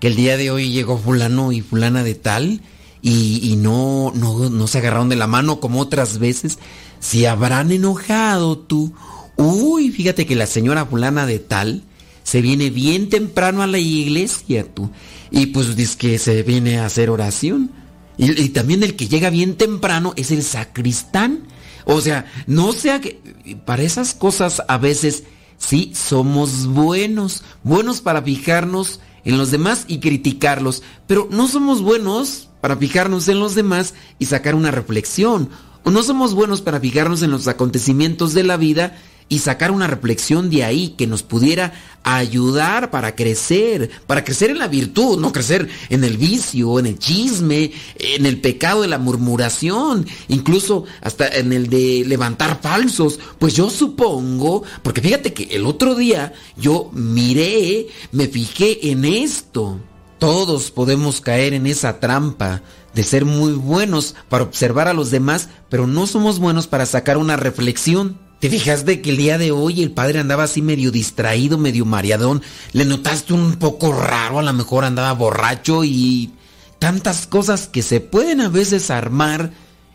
[0.00, 2.62] que el día de hoy llegó fulano y fulana de tal?
[3.00, 6.58] Y, no, no, no se agarraron de la mano como otras veces.
[6.98, 8.92] Si habrán enojado tú.
[9.36, 11.84] Uy, fíjate que la señora fulana de tal
[12.24, 14.90] se viene bien temprano a la iglesia tú.
[15.30, 17.70] Y pues dice que se viene a hacer oración.
[18.18, 21.44] Y también el que llega bien temprano es el sacristán.
[21.84, 23.20] O sea, no sea que
[23.64, 25.24] para esas cosas a veces
[25.58, 32.48] sí somos buenos, buenos para fijarnos en los demás y criticarlos, pero no somos buenos
[32.60, 35.50] para fijarnos en los demás y sacar una reflexión,
[35.84, 38.98] o no somos buenos para fijarnos en los acontecimientos de la vida
[39.30, 44.58] y sacar una reflexión de ahí que nos pudiera ayudar para crecer, para crecer en
[44.58, 48.98] la virtud, no crecer en el vicio, en el chisme, en el pecado de la
[48.98, 53.20] murmuración, incluso hasta en el de levantar falsos.
[53.38, 59.78] Pues yo supongo, porque fíjate que el otro día yo miré, me fijé en esto.
[60.18, 62.62] Todos podemos caer en esa trampa
[62.94, 67.16] de ser muy buenos para observar a los demás, pero no somos buenos para sacar
[67.16, 68.18] una reflexión.
[68.40, 71.84] ¿Te fijas de que el día de hoy el padre andaba así medio distraído, medio
[71.84, 72.40] mareadón?
[72.72, 74.38] ¿Le notaste un poco raro?
[74.38, 76.30] A lo mejor andaba borracho y
[76.78, 79.52] tantas cosas que se pueden a veces armar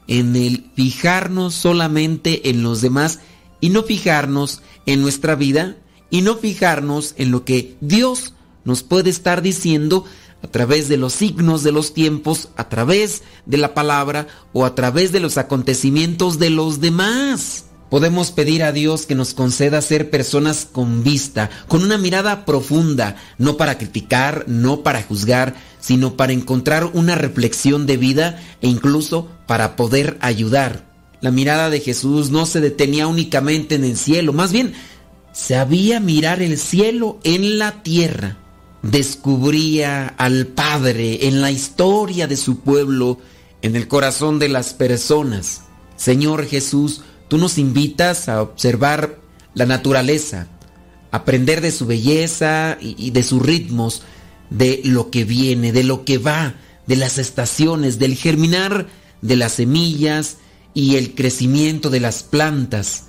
[0.07, 3.19] en el fijarnos solamente en los demás
[3.61, 5.77] y no fijarnos en nuestra vida
[6.11, 10.05] y no fijarnos en lo que Dios nos puede estar diciendo
[10.43, 14.75] a través de los signos de los tiempos, a través de la palabra o a
[14.75, 17.65] través de los acontecimientos de los demás.
[17.95, 23.15] Podemos pedir a Dios que nos conceda ser personas con vista, con una mirada profunda,
[23.37, 29.29] no para criticar, no para juzgar, sino para encontrar una reflexión de vida e incluso
[29.47, 30.83] para poder ayudar.
[31.21, 34.73] La mirada de Jesús no se detenía únicamente en el cielo, más bien
[35.31, 38.35] sabía mirar el cielo en la tierra.
[38.81, 43.19] Descubría al Padre en la historia de su pueblo,
[43.61, 45.61] en el corazón de las personas.
[45.95, 49.19] Señor Jesús, Tú nos invitas a observar
[49.53, 50.47] la naturaleza,
[51.11, 54.03] aprender de su belleza y, de sus ritmos,
[54.49, 56.55] de lo que viene, de lo que va,
[56.87, 58.87] de las estaciones, del germinar
[59.21, 60.37] de las semillas
[60.73, 63.05] y el crecimiento de las plantas.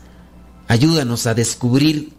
[0.68, 2.12] Ayúdanos a descubrir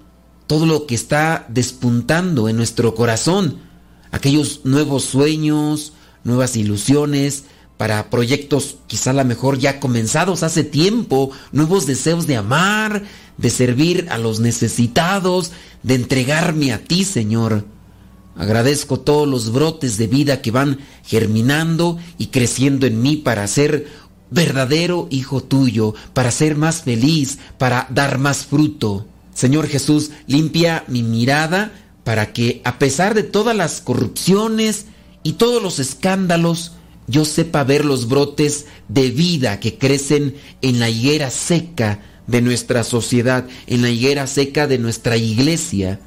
[0.45, 3.59] todo lo que está despuntando en nuestro corazón,
[4.11, 5.93] aquellos nuevos sueños,
[6.23, 7.45] nuevas ilusiones,
[7.77, 13.03] para proyectos quizá a lo mejor ya comenzados hace tiempo, nuevos deseos de amar,
[13.37, 15.51] de servir a los necesitados,
[15.83, 17.65] de entregarme a ti, Señor.
[18.35, 23.87] Agradezco todos los brotes de vida que van germinando y creciendo en mí para ser
[24.29, 29.05] verdadero hijo tuyo, para ser más feliz, para dar más fruto.
[29.33, 31.71] Señor Jesús, limpia mi mirada
[32.03, 34.85] para que a pesar de todas las corrupciones
[35.23, 36.76] y todos los escándalos,
[37.07, 42.83] yo sepa ver los brotes de vida que crecen en la higuera seca de nuestra
[42.83, 45.99] sociedad, en la higuera seca de nuestra iglesia.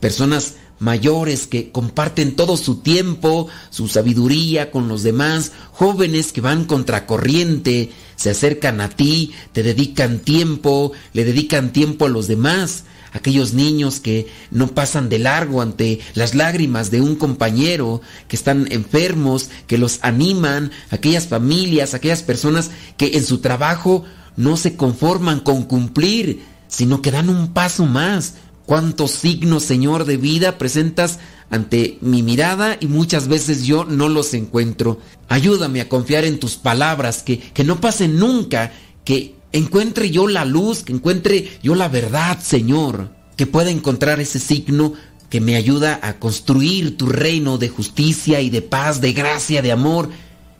[0.00, 6.64] Personas mayores que comparten todo su tiempo, su sabiduría con los demás, jóvenes que van
[6.64, 13.54] contracorriente, se acercan a ti, te dedican tiempo, le dedican tiempo a los demás aquellos
[13.54, 19.50] niños que no pasan de largo ante las lágrimas de un compañero, que están enfermos,
[19.66, 24.04] que los animan, aquellas familias, aquellas personas que en su trabajo
[24.36, 28.34] no se conforman con cumplir, sino que dan un paso más.
[28.66, 31.18] ¿Cuántos signos, Señor, de vida presentas
[31.50, 35.00] ante mi mirada y muchas veces yo no los encuentro?
[35.28, 38.72] Ayúdame a confiar en tus palabras, que, que no pase nunca,
[39.04, 44.38] que encuentre yo la luz, que encuentre yo la verdad, Señor, que pueda encontrar ese
[44.38, 44.94] signo
[45.28, 49.72] que me ayuda a construir tu reino de justicia y de paz, de gracia, de
[49.72, 50.10] amor,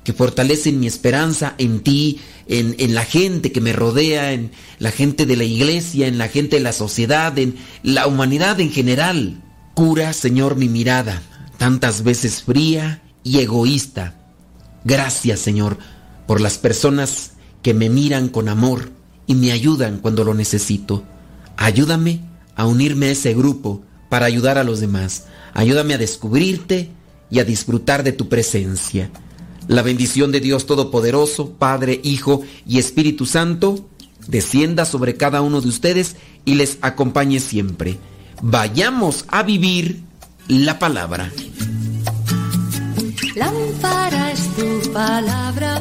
[0.04, 4.92] que fortalece mi esperanza en ti, en, en, la gente que me rodea, en la
[4.92, 9.42] gente de la iglesia, en la gente de la sociedad, en la humanidad en general.
[9.74, 11.22] Cura, Señor, mi mirada,
[11.58, 14.16] tantas veces fría y egoísta.
[14.84, 15.78] Gracias, Señor,
[16.26, 18.90] por las personas que me miran con amor
[19.26, 21.04] y me ayudan cuando lo necesito.
[21.56, 22.20] Ayúdame
[22.56, 25.26] a unirme a ese grupo para ayudar a los demás.
[25.54, 26.90] Ayúdame a descubrirte
[27.30, 29.10] y a disfrutar de tu presencia.
[29.68, 33.88] La bendición de Dios Todopoderoso, Padre, Hijo y Espíritu Santo,
[34.26, 37.98] descienda sobre cada uno de ustedes y les acompañe siempre.
[38.42, 40.02] Vayamos a vivir
[40.48, 41.30] la palabra.
[44.56, 45.80] Tu palabra,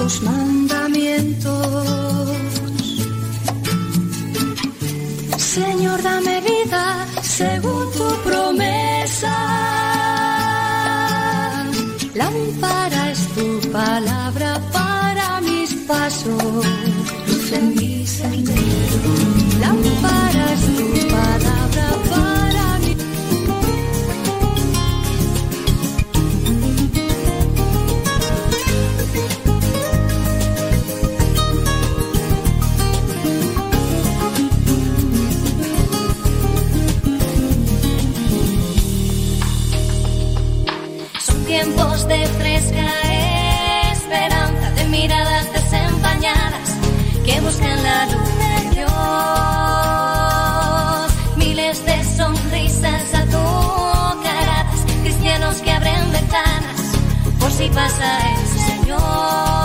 [0.00, 1.86] santos mandamientos.
[5.36, 9.36] Señor, dame vida según tu promesa.
[12.14, 16.66] Lámpara es tu palabra para mis pasos,
[17.26, 19.12] luz en mi sendero.
[19.60, 20.79] Lámpara es tu
[47.62, 48.28] en la luz
[48.74, 48.90] Dios.
[51.36, 54.66] Miles de sonrisas a tu cara,
[55.02, 56.92] cristianos que abren ventanas
[57.38, 59.59] por si pasa el Señor.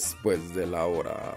[0.00, 1.36] Después de la hora.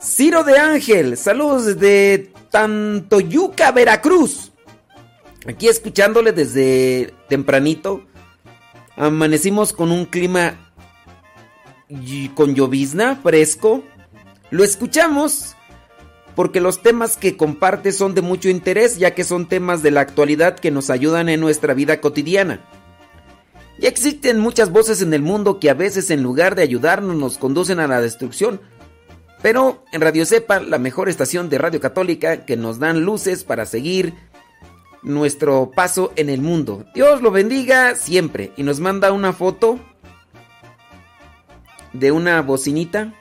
[0.00, 4.53] Ciro de Ángel, saludos desde Tantoyuca, Veracruz.
[5.46, 8.02] Aquí escuchándole desde tempranito.
[8.96, 10.72] Amanecimos con un clima
[11.88, 13.82] y- con llovizna, fresco.
[14.50, 15.54] Lo escuchamos
[16.34, 20.00] porque los temas que comparte son de mucho interés, ya que son temas de la
[20.00, 22.60] actualidad que nos ayudan en nuestra vida cotidiana.
[23.78, 27.38] Ya existen muchas voces en el mundo que a veces en lugar de ayudarnos nos
[27.38, 28.60] conducen a la destrucción.
[29.42, 33.66] Pero en Radio Cepa, la mejor estación de radio católica que nos dan luces para
[33.66, 34.14] seguir
[35.04, 36.84] nuestro paso en el mundo.
[36.94, 38.52] Dios lo bendiga siempre.
[38.56, 39.78] Y nos manda una foto
[41.92, 43.14] de una bocinita.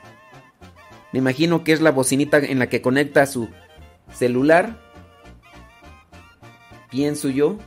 [1.11, 3.49] Me imagino que es la bocinita en la que conecta su
[4.11, 4.81] celular.
[6.89, 7.59] Pienso yo.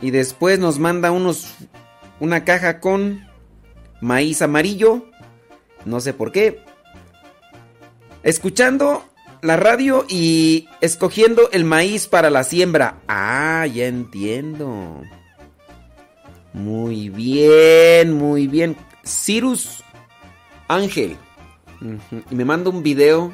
[0.00, 1.54] Y después nos manda unos
[2.20, 3.26] una caja con
[4.00, 5.06] maíz amarillo.
[5.84, 6.64] No sé por qué.
[8.22, 9.04] Escuchando
[9.42, 12.98] la radio y escogiendo el maíz para la siembra.
[13.08, 15.02] Ah, ya entiendo.
[16.52, 18.76] Muy bien, muy bien.
[19.04, 19.84] Cirus
[20.68, 21.16] Ángel.
[22.30, 23.32] Y me manda un video.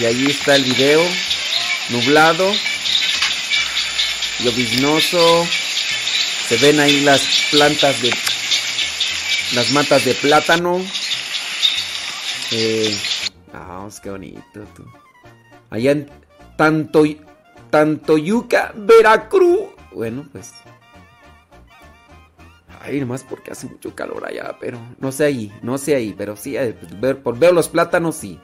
[0.00, 1.00] Y ahí está el video.
[1.90, 2.52] Nublado.
[4.40, 5.46] Lloviznoso.
[6.48, 7.20] Se ven ahí las
[7.50, 8.10] plantas de.
[9.54, 10.80] Las matas de plátano.
[12.52, 12.96] Eh,
[13.52, 14.84] ah, qué bonito tú.
[15.68, 16.08] Allá en
[16.56, 17.04] Tanto,
[17.68, 19.68] Tantoyuca, Veracruz.
[19.92, 20.52] Bueno, pues.
[22.80, 26.34] Ay, nomás porque hace mucho calor allá, pero no sé ahí, no sé ahí, pero
[26.34, 28.40] sí, eh, ver, por veo los plátanos, sí.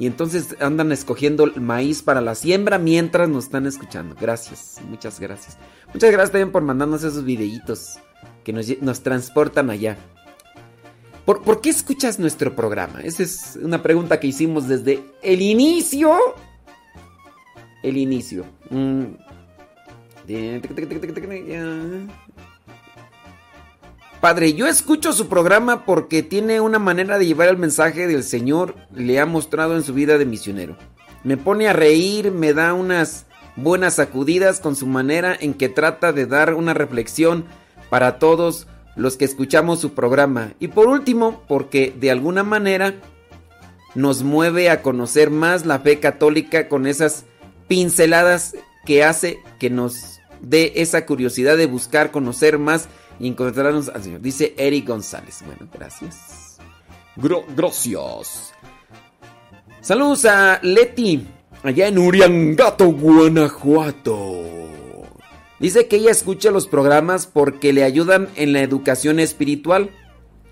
[0.00, 4.16] Y entonces andan escogiendo maíz para la siembra mientras nos están escuchando.
[4.18, 5.58] Gracias, muchas gracias.
[5.92, 7.98] Muchas gracias también por mandarnos esos videitos
[8.42, 9.98] que nos, nos transportan allá.
[11.26, 13.02] ¿Por, por qué escuchas nuestro programa?
[13.02, 16.16] Esa es una pregunta que hicimos desde el inicio.
[17.82, 18.46] El inicio.
[18.70, 19.04] Mm.
[24.20, 28.74] Padre, yo escucho su programa porque tiene una manera de llevar el mensaje del Señor,
[28.94, 30.76] le ha mostrado en su vida de misionero.
[31.24, 33.24] Me pone a reír, me da unas
[33.56, 37.46] buenas sacudidas con su manera en que trata de dar una reflexión
[37.88, 40.52] para todos los que escuchamos su programa.
[40.60, 42.96] Y por último, porque de alguna manera
[43.94, 47.24] nos mueve a conocer más la fe católica con esas
[47.68, 52.88] pinceladas que hace que nos dé esa curiosidad de buscar conocer más
[53.20, 54.20] y encontrarnos al Señor.
[54.20, 55.42] Dice Eric González.
[55.46, 56.58] Bueno, gracias.
[57.16, 58.52] Gro- gracias.
[59.80, 61.26] Saludos a Leti,
[61.62, 64.42] allá en Uriangato, Guanajuato.
[65.58, 69.90] Dice que ella escucha los programas porque le ayudan en la educación espiritual.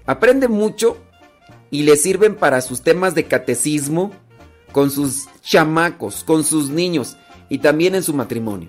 [0.06, 0.98] Aprende mucho
[1.70, 4.12] y le sirven para sus temas de catecismo
[4.72, 7.16] con sus chamacos, con sus niños
[7.48, 8.68] y también en su matrimonio.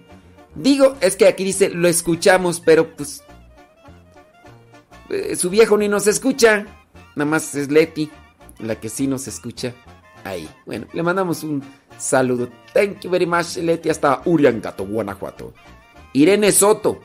[0.55, 3.21] Digo, es que aquí dice, lo escuchamos, pero pues
[5.09, 6.65] eh, su viejo ni nos escucha.
[7.15, 8.09] Nada más es Leti,
[8.59, 9.73] la que sí nos escucha
[10.23, 10.49] ahí.
[10.65, 11.63] Bueno, le mandamos un
[11.97, 12.49] saludo.
[12.73, 15.53] Thank you very much, Leti, hasta Uriangato, Guanajuato.
[16.13, 16.99] Irene Soto.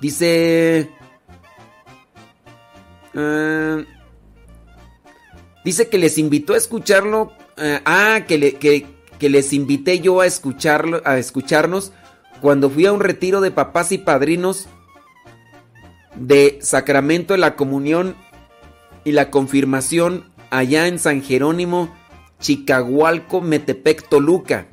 [0.00, 0.90] Dice...
[3.14, 3.86] eh,
[5.64, 7.32] dice que les invitó a escucharlo.
[7.56, 8.86] eh, ah, que, le- que,
[9.18, 11.92] que les invité yo a escucharlo, a escucharnos
[12.40, 14.66] cuando fui a un retiro de papás y padrinos
[16.14, 18.14] de Sacramento de la Comunión
[19.04, 21.94] y la Confirmación allá en San Jerónimo,
[22.40, 24.66] Chicahualco, Metepec, Toluca.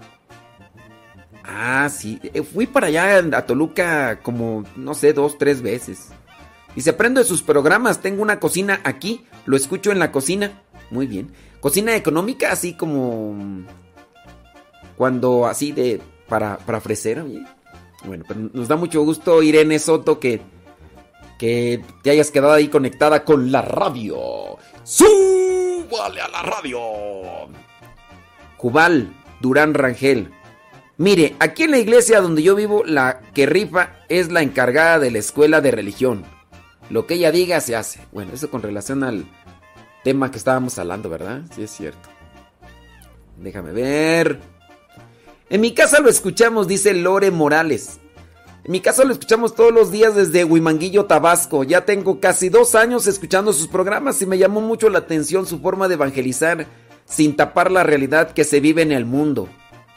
[1.44, 2.20] Ah, sí.
[2.24, 6.10] eh, Fui para allá a Toluca como, no sé, dos, tres veces.
[6.76, 8.02] Y se aprendo de sus programas.
[8.02, 9.26] Tengo una cocina aquí.
[9.46, 10.62] Lo escucho en la cocina.
[10.92, 11.32] Muy bien.
[11.60, 13.34] Cocina económica, así como...
[13.34, 13.66] mm,
[14.96, 16.02] Cuando así de...
[16.28, 17.24] Para, para ofrecer.
[18.06, 20.42] Bueno, pero nos da mucho gusto, Irene Soto, que...
[21.40, 24.58] Que te hayas quedado ahí conectada con la radio.
[24.84, 26.80] ¡Súbale a la radio!
[28.58, 30.32] Jubal, Durán Rangel.
[30.98, 35.12] Mire, aquí en la iglesia donde yo vivo, la que rifa es la encargada de
[35.12, 36.26] la escuela de religión.
[36.90, 38.02] Lo que ella diga se hace.
[38.12, 39.26] Bueno, eso con relación al
[40.04, 41.44] tema que estábamos hablando, ¿verdad?
[41.56, 42.10] Sí, es cierto.
[43.38, 44.40] Déjame ver.
[45.50, 47.99] En mi casa lo escuchamos, dice Lore Morales.
[48.70, 51.64] Mi casa lo escuchamos todos los días desde Huimanguillo, Tabasco.
[51.64, 55.58] Ya tengo casi dos años escuchando sus programas y me llamó mucho la atención su
[55.58, 56.68] forma de evangelizar
[57.04, 59.50] sin tapar la realidad que se vive en el mundo.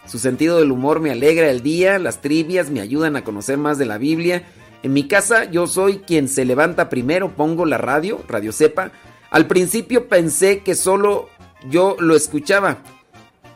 [0.06, 3.76] Su sentido del humor me alegra el día, las trivias me ayudan a conocer más
[3.76, 4.44] de la Biblia.
[4.82, 8.90] En mi casa yo soy quien se levanta primero, pongo la radio, Radio Sepa.
[9.30, 11.28] Al principio pensé que solo
[11.68, 12.78] yo lo escuchaba,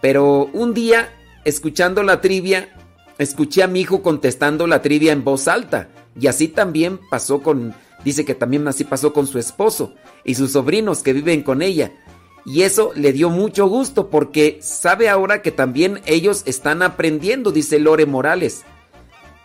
[0.02, 1.08] pero un día,
[1.46, 2.75] escuchando la trivia,
[3.18, 5.88] escuché a mi hijo contestando la trivia en voz alta.
[6.18, 10.52] Y así también pasó con, dice que también así pasó con su esposo y sus
[10.52, 11.92] sobrinos que viven con ella.
[12.44, 17.80] Y eso le dio mucho gusto porque sabe ahora que también ellos están aprendiendo, dice
[17.80, 18.62] Lore Morales.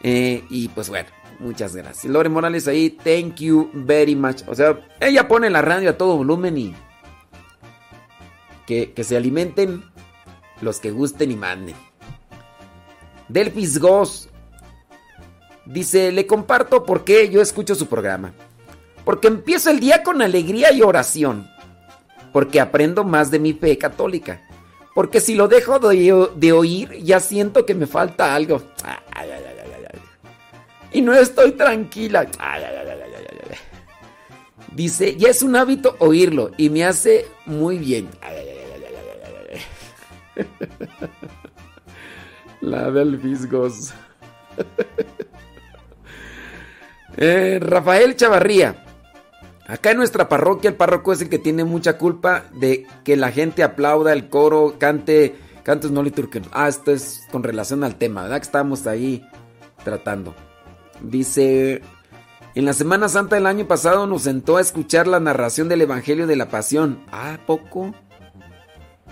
[0.03, 1.09] Eh, y pues bueno,
[1.39, 2.05] muchas gracias.
[2.05, 4.43] Lore Morales ahí, thank you very much.
[4.47, 6.75] O sea, ella pone la radio a todo volumen y
[8.67, 9.83] que, que se alimenten
[10.61, 11.90] los que gusten y manden.
[13.31, 14.27] Delphis Goss
[15.65, 18.33] dice, le comparto por qué yo escucho su programa.
[19.05, 21.49] Porque empiezo el día con alegría y oración.
[22.33, 24.41] Porque aprendo más de mi fe católica.
[24.93, 28.61] Porque si lo dejo de, oír, ya siento que me falta algo.
[30.91, 32.27] Y no estoy tranquila.
[34.73, 38.09] Dice, ya es un hábito oírlo y me hace muy bien.
[42.61, 43.93] La del Fisgos.
[47.17, 48.85] Eh, Rafael Chavarría.
[49.67, 53.31] Acá en nuestra parroquia el párroco es el que tiene mucha culpa de que la
[53.31, 56.49] gente aplauda el coro, cante cantos no litúrgicos.
[56.53, 58.37] Ah, esto es con relación al tema, ¿verdad?
[58.37, 59.27] Que estamos ahí
[59.83, 60.33] tratando.
[61.01, 61.81] Dice,
[62.55, 66.27] en la Semana Santa del año pasado nos sentó a escuchar la narración del Evangelio
[66.27, 67.03] de la Pasión.
[67.11, 67.93] Ah, poco.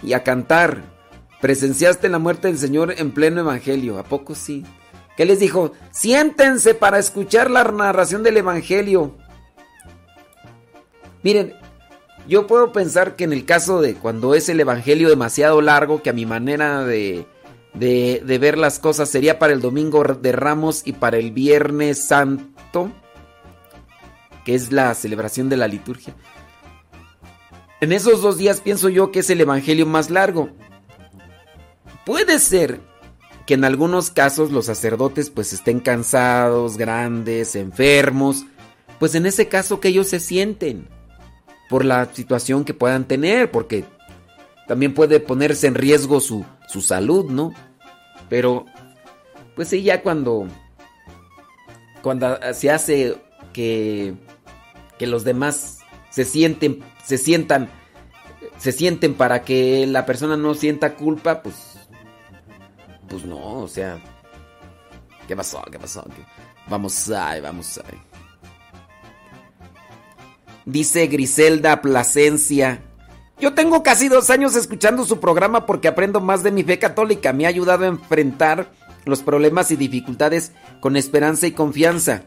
[0.04, 0.99] Y a cantar.
[1.42, 3.98] Presenciaste la muerte del Señor en pleno Evangelio.
[3.98, 4.66] ¿A poco sí?
[5.16, 5.74] ¿Qué les dijo?
[5.92, 9.16] Siéntense para escuchar la narración del Evangelio.
[11.24, 11.54] Miren,
[12.28, 16.10] yo puedo pensar que en el caso de cuando es el Evangelio demasiado largo, que
[16.10, 17.26] a mi manera de,
[17.74, 22.08] de, de ver las cosas sería para el Domingo de Ramos y para el Viernes
[22.08, 22.92] Santo,
[24.46, 26.16] que es la celebración de la liturgia.
[27.82, 30.50] En esos dos días pienso yo que es el Evangelio más largo.
[32.10, 32.80] Puede ser
[33.46, 38.48] que en algunos casos los sacerdotes pues estén cansados, grandes, enfermos,
[38.98, 40.88] pues en ese caso que ellos se sienten
[41.70, 43.86] por la situación que puedan tener, porque
[44.68, 47.54] también puede ponerse en riesgo su, su salud, ¿no?
[48.28, 48.66] Pero,
[49.56, 50.48] pues sí, ya cuando,
[52.02, 53.18] cuando se hace
[53.54, 54.16] que,
[54.98, 55.78] que los demás
[56.10, 57.70] se sienten, se sientan,
[58.58, 61.79] se sienten para que la persona no sienta culpa, pues,
[63.10, 64.00] pues no, o sea,
[65.28, 65.62] ¿qué pasó?
[65.72, 66.04] ¿Qué pasó?
[66.04, 66.24] ¿Qué?
[66.70, 68.00] Vamos ahí, vamos ahí.
[70.66, 72.82] Dice Griselda Plasencia.
[73.40, 77.34] Yo tengo casi dos años escuchando su programa porque aprendo más de mi fe católica.
[77.34, 78.70] Me ha ayudado a enfrentar
[79.06, 82.24] los problemas y dificultades con esperanza y confianza.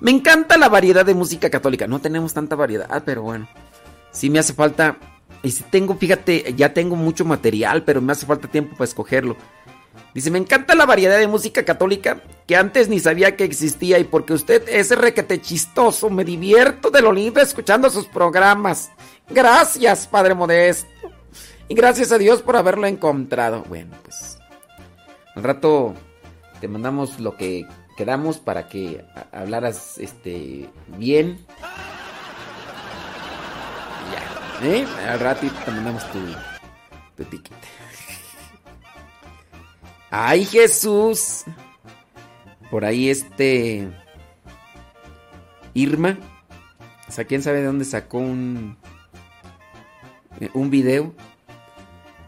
[0.00, 1.86] Me encanta la variedad de música católica.
[1.86, 3.48] No tenemos tanta variedad, pero bueno.
[4.12, 4.96] Sí me hace falta.
[5.42, 9.36] Y si tengo, fíjate, ya tengo mucho material, pero me hace falta tiempo para escogerlo.
[10.14, 14.04] Dice, me encanta la variedad de música católica que antes ni sabía que existía y
[14.04, 18.90] porque usted es requete chistoso, me divierto de lo lindo escuchando sus programas.
[19.28, 20.88] Gracias, Padre Modesto.
[21.68, 23.62] Y gracias a Dios por haberlo encontrado.
[23.68, 24.38] Bueno, pues
[25.36, 25.94] al rato
[26.60, 27.64] te mandamos lo que
[27.96, 31.38] quedamos para que hablaras este bien.
[34.10, 34.86] Ya, ¿eh?
[35.08, 36.18] Al ratito te mandamos tu,
[37.16, 37.79] tu etiqueta.
[40.10, 41.44] ¡Ay, Jesús!
[42.70, 43.88] Por ahí este...
[45.72, 46.18] Irma.
[47.08, 48.76] O sea, quién sabe de dónde sacó un...
[50.52, 51.14] Un video.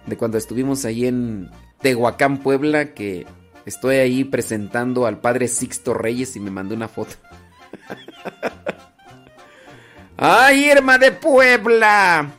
[0.07, 2.95] De cuando estuvimos ahí en Tehuacán, Puebla.
[2.95, 3.27] Que
[3.67, 7.15] estoy ahí presentando al padre Sixto Reyes y me mandó una foto.
[10.17, 12.31] ¡Ay, Irma de Puebla!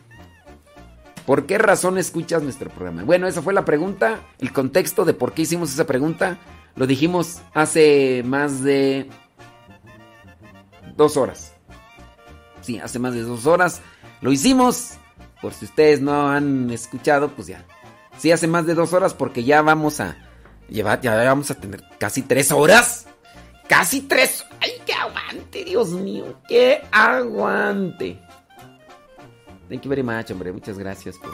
[1.25, 3.03] ¿Por qué razón escuchas nuestro programa?
[3.03, 4.19] Bueno, esa fue la pregunta.
[4.39, 6.37] El contexto de por qué hicimos esa pregunta
[6.75, 9.09] lo dijimos hace más de
[10.97, 11.53] dos horas.
[12.61, 13.81] Sí, hace más de dos horas
[14.21, 14.93] lo hicimos.
[15.41, 17.65] Por si ustedes no han escuchado, pues ya.
[18.17, 20.17] Sí, hace más de dos horas porque ya vamos a
[20.69, 23.07] llevar, ya vamos a tener casi tres horas.
[23.67, 24.45] Casi tres.
[24.59, 26.39] ¡Ay, qué aguante, Dios mío!
[26.47, 28.19] ¡Qué aguante!
[29.69, 30.51] Thank you very much, hombre.
[30.51, 31.31] Muchas gracias por.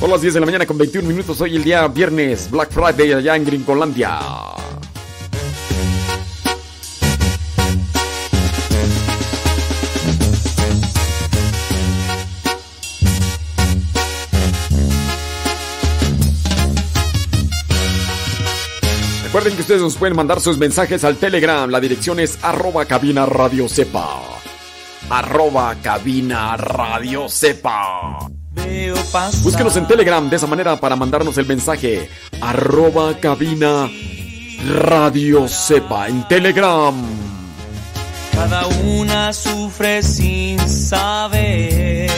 [0.00, 1.40] Son las 10 de la mañana con 21 minutos.
[1.40, 4.20] Hoy el día viernes, Black Friday allá en Gringolandia.
[19.24, 21.68] Recuerden que ustedes nos pueden mandar sus mensajes al Telegram.
[21.70, 24.38] La dirección es arroba cabina radio sepa.
[25.10, 28.18] Arroba cabina radio sepa.
[29.42, 32.10] Búsquenos en Telegram de esa manera para mandarnos el mensaje.
[32.40, 33.88] Arroba cabina
[34.66, 36.94] radio sepa en Telegram.
[38.32, 42.10] Cada una sufre sin saber,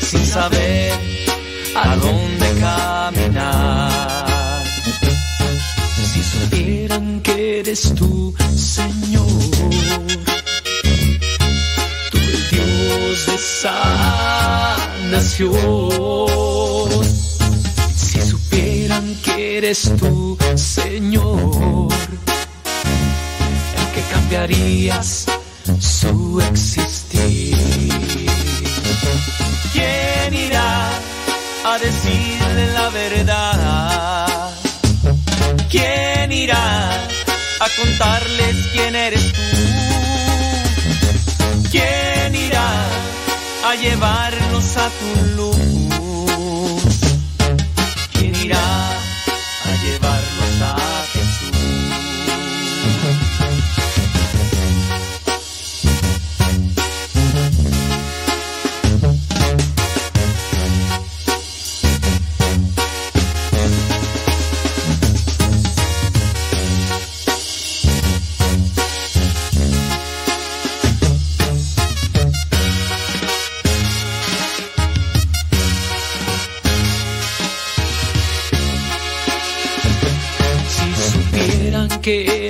[0.00, 0.92] sin saber
[1.76, 3.90] a dónde caminar.
[6.12, 9.28] Si supieran que eres tú, Señor,
[13.10, 15.50] Dios de sanación.
[17.96, 21.88] Si supieran que eres tú, Señor,
[23.78, 25.26] el que cambiarías
[25.80, 27.56] su existir.
[29.72, 30.90] ¿Quién irá
[31.64, 34.54] a decirle la verdad?
[35.68, 39.59] ¿Quién irá a contarles quién eres tú?
[43.70, 45.56] A llevarnos a tu luz?
[48.12, 50.89] ¿Quién irá a llevarnos a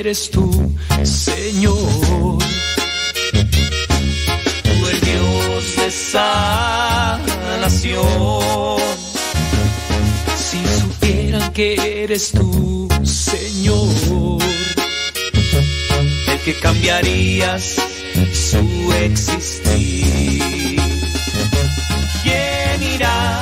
[0.00, 0.50] eres tú,
[1.04, 1.76] Señor,
[4.62, 7.20] tú el Dios de sanación.
[10.38, 14.38] Si supieran que eres tú, Señor,
[16.28, 17.76] el que cambiarías
[18.32, 20.80] su existir.
[22.22, 23.40] ¿Quién irá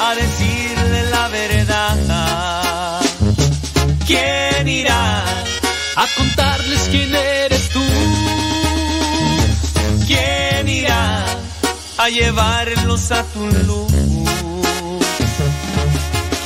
[0.00, 0.65] a decirle
[5.96, 7.82] a contarles quién eres tú?
[10.06, 11.24] ¿Quién irá
[11.96, 13.92] a llevarlos a tu luz?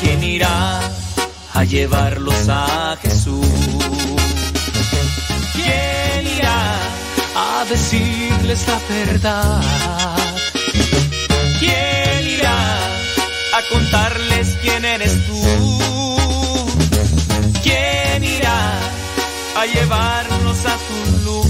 [0.01, 0.81] ¿Quién irá
[1.55, 3.47] a llevarlos a Jesús?
[5.55, 6.79] ¿Quién irá
[7.35, 9.63] a decirles la verdad?
[11.59, 12.79] ¿Quién irá
[13.57, 16.20] a contarles quién eres tú?
[19.61, 21.47] A llevarnos a tu luz?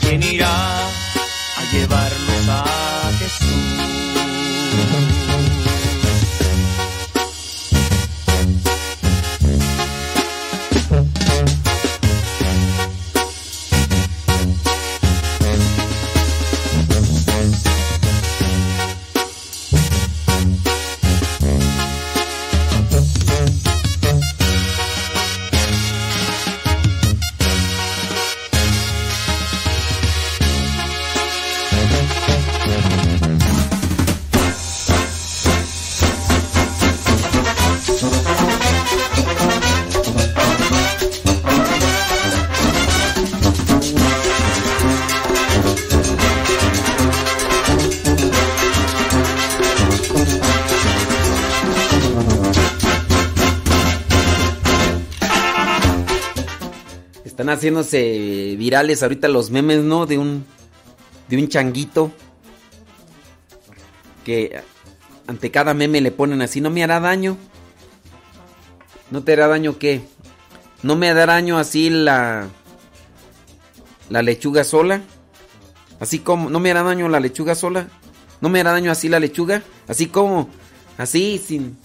[0.00, 2.97] ¿Quién irá a llevarlos a
[57.58, 60.06] haciéndose virales ahorita los memes, ¿no?
[60.06, 60.44] De un
[61.28, 62.10] de un changuito
[64.24, 64.60] que
[65.26, 67.36] ante cada meme le ponen así, no me hará daño.
[69.10, 70.02] ¿No te hará daño qué?
[70.82, 72.48] ¿No me hará daño así la
[74.08, 75.02] la lechuga sola?
[76.00, 77.88] Así como no me hará daño la lechuga sola?
[78.40, 79.62] ¿No me hará daño así la lechuga?
[79.86, 80.48] Así como
[80.96, 81.76] así sin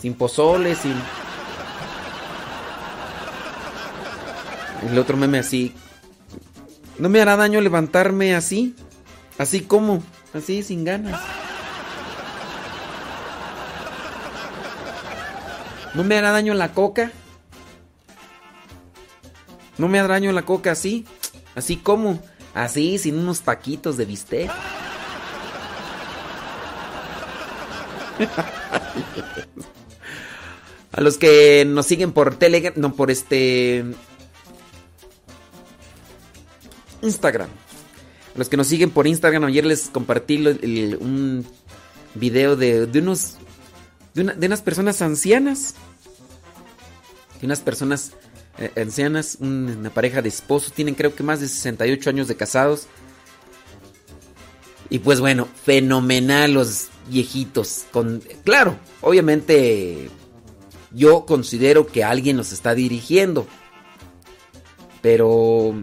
[0.00, 0.94] sin pozole, sin
[4.82, 5.74] El otro meme así.
[6.98, 8.74] ¿No me hará daño levantarme así?
[9.38, 10.02] Así como,
[10.34, 11.20] así sin ganas.
[15.94, 17.12] ¿No me hará daño la coca?
[19.78, 21.04] No me daño la coca así.
[21.54, 22.20] Así como.
[22.54, 24.50] Así, sin unos taquitos de bistec.
[30.92, 33.84] A los que nos siguen por Telegram, no por este
[37.06, 37.48] Instagram.
[37.48, 40.36] A los que nos siguen por Instagram, ayer les compartí
[41.00, 41.46] un
[42.14, 43.34] video de, unos
[44.14, 45.74] de, una- de unas personas ancianas.
[47.40, 48.12] De unas personas
[48.58, 52.36] eh, ancianas, un- una pareja de esposos, tienen creo que más de 68 años de
[52.36, 52.86] casados.
[54.88, 57.84] Y pues bueno, fenomenal los viejitos.
[57.92, 60.08] Con, claro, obviamente
[60.92, 63.46] yo considero que alguien los está dirigiendo.
[65.02, 65.74] Pero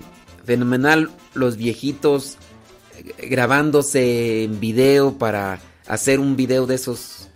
[0.45, 2.37] fenomenal los viejitos
[2.95, 7.29] eh, grabándose en video para hacer un video de esos.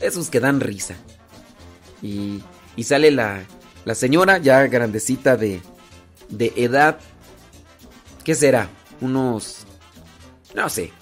[0.00, 0.96] Esos que dan risa.
[2.02, 2.42] Y,
[2.76, 3.44] y sale la,
[3.84, 5.62] la señora ya grandecita de,
[6.28, 6.98] de edad.
[8.24, 8.68] ¿Qué será?
[9.00, 9.58] Unos...
[10.54, 10.92] No sé.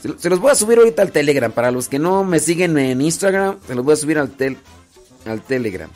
[0.00, 1.52] Se, lo- se los voy a subir ahorita al Telegram.
[1.52, 4.56] Para los que no me siguen en Instagram, se los voy a subir al, tel,
[5.26, 5.90] al Telegram.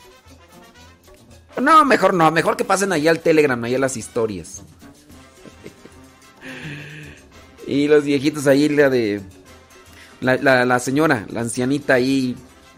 [1.59, 2.29] No, mejor no.
[2.31, 4.61] Mejor que pasen allá al Telegram, allá las historias.
[7.67, 9.21] y los viejitos ahí, la de...
[10.19, 12.35] La, la- la señora, la ancianita ahí,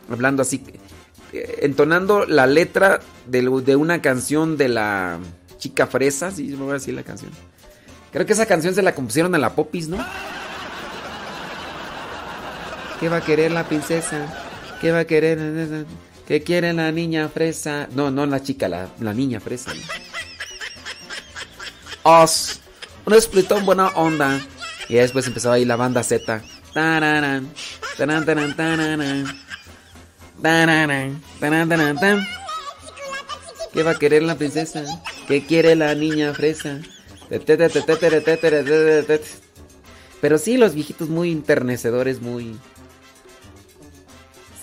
[0.10, 0.64] hablando así,
[1.34, 5.20] eh, entonando la letra de, de una canción de la
[5.58, 7.32] chica fresa, sí, me voy a decir la canción.
[8.14, 9.98] Creo que esa canción se la compusieron a la Popis, ¿no?
[13.02, 14.26] ¿Qué va a querer la princesa?
[14.80, 15.86] ¿Qué va a querer?
[16.28, 17.88] ¿Qué quiere la niña fresa?
[17.92, 19.74] No, no la chica, la, la niña fresa.
[22.04, 22.60] Oz.
[23.06, 24.40] Un splitón buena onda.
[24.88, 26.42] Y después empezó ahí la banda Z.
[26.74, 27.52] Tararán,
[27.98, 29.26] tarán, tarán, tarán,
[30.42, 32.28] tarán,
[33.74, 34.84] ¿Qué va a querer la princesa?
[35.28, 36.80] ¿Qué quiere la niña fresa?
[40.22, 42.58] Pero sí, los viejitos muy internecedores, muy...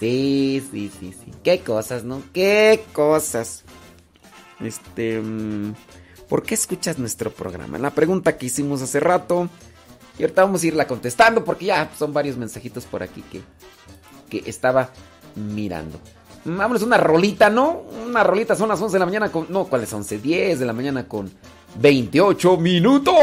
[0.01, 1.33] Sí, sí, sí, sí.
[1.45, 2.23] Qué cosas, ¿no?
[2.33, 3.65] Qué cosas.
[4.61, 5.21] Este...
[5.21, 5.75] mm,
[6.29, 7.77] ¿Por qué escuchas nuestro programa?
[7.77, 9.49] La pregunta que hicimos hace rato.
[10.19, 13.43] Y ahorita vamos a irla contestando porque ya son varios mensajitos por aquí que,
[14.29, 14.91] que estaba
[15.35, 16.01] mirando.
[16.45, 17.83] Vámonos una rolita, ¿no?
[18.07, 19.47] Una rolita, son las 11 de la mañana con...
[19.51, 20.19] No, ¿cuáles 11?
[20.19, 21.31] 10 de la mañana con
[21.79, 23.15] 28 minutos.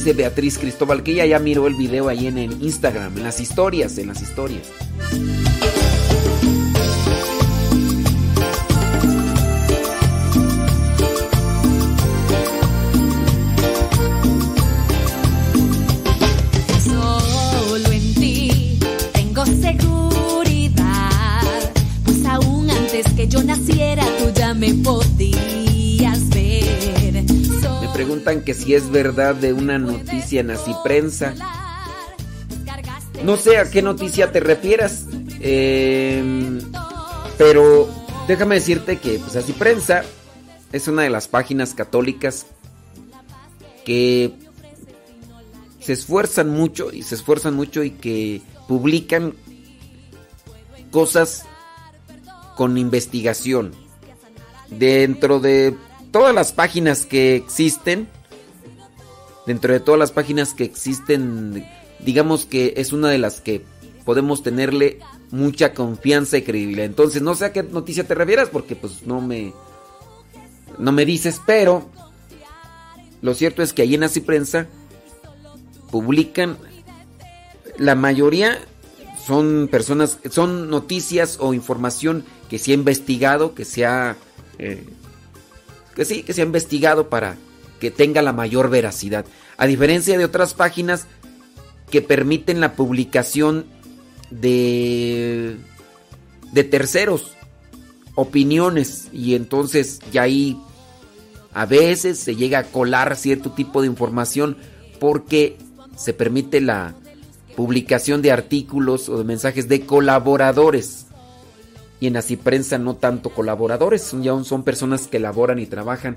[0.00, 3.38] Dice Beatriz Cristóbal que ella ya miró el video ahí en el Instagram, en las
[3.38, 4.72] historias, en las historias.
[28.00, 31.34] Preguntan que si es verdad de una noticia en Así Prensa.
[33.22, 35.04] No sé a qué noticia te refieras.
[35.38, 36.58] eh,
[37.36, 37.90] pero
[38.26, 40.02] déjame decirte que pues Así Prensa
[40.72, 42.46] es una de las páginas católicas
[43.84, 44.32] que
[45.80, 49.34] se esfuerzan mucho y se esfuerzan mucho y que publican
[50.90, 51.44] cosas
[52.56, 53.72] con investigación.
[54.70, 55.76] Dentro de
[56.10, 58.08] todas las páginas que existen,
[59.46, 61.66] dentro de todas las páginas que existen,
[62.00, 63.64] digamos que es una de las que
[64.04, 66.86] podemos tenerle mucha confianza y credibilidad.
[66.86, 69.52] Entonces, no sé a qué noticia te refieras porque pues no me
[70.78, 71.88] no me dices, pero
[73.22, 74.66] lo cierto es que ahí en Así Prensa
[75.90, 76.56] publican
[77.76, 78.58] la mayoría
[79.26, 84.16] son personas, son noticias o información que se ha investigado, que se ha
[84.58, 84.84] eh,
[86.00, 87.36] que sí, que se ha investigado para
[87.78, 89.26] que tenga la mayor veracidad.
[89.58, 91.06] A diferencia de otras páginas
[91.90, 93.66] que permiten la publicación
[94.30, 95.58] de
[96.52, 97.32] de terceros,
[98.14, 100.58] opiniones y entonces ya ahí
[101.52, 104.56] a veces se llega a colar cierto tipo de información
[105.00, 105.58] porque
[105.98, 106.94] se permite la
[107.56, 111.08] publicación de artículos o de mensajes de colaboradores.
[112.00, 116.16] Y en Así Prensa no tanto colaboradores, ya son personas que laboran y trabajan.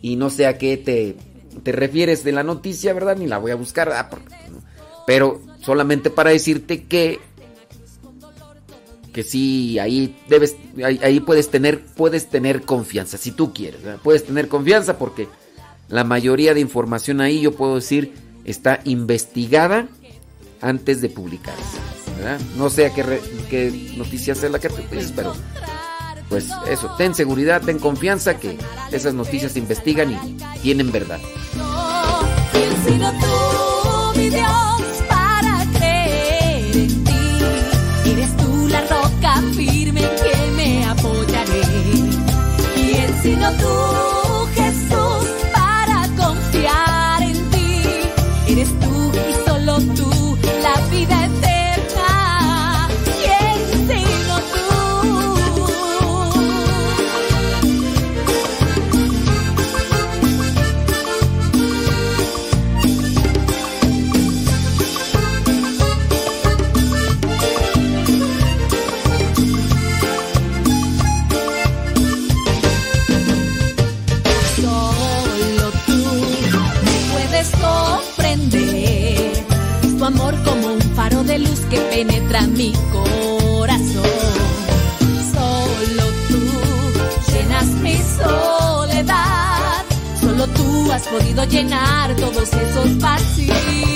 [0.00, 1.16] Y no sé a qué te,
[1.62, 3.16] te refieres de la noticia, ¿verdad?
[3.16, 3.90] Ni la voy a buscar.
[3.92, 4.08] ah.
[5.06, 7.18] Pero solamente para decirte que
[9.12, 14.26] que sí, ahí debes, ahí, ahí puedes tener, puedes tener confianza, si tú quieres, puedes
[14.26, 15.26] tener confianza porque
[15.88, 18.12] la mayoría de información ahí, yo puedo decir,
[18.44, 19.88] está investigada
[20.60, 21.95] antes de publicarse.
[22.56, 24.82] No sé a qué, re- qué noticia es la que tú
[25.14, 25.34] pero
[26.28, 28.58] pues eso, ten seguridad, ten confianza que
[28.90, 31.20] esas noticias se investigan y tienen verdad.
[32.52, 38.10] ¿Quién sino tú, mi Dios, para creer en ti?
[38.10, 41.62] Eres tú la roca firme en que me apoyaré.
[42.74, 43.68] ¿Quién sino tú,
[90.96, 93.95] has podido llenar todos esos vacíos.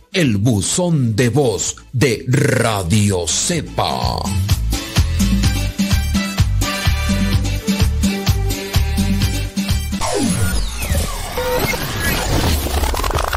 [0.13, 4.17] el buzón de voz de Radio Cepa.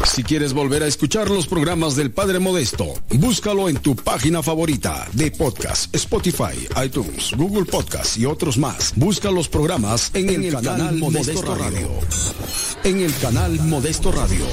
[0.05, 5.07] Si quieres volver a escuchar los programas del Padre Modesto, búscalo en tu página favorita
[5.13, 8.93] de podcast, Spotify, iTunes, Google Podcast y otros más.
[8.95, 11.89] Busca los programas en, el, canal, Modesto, Radio.
[12.83, 14.45] En el canal Modesto Radio.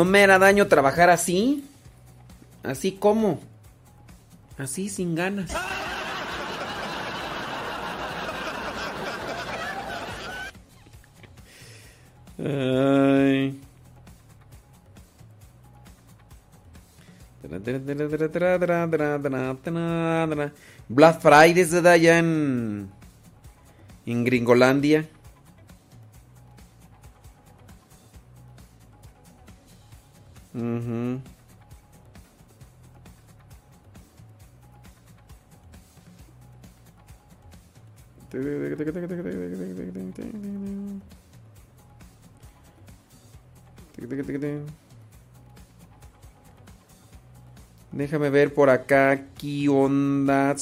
[0.00, 1.62] No me hará daño trabajar así.
[2.62, 3.38] Así como.
[4.56, 5.52] Así sin ganas.
[12.38, 13.60] Ay.
[20.88, 22.90] Black Friday se da allá en.
[24.06, 25.06] En Gringolandia.
[30.60, 31.20] Ujú.
[47.92, 50.54] Déjame ver por acá qué onda.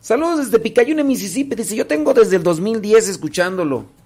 [0.00, 1.54] Saludos desde Picayune, Mississippi.
[1.54, 3.97] Dice, yo tengo desde el 2010 escuchándolo.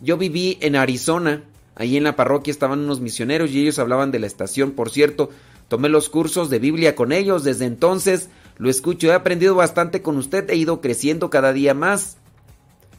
[0.00, 1.44] Yo viví en Arizona.
[1.74, 4.72] Ahí en la parroquia estaban unos misioneros y ellos hablaban de la estación.
[4.72, 5.30] Por cierto,
[5.68, 7.44] tomé los cursos de Biblia con ellos.
[7.44, 9.08] Desde entonces lo escucho.
[9.08, 10.48] He aprendido bastante con usted.
[10.50, 12.16] He ido creciendo cada día más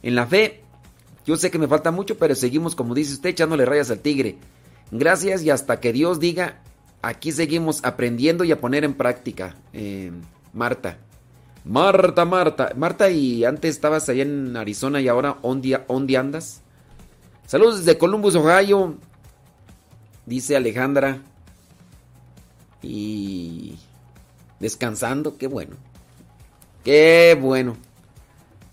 [0.02, 0.62] en la fe.
[1.26, 4.38] Yo sé que me falta mucho, pero seguimos, como dice usted, echándole rayas al tigre.
[4.90, 6.60] Gracias y hasta que Dios diga,
[7.02, 9.56] aquí seguimos aprendiendo y a poner en práctica.
[9.72, 10.10] Eh,
[10.52, 10.98] Marta.
[11.64, 12.72] Marta, Marta.
[12.76, 16.62] Marta, y antes estabas allá en Arizona y ahora, ¿dónde, dónde andas?
[17.50, 18.94] Saludos desde Columbus, Ohio.
[20.24, 21.20] Dice Alejandra.
[22.80, 23.76] Y
[24.60, 25.74] descansando, qué bueno.
[26.84, 27.76] Qué bueno.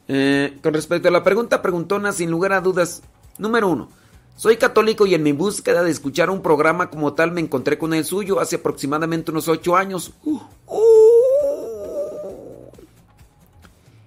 [0.08, 3.02] Eh, con respecto a la pregunta preguntona, sin lugar a dudas,
[3.40, 3.90] número uno,
[4.36, 7.96] soy católico y en mi búsqueda de escuchar un programa como tal me encontré con
[7.96, 10.14] el suyo hace aproximadamente unos ocho años.
[10.24, 10.78] Uh, uh.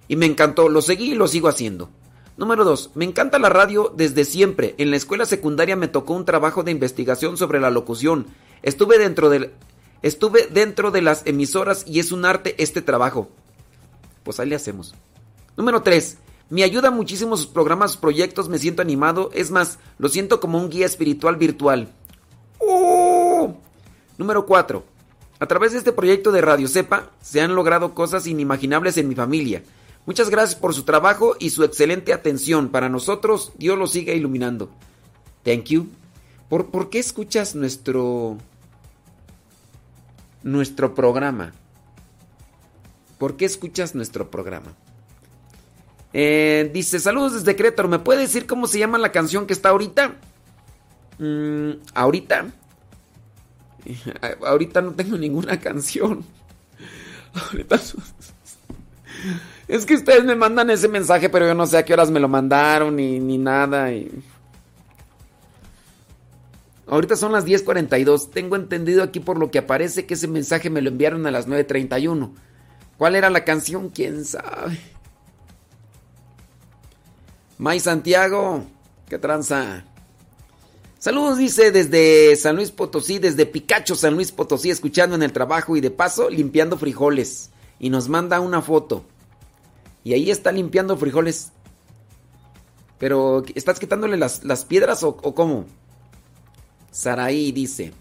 [0.07, 1.89] y me encantó, lo seguí y lo sigo haciendo.
[2.37, 4.75] Número dos, me encanta la radio desde siempre.
[4.77, 8.27] En la escuela secundaria me tocó un trabajo de investigación sobre la locución.
[8.63, 9.29] Estuve dentro
[10.01, 13.29] estuve dentro de las emisoras y es un arte este trabajo.
[14.23, 14.95] Pues ahí le hacemos.
[15.57, 16.17] Número 3.
[16.49, 19.29] Me ayuda muchísimo sus programas, proyectos, me siento animado.
[19.33, 21.89] Es más, lo siento como un guía espiritual virtual.
[22.59, 23.55] ¡Oh!
[24.17, 24.83] Número 4.
[25.39, 29.15] A través de este proyecto de Radio Cepa se han logrado cosas inimaginables en mi
[29.15, 29.63] familia.
[30.05, 32.69] Muchas gracias por su trabajo y su excelente atención.
[32.69, 34.69] Para nosotros, Dios lo siga iluminando.
[35.43, 35.89] Thank you.
[36.49, 38.37] ¿Por, ¿Por qué escuchas nuestro
[40.43, 41.53] nuestro programa?
[43.17, 44.73] ¿Por qué escuchas nuestro programa?
[46.13, 47.87] Eh, dice, saludos desde Querétaro.
[47.87, 50.15] ¿Me puede decir cómo se llama la canción que está ahorita?
[51.19, 52.47] Mm, ahorita.
[54.45, 56.23] Ahorita no tengo ninguna canción.
[57.33, 57.79] Ahorita...
[59.71, 62.19] Es que ustedes me mandan ese mensaje, pero yo no sé a qué horas me
[62.19, 63.89] lo mandaron ni, nada.
[66.87, 68.31] Ahorita son las 10.42.
[68.31, 71.47] Tengo entendido aquí por lo que aparece que ese mensaje me lo enviaron a las
[71.47, 72.33] 9.31.
[72.97, 73.87] ¿Cuál era la canción?
[73.87, 74.77] ¿Quién sabe?
[77.57, 78.65] May Santiago,
[79.07, 79.85] qué tranza.
[80.99, 85.77] Saludos, dice, desde San Luis Potosí, desde Picacho, San Luis Potosí, escuchando en el trabajo
[85.77, 87.51] y de paso limpiando frijoles.
[87.79, 89.05] Y nos manda una foto.
[90.03, 91.51] Y ahí está limpiando frijoles.
[92.97, 95.65] Pero, ¿estás quitándole las, las piedras o, cómo?
[96.91, 97.93] Saraí dice.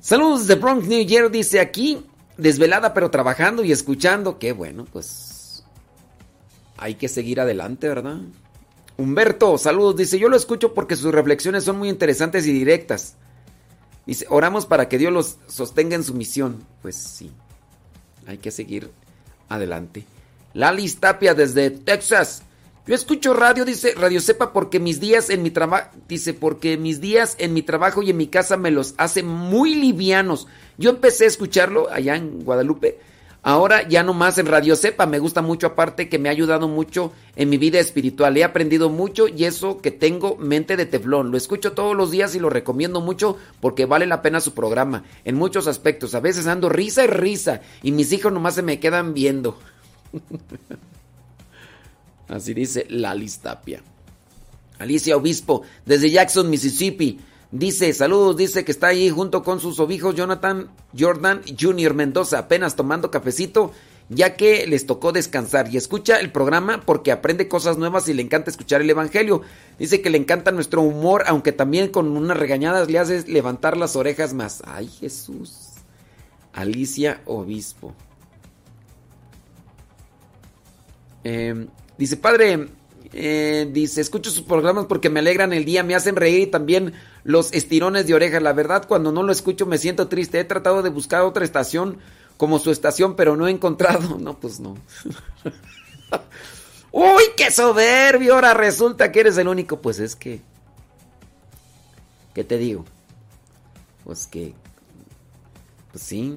[0.00, 2.04] Saludos de Bronx, New York, dice aquí,
[2.36, 4.38] desvelada pero trabajando y escuchando.
[4.38, 5.64] Qué bueno, pues
[6.76, 8.20] hay que seguir adelante, ¿verdad?
[8.96, 13.16] Humberto, saludos, dice, yo lo escucho porque sus reflexiones son muy interesantes y directas.
[14.06, 16.64] Dice, oramos para que Dios los sostenga en su misión.
[16.82, 17.32] Pues sí,
[18.26, 18.90] hay que seguir
[19.48, 20.04] adelante.
[20.52, 22.42] Lali Tapia desde Texas.
[22.86, 27.00] Yo escucho radio, dice Radio Sepa, porque mis días en mi trabajo, dice, porque mis
[27.00, 30.46] días en mi trabajo y en mi casa me los hace muy livianos.
[30.76, 32.98] Yo empecé a escucharlo allá en Guadalupe.
[33.46, 36.66] Ahora ya no más en Radio Sepa, me gusta mucho aparte que me ha ayudado
[36.66, 38.34] mucho en mi vida espiritual.
[38.38, 41.30] He aprendido mucho y eso que tengo mente de teflón.
[41.30, 45.04] Lo escucho todos los días y lo recomiendo mucho porque vale la pena su programa
[45.26, 46.14] en muchos aspectos.
[46.14, 49.58] A veces ando risa y risa y mis hijos nomás se me quedan viendo.
[52.28, 53.82] Así dice Lalis Tapia.
[54.78, 57.20] Alicia Obispo, desde Jackson, Mississippi.
[57.54, 61.94] Dice, saludos, dice que está ahí junto con sus ovijos Jonathan Jordan Jr.
[61.94, 63.70] Mendoza, apenas tomando cafecito,
[64.08, 65.72] ya que les tocó descansar.
[65.72, 69.42] Y escucha el programa porque aprende cosas nuevas y le encanta escuchar el Evangelio.
[69.78, 73.94] Dice que le encanta nuestro humor, aunque también con unas regañadas le hace levantar las
[73.94, 74.60] orejas más.
[74.66, 75.74] Ay, Jesús.
[76.54, 77.94] Alicia Obispo.
[81.22, 82.68] Eh, Dice, padre,
[83.16, 86.94] Eh, dice, escucho sus programas porque me alegran el día, me hacen reír y también
[87.22, 88.40] los estirones de oreja.
[88.40, 90.40] La verdad, cuando no lo escucho me siento triste.
[90.40, 91.98] He tratado de buscar otra estación
[92.36, 94.18] como su estación, pero no he encontrado.
[94.24, 94.76] No, pues no.
[96.90, 98.34] Uy, qué soberbio.
[98.34, 99.80] Ahora resulta que eres el único.
[99.80, 100.40] Pues es que...
[102.34, 102.84] ¿Qué te digo?
[104.02, 104.54] Pues que...
[105.92, 106.36] Pues sí.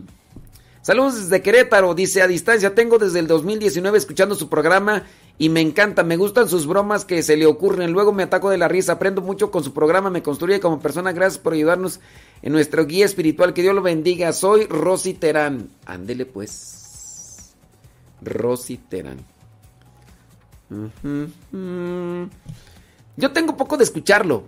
[0.84, 2.76] Saludos desde Querétaro, dice a distancia.
[2.76, 5.04] Tengo desde el 2019 escuchando su programa
[5.38, 6.04] y me encanta.
[6.04, 7.92] Me gustan sus bromas que se le ocurren.
[7.92, 8.94] Luego me ataco de la risa.
[8.94, 10.10] Aprendo mucho con su programa.
[10.10, 11.12] Me construye como persona.
[11.12, 12.00] Gracias por ayudarnos
[12.42, 13.54] en nuestro guía espiritual.
[13.54, 14.34] Que Dios lo bendiga.
[14.34, 15.70] Soy Rosy Terán.
[15.86, 17.54] Ándele pues.
[18.22, 19.20] Rosy Terán.
[23.16, 24.44] Yo tengo poco de escucharlo,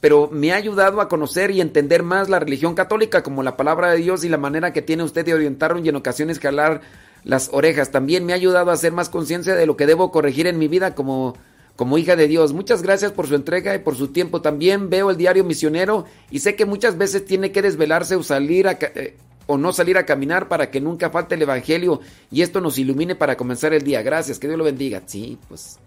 [0.00, 3.90] pero me ha ayudado a conocer y entender más la religión católica como la palabra
[3.90, 6.80] de Dios y la manera que tiene usted de orientarlo y en ocasiones jalar
[7.24, 7.90] las orejas.
[7.90, 10.68] También me ha ayudado a hacer más conciencia de lo que debo corregir en mi
[10.68, 11.34] vida como,
[11.76, 12.52] como hija de Dios.
[12.52, 14.42] Muchas gracias por su entrega y por su tiempo.
[14.42, 18.68] También veo el diario misionero y sé que muchas veces tiene que desvelarse o salir
[18.68, 19.16] a, eh,
[19.46, 22.00] o no salir a caminar para que nunca falte el evangelio
[22.30, 24.02] y esto nos ilumine para comenzar el día.
[24.02, 25.02] Gracias, que Dios lo bendiga.
[25.06, 25.78] Sí, pues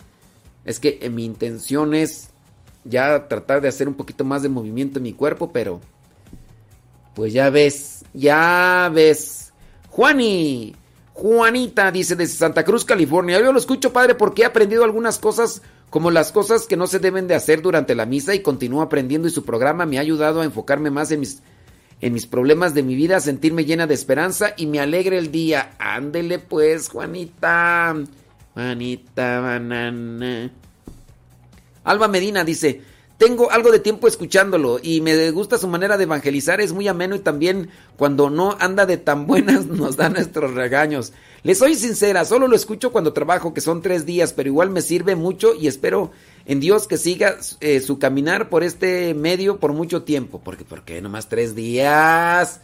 [0.66, 2.30] es que eh, mi intención es
[2.84, 5.80] ya tratar de hacer un poquito más de movimiento en mi cuerpo, pero
[7.16, 9.53] pues ya ves, ya ves.
[9.90, 10.76] Juani,
[11.14, 13.40] Juanita dice desde Santa Cruz, California.
[13.40, 16.98] Yo lo escucho, padre, porque he aprendido algunas cosas como las cosas que no se
[17.00, 20.42] deben de hacer durante la misa y continúo aprendiendo y su programa me ha ayudado
[20.42, 21.42] a enfocarme más en mis
[22.01, 25.32] en mis problemas de mi vida, a sentirme llena de esperanza y me alegre el
[25.32, 25.75] día.
[25.80, 27.95] Ándele pues, Juanita.
[28.53, 30.51] Juanita banana.
[31.85, 32.82] Alba Medina dice,
[33.17, 37.16] tengo algo de tiempo escuchándolo y me gusta su manera de evangelizar, es muy ameno
[37.16, 41.14] y también cuando no anda de tan buenas nos da nuestros regaños.
[41.43, 44.82] Le soy sincera, solo lo escucho cuando trabajo, que son tres días, pero igual me
[44.82, 46.11] sirve mucho y espero
[46.45, 50.42] en Dios que siga eh, su caminar por este medio por mucho tiempo.
[50.43, 52.61] Porque, ¿por qué nomás tres días?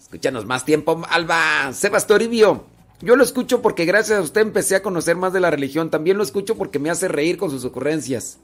[0.00, 1.72] Escúchanos más tiempo, Alba.
[1.72, 2.64] Sebas Toribio.
[3.00, 5.88] Yo lo escucho porque gracias a usted empecé a conocer más de la religión.
[5.88, 8.38] También lo escucho porque me hace reír con sus ocurrencias.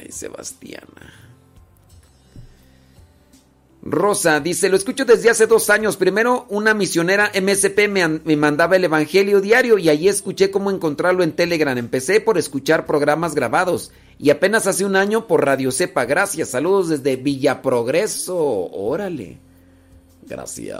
[0.00, 1.14] Ay, Sebastiana.
[3.82, 5.96] Rosa dice, lo escucho desde hace dos años.
[5.96, 10.70] Primero, una misionera MSP me, an- me mandaba el Evangelio diario y allí escuché cómo
[10.70, 11.76] encontrarlo en Telegram.
[11.78, 16.04] Empecé por escuchar programas grabados y apenas hace un año por Radio Cepa.
[16.04, 18.36] Gracias, saludos desde Villa Progreso.
[18.36, 19.38] Órale.
[20.26, 20.78] Gracias,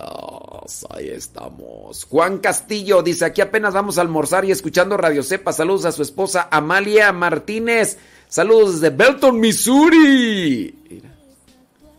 [0.91, 2.05] ahí estamos.
[2.05, 5.55] Juan Castillo dice, aquí apenas vamos a almorzar y escuchando Radio Cepa.
[5.55, 7.97] Saludos a su esposa Amalia Martínez.
[8.31, 11.03] Saludos desde Belton, Missouri.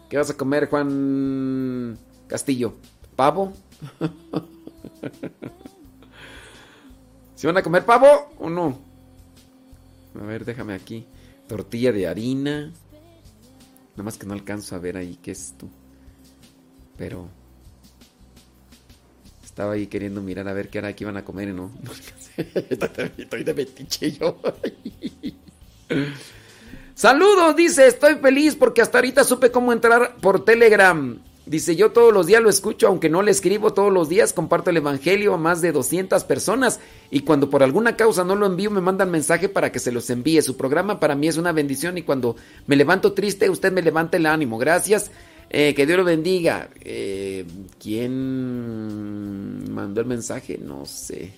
[0.09, 2.75] ¿Qué vas a comer, Juan Castillo?
[3.17, 3.51] ¿Pavo?
[7.35, 8.07] ¿Se van a comer pavo
[8.39, 8.79] o no?
[10.17, 11.05] A ver, déjame aquí.
[11.49, 12.71] Tortilla de harina.
[13.91, 15.69] Nada más que no alcanzo a ver ahí qué es tú.
[16.95, 17.27] Pero
[19.43, 21.73] estaba ahí queriendo mirar a ver qué era que iban a comer y no.
[23.17, 24.39] Estoy de metiche yo.
[26.93, 31.19] Saludos, dice, estoy feliz porque hasta ahorita supe cómo entrar por Telegram.
[31.45, 34.69] Dice, yo todos los días lo escucho, aunque no le escribo todos los días, comparto
[34.69, 36.79] el Evangelio a más de 200 personas
[37.09, 40.09] y cuando por alguna causa no lo envío me mandan mensaje para que se los
[40.11, 40.41] envíe.
[40.43, 42.35] Su programa para mí es una bendición y cuando
[42.67, 44.59] me levanto triste usted me levanta el ánimo.
[44.59, 45.09] Gracias,
[45.49, 46.69] eh, que Dios lo bendiga.
[46.79, 47.45] Eh,
[47.81, 50.59] ¿Quién mandó el mensaje?
[50.59, 51.33] No sé.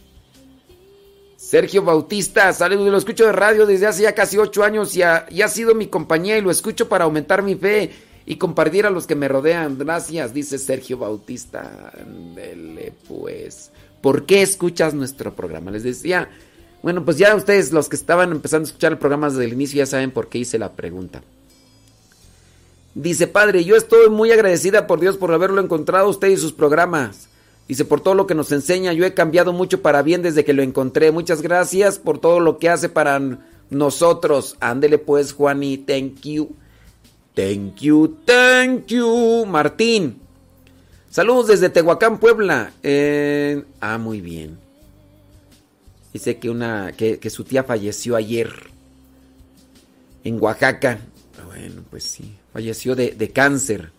[1.54, 5.48] Sergio Bautista, saludos, lo escucho de radio desde hace ya casi ocho años y ha,
[5.48, 7.92] sido mi compañía y lo escucho para aumentar mi fe
[8.26, 9.78] y compartir a los que me rodean.
[9.78, 11.92] Gracias, dice Sergio Bautista.
[11.96, 13.70] Ándele, pues.
[14.02, 15.70] ¿Por qué escuchas nuestro programa?
[15.70, 16.28] Les decía,
[16.82, 19.78] bueno, pues ya ustedes, los que estaban empezando a escuchar el programa desde el inicio,
[19.78, 21.22] ya saben por qué hice la pregunta.
[22.96, 27.30] Dice, padre, yo estoy muy agradecida por Dios por haberlo encontrado usted y sus programas.
[27.68, 30.54] Dice, por todo lo que nos enseña, yo he cambiado mucho para bien desde que
[30.54, 31.12] lo encontré.
[31.12, 33.22] Muchas gracias por todo lo que hace para
[33.70, 34.58] nosotros.
[34.60, 36.50] Ándele pues, Juani, thank you.
[37.34, 39.46] Thank you, thank you.
[39.46, 40.20] Martín.
[41.10, 42.74] Saludos desde Tehuacán, Puebla.
[42.84, 44.58] Eh, ah, muy bien.
[46.12, 48.52] Dice que, una, que, que su tía falleció ayer
[50.24, 51.00] en Oaxaca.
[51.46, 53.92] Bueno, pues sí, falleció de, de cáncer.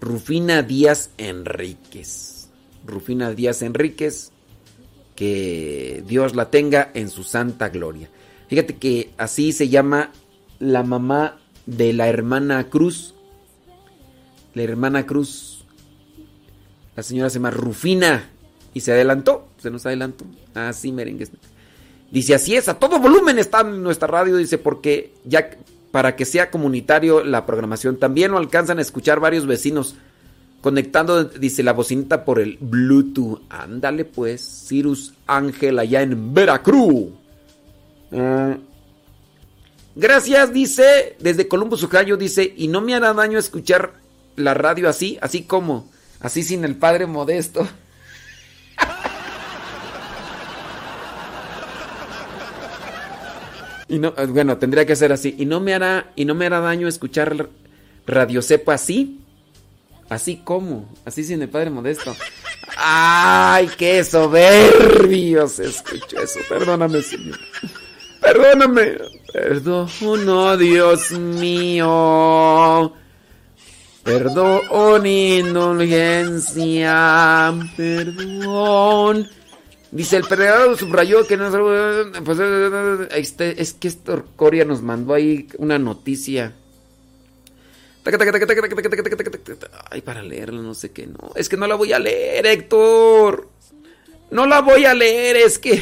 [0.00, 2.37] Rufina Díaz Enríquez.
[2.88, 4.32] Rufina Díaz Enríquez,
[5.14, 8.08] que Dios la tenga en su santa gloria.
[8.48, 10.10] Fíjate que así se llama
[10.58, 13.14] la mamá de la hermana Cruz.
[14.54, 15.64] La hermana Cruz.
[16.96, 18.30] La señora se llama Rufina.
[18.74, 19.48] Y se adelantó.
[19.58, 20.24] Se nos adelantó.
[20.54, 21.30] Así, merengues.
[22.10, 25.50] Dice, así es, a todo volumen está en nuestra radio, dice, porque ya
[25.90, 27.98] para que sea comunitario la programación.
[27.98, 29.96] También lo alcanzan a escuchar varios vecinos
[30.60, 33.40] conectando, dice, la bocinita por el Bluetooth.
[33.48, 37.10] Ándale pues, Cirus Ángel allá en Veracruz.
[38.12, 38.56] Ah,
[39.94, 43.94] gracias, dice, desde Columbus, Ohio, dice, y no me hará daño escuchar
[44.36, 47.66] la radio así, así como, así sin el Padre Modesto.
[53.88, 55.34] Y no, eh, bueno, tendría que ser así.
[55.38, 57.48] Y no me hará, y no me hará daño escuchar
[58.06, 59.20] Radio Cepa así.
[60.08, 62.16] Así como, así sin el Padre Modesto.
[62.76, 66.38] ¡Ay, qué soberbio se escuchó eso!
[66.48, 67.38] Perdóname, Señor.
[68.20, 68.98] Perdóname.
[69.32, 69.88] Perdón,
[70.58, 72.92] Dios mío.
[74.02, 77.54] Perdón, indulgencia.
[77.76, 79.28] Perdón.
[79.90, 81.50] Dice el predador subrayó que no
[82.24, 82.38] pues,
[83.12, 86.52] este, es que Héctor Coria nos mandó ahí una noticia.
[89.90, 91.32] Ay, para leerla, no sé qué, no.
[91.34, 93.48] Es que no la voy a leer, Héctor.
[94.30, 95.72] No la voy a leer, es que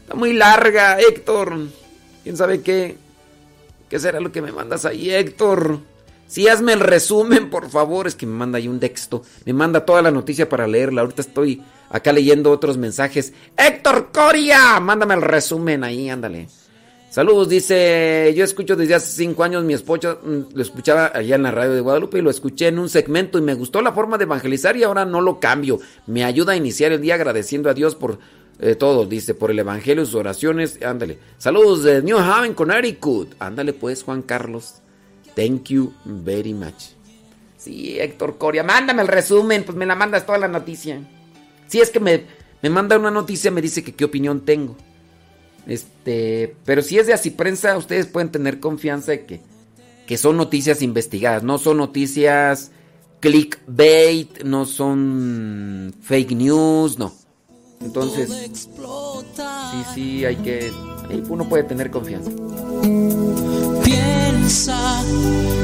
[0.00, 1.56] está muy larga, Héctor.
[2.22, 2.96] ¿Quién sabe qué?
[3.88, 5.80] ¿Qué será lo que me mandas ahí, Héctor?
[6.26, 8.06] Sí, hazme el resumen, por favor.
[8.06, 9.22] Es que me manda ahí un texto.
[9.46, 11.00] Me manda toda la noticia para leerla.
[11.00, 13.32] Ahorita estoy Acá leyendo otros mensajes.
[13.56, 16.48] Héctor Coria, mándame el resumen ahí, ándale.
[17.10, 21.42] Saludos, dice, yo escucho desde hace cinco años, mi esposa mm, lo escuchaba allá en
[21.42, 24.18] la radio de Guadalupe y lo escuché en un segmento y me gustó la forma
[24.18, 25.80] de evangelizar y ahora no lo cambio.
[26.06, 28.18] Me ayuda a iniciar el día agradeciendo a Dios por
[28.60, 31.18] eh, todo, dice, por el evangelio, sus oraciones, ándale.
[31.38, 33.34] Saludos de New Haven, Connecticut.
[33.38, 34.82] Ándale pues, Juan Carlos.
[35.34, 36.90] Thank you very much.
[37.56, 41.00] Sí, Héctor Coria, mándame el resumen, pues me la mandas toda la noticia.
[41.68, 42.24] Si es que me,
[42.60, 44.76] me manda una noticia, me dice que qué opinión tengo.
[45.66, 49.40] Este, pero si es de así prensa, ustedes pueden tener confianza de que,
[50.06, 52.70] que son noticias investigadas, no son noticias
[53.20, 57.12] clickbait, no son fake news, no.
[57.80, 60.72] Entonces, sí, sí, hay que,
[61.28, 62.30] uno puede tener confianza.
[63.84, 65.02] Piensa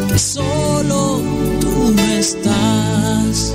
[0.09, 1.21] que solo
[1.61, 3.55] tú no estás.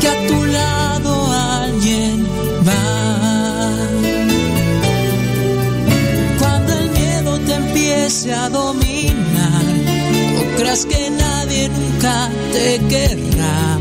[0.00, 0.83] que a tu lado
[6.38, 9.64] Cuando el miedo te empiece a dominar,
[10.38, 13.78] o creas que nadie nunca te querrá.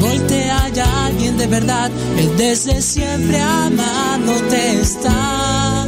[0.00, 5.86] Voltea ya alguien de verdad, él desde siempre amándote está.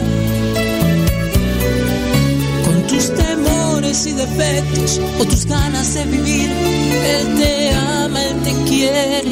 [2.65, 8.53] Con tus temores y defectos o tus ganas de vivir, él te ama, Él te
[8.71, 9.23] quiere,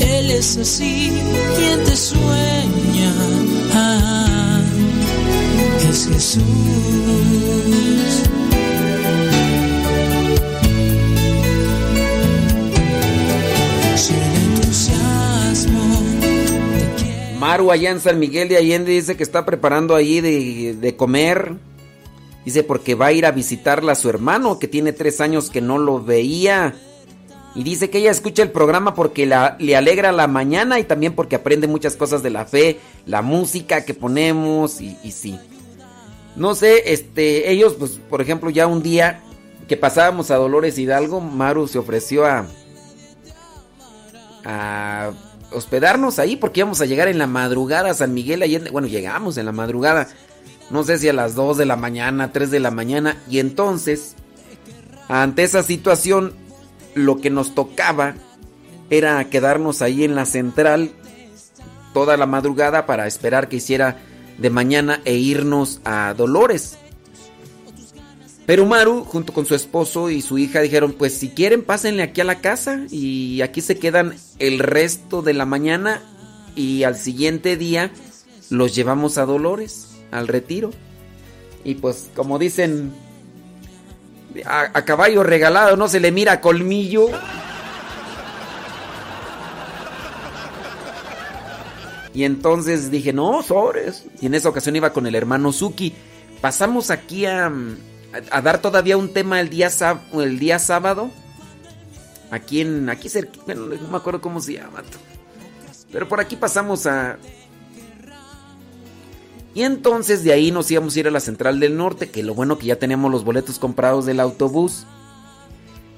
[0.00, 1.12] Él es así,
[1.56, 3.12] quien te sueña.
[3.72, 4.62] Ah,
[5.90, 6.42] es Jesús.
[17.44, 21.56] Maru allá en San Miguel de Allende dice que está preparando ahí de, de comer.
[22.42, 25.60] Dice porque va a ir a visitarla a su hermano que tiene tres años que
[25.60, 26.74] no lo veía.
[27.54, 31.36] Y dice que ella escucha el programa porque le alegra la mañana y también porque
[31.36, 35.38] aprende muchas cosas de la fe, la música que ponemos y, sí.
[36.34, 39.20] No sé, este, ellos, pues, por ejemplo, ya un día
[39.68, 42.46] que pasábamos a Dolores Hidalgo, Maru se ofreció a,
[44.44, 45.12] a
[45.52, 48.70] hospedarnos ahí porque íbamos a llegar en la madrugada a San Miguel Allende.
[48.70, 50.08] Bueno, llegamos en la madrugada,
[50.70, 53.16] no sé si a las 2 de la mañana, 3 de la mañana.
[53.30, 54.16] Y entonces,
[55.08, 56.34] ante esa situación,
[56.94, 58.14] lo que nos tocaba
[58.90, 60.92] era quedarnos ahí en la central
[61.92, 63.98] toda la madrugada para esperar que hiciera
[64.36, 66.76] de mañana e irnos a Dolores.
[68.46, 72.20] Pero Maru, junto con su esposo y su hija, dijeron, pues si quieren pásenle aquí
[72.20, 76.02] a la casa y aquí se quedan el resto de la mañana
[76.54, 77.90] y al siguiente día
[78.50, 80.72] los llevamos a Dolores, al retiro.
[81.64, 82.92] Y pues como dicen,
[84.44, 87.08] a, caballo regalado no se le mira colmillo.
[92.12, 94.06] Y entonces dije, no, sobres.
[94.20, 95.94] Y en esa ocasión iba con el hermano Suki.
[96.40, 97.52] Pasamos aquí a,
[98.30, 99.68] a dar todavía un tema el día,
[100.12, 101.10] el día sábado.
[102.30, 102.88] Aquí en.
[102.88, 103.32] Aquí cerca.
[103.54, 104.82] No me acuerdo cómo se llama.
[105.92, 107.18] Pero por aquí pasamos a.
[109.54, 112.10] Y entonces de ahí nos íbamos a ir a la Central del Norte.
[112.10, 114.84] Que lo bueno que ya teníamos los boletos comprados del autobús.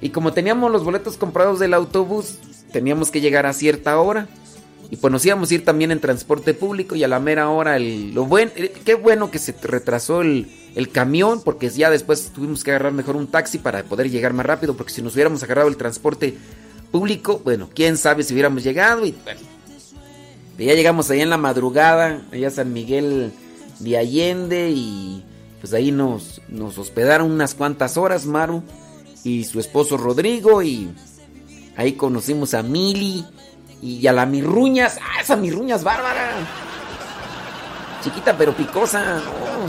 [0.00, 2.38] Y como teníamos los boletos comprados del autobús,
[2.70, 4.28] teníamos que llegar a cierta hora.
[4.90, 7.76] Y pues nos íbamos a ir también en transporte público y a la mera hora,
[7.76, 12.30] el, lo buen, eh, qué bueno que se retrasó el, el camión, porque ya después
[12.32, 15.42] tuvimos que agarrar mejor un taxi para poder llegar más rápido, porque si nos hubiéramos
[15.42, 16.36] agarrado el transporte
[16.92, 19.40] público, bueno, quién sabe si hubiéramos llegado y bueno.
[20.58, 23.32] Ya llegamos allá en la madrugada, allá San Miguel
[23.78, 25.24] de Allende y
[25.60, 28.62] pues ahí nos, nos hospedaron unas cuantas horas, Maru
[29.24, 30.88] y su esposo Rodrigo y
[31.76, 33.24] ahí conocimos a Mili
[33.82, 34.98] y a la Mirruñas.
[35.02, 36.32] ¡Ah, esa Mirruñas bárbara!
[38.02, 39.20] Chiquita pero picosa.
[39.26, 39.68] Oh,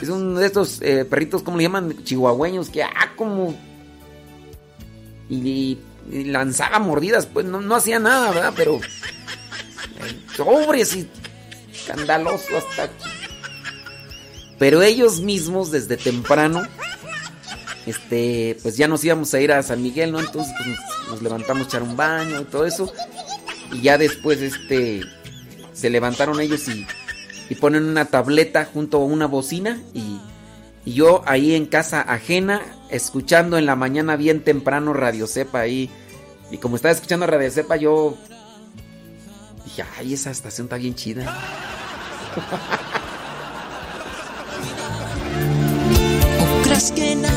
[0.00, 2.04] es uno de estos eh, perritos, ¿cómo le llaman?
[2.04, 3.54] Chihuahueños, que ah, como...
[5.28, 5.78] Y,
[6.10, 8.52] y lanzaba mordidas, pues no, no hacía nada, ¿verdad?
[8.56, 8.76] Pero...
[8.76, 11.08] Eh, sobres y
[11.78, 13.04] escandaloso hasta aquí.
[14.58, 16.62] Pero ellos mismos desde temprano,
[17.86, 20.20] este, pues ya nos íbamos a ir a San Miguel, ¿no?
[20.20, 22.92] Entonces pues, nos, levantamos a echar un baño y todo eso.
[23.72, 25.02] Y ya después, este,
[25.72, 26.86] se levantaron ellos y,
[27.48, 30.18] y ponen una tableta junto a una bocina y,
[30.84, 35.88] y yo ahí en casa ajena, escuchando en la mañana bien temprano Radio Cepa ahí.
[36.50, 38.16] Y como estaba escuchando Radio Cepa, yo
[39.64, 41.67] dije, ay, esa estación está bien chida.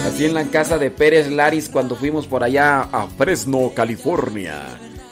[0.05, 4.61] Así en la casa de Pérez Laris cuando fuimos por allá a Fresno, California.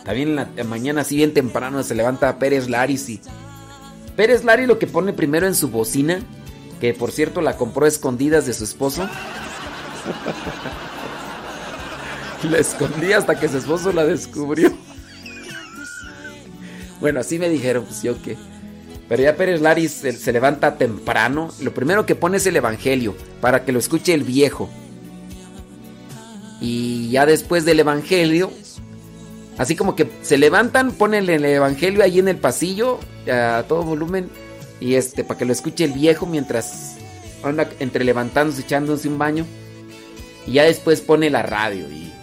[0.03, 3.21] También en la mañana así bien temprano se levanta Pérez Laris y...
[4.15, 6.19] Pérez Laris lo que pone primero en su bocina,
[6.79, 9.07] que por cierto la compró a escondidas de su esposo.
[12.49, 14.71] la escondí hasta que su esposo la descubrió.
[16.99, 18.37] Bueno, así me dijeron, pues yo qué.
[19.09, 21.49] Pero ya Pérez Laris se, levanta temprano.
[21.61, 24.69] Lo primero que pone es el Evangelio, para que lo escuche el viejo.
[26.61, 28.51] Y ya después del Evangelio,
[29.57, 32.99] así como que se levantan, ponen el Evangelio ahí en el pasillo,
[33.31, 34.29] a todo volumen,
[34.79, 36.97] y este, para que lo escuche el viejo mientras
[37.43, 39.45] anda entre levantándose, echándose un baño.
[40.45, 42.13] Y ya después pone la radio y...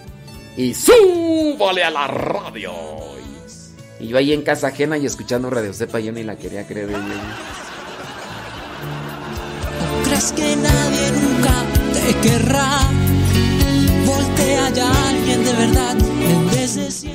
[0.57, 3.16] Y súbale a la radio.
[3.99, 6.91] Y yo ahí en casa ajena y escuchando Radio Cepa, yo ni la quería creer.
[6.91, 6.99] Yo.
[6.99, 7.05] ¿No
[10.05, 12.81] crees que nadie nunca te querrá?
[14.05, 15.97] Voltea ya alguien de verdad.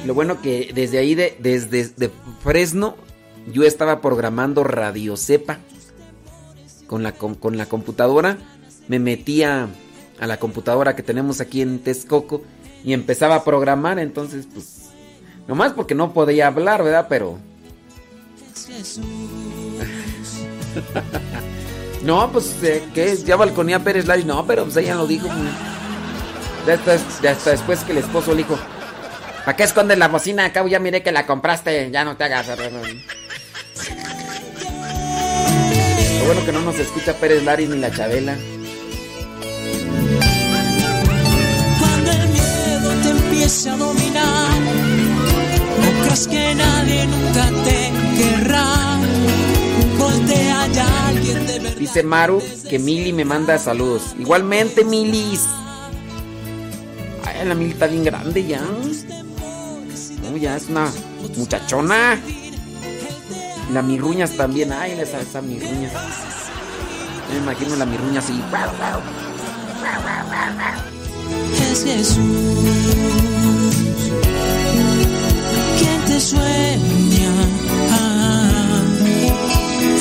[0.06, 2.10] Lo bueno que desde ahí, de, desde de
[2.44, 2.96] Fresno,
[3.52, 5.60] yo estaba programando Radio Cepa.
[6.88, 8.38] Con la, con, con la computadora.
[8.88, 9.70] Me metía
[10.20, 12.42] a la computadora que tenemos aquí en Texcoco.
[12.84, 14.00] Y empezaba a programar.
[14.00, 14.91] Entonces, pues
[15.48, 17.08] Nomás porque no podía hablar, ¿verdad?
[17.10, 17.40] Pero.
[22.04, 23.26] no, pues, eh, ¿qué es?
[23.26, 24.26] Ya balconía Pérez Laris.
[24.26, 25.28] No, pero pues ella lo dijo.
[26.66, 28.58] Ya hasta, ya hasta después que el esposo le dijo:
[29.46, 30.46] ¿Para qué escondes la bocina?
[30.46, 31.90] Acabo ya miré que la compraste.
[31.92, 32.48] Ya no te hagas.
[36.20, 38.36] Lo bueno que no nos escucha Pérez Laris ni la Chabela.
[41.80, 44.81] Cuando el miedo te empiece a dominar
[46.12, 49.00] no creas que nadie nunca te querrá.
[49.98, 51.78] Voltea ya alguien de verdad.
[51.78, 54.16] Dice Maru que Mili me manda saludos.
[54.20, 55.48] Igualmente, Milis.
[57.24, 58.62] Ay, la Mili está bien grande ya.
[60.22, 60.92] No, ya es una
[61.38, 62.20] muchachona.
[63.72, 64.74] La mirruñas también.
[64.74, 65.90] Ay, esa, esa mirruña.
[67.32, 68.42] Me imagino la mirruña así.
[71.72, 73.71] Es Jesús
[76.12, 77.34] te sueña.
[77.90, 78.84] Ah,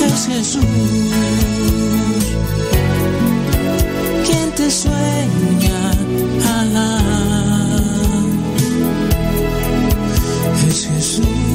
[0.07, 0.65] es Jesús.
[4.25, 5.91] Quien te sueña
[10.67, 11.50] es Jesús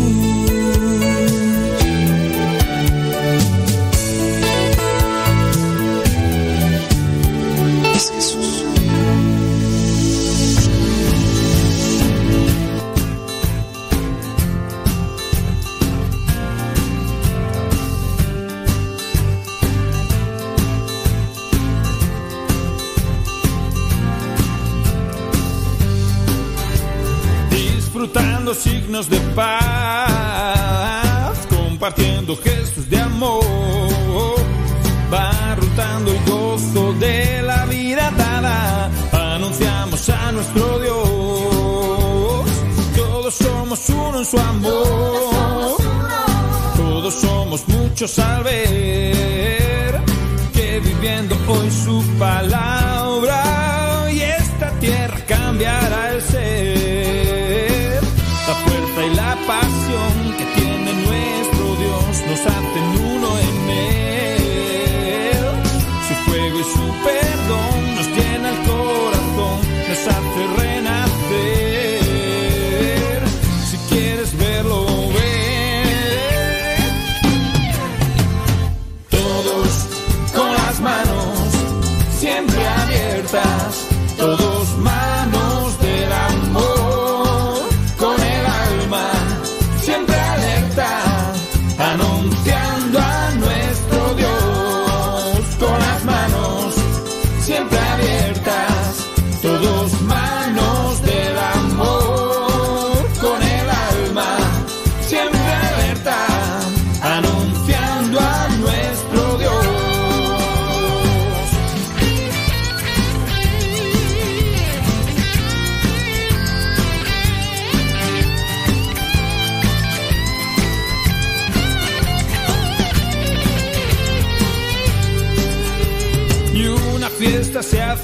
[28.55, 30.17] signos de paz,
[31.49, 33.43] compartiendo gestos de amor,
[35.13, 38.91] va rotando el gozo de la vida dada,
[39.35, 42.47] anunciamos a nuestro Dios,
[42.97, 45.77] todos somos uno en su amor,
[46.77, 50.01] todos somos muchos al ver
[50.53, 52.86] que viviendo hoy su palabra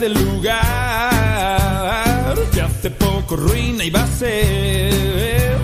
[0.09, 0.61] lugar,
[2.53, 5.57] que hace poco ruina y va a ser,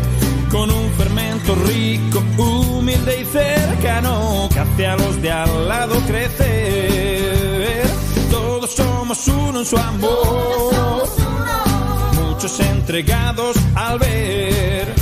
[0.51, 7.87] con un fermento rico, humilde y cercano, que hace a los de al lado crecer.
[8.31, 11.09] Todos somos uno en su amor,
[12.15, 14.95] muchos entregados al ver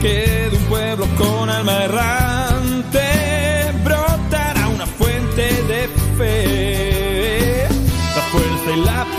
[0.00, 3.02] que de un pueblo con alma errante
[3.84, 6.59] brotará una fuente de fe.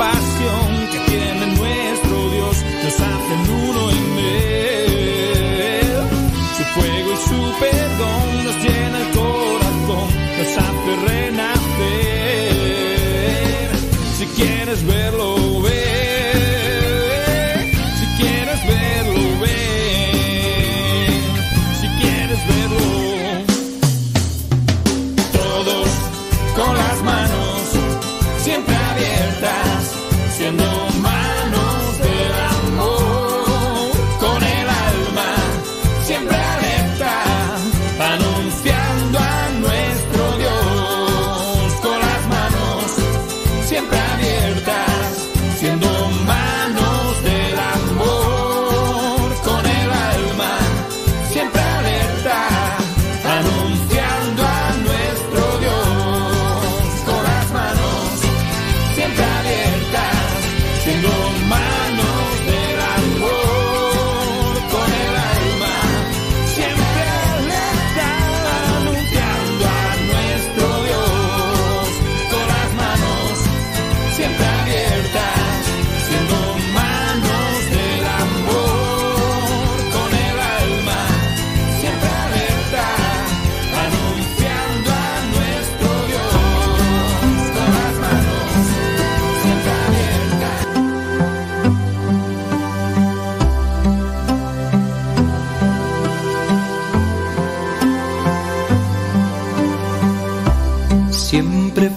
[0.01, 3.60] Pasión que tiene nuestro Dios nos hacen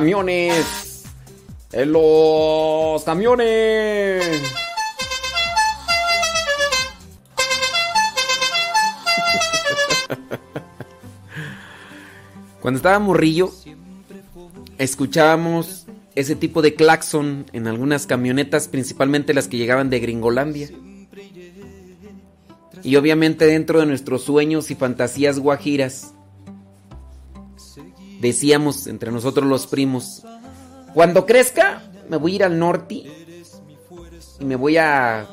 [0.00, 1.04] camiones.
[1.72, 4.24] En los camiones.
[12.62, 13.52] Cuando estaba morrillo,
[14.78, 20.70] escuchábamos ese tipo de claxon en algunas camionetas, principalmente las que llegaban de Gringolandia.
[22.82, 26.14] Y obviamente dentro de nuestros sueños y fantasías guajiras,
[28.20, 30.22] decíamos entre nosotros los primos,
[30.94, 33.04] cuando crezca me voy a ir al norte
[34.38, 35.28] y me voy a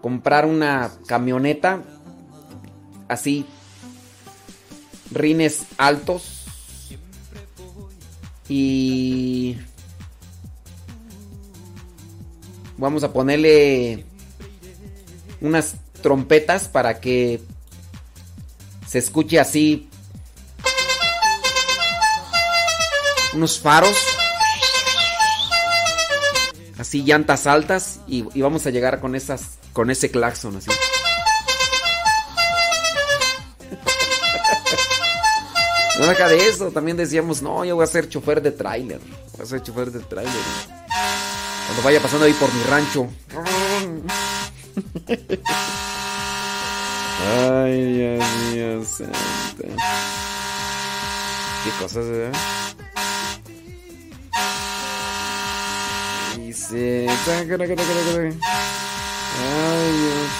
[0.00, 1.82] comprar una camioneta
[3.08, 3.46] así,
[5.10, 6.44] rines altos
[8.48, 9.56] y
[12.76, 14.04] vamos a ponerle
[15.40, 17.40] unas trompetas para que
[18.86, 19.88] se escuche así
[23.34, 23.96] unos faros.
[26.78, 30.70] Así llantas altas y, y vamos a llegar con esas con ese claxon así.
[35.98, 38.98] No deja de eso, también decíamos, no, yo voy a ser chofer de tráiler.
[39.32, 40.34] Voy a ser chofer de tráiler.
[41.66, 43.06] Cuando vaya pasando ahí por mi rancho.
[47.46, 49.62] Ay, Dios mío, santo.
[51.62, 52.36] Qué cosas, ¿verdad?
[56.54, 57.08] Dice.
[59.40, 60.30] Ay, Dios.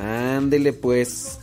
[0.00, 1.40] Ándele pues.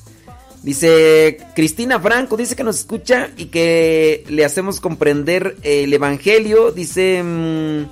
[0.61, 6.71] Dice Cristina Franco, dice que nos escucha y que le hacemos comprender el Evangelio.
[6.71, 7.83] Dice mm,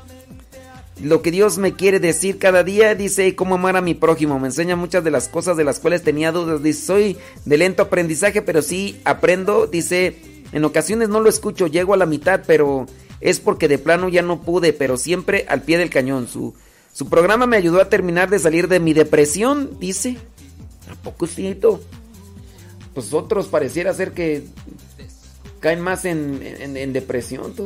[1.03, 2.95] lo que Dios me quiere decir cada día.
[2.95, 4.39] Dice cómo amar a mi prójimo.
[4.39, 6.63] Me enseña muchas de las cosas de las cuales tenía dudas.
[6.63, 9.67] Dice soy de lento aprendizaje, pero sí aprendo.
[9.67, 12.85] Dice en ocasiones no lo escucho, llego a la mitad, pero
[13.21, 16.27] es porque de plano ya no pude, pero siempre al pie del cañón.
[16.27, 16.53] Su,
[16.93, 20.17] su programa me ayudó a terminar de salir de mi depresión, dice.
[20.91, 21.81] ¿A poco cierto?
[22.93, 24.43] Pues otros pareciera ser que
[25.61, 27.53] caen más en, en- depresión.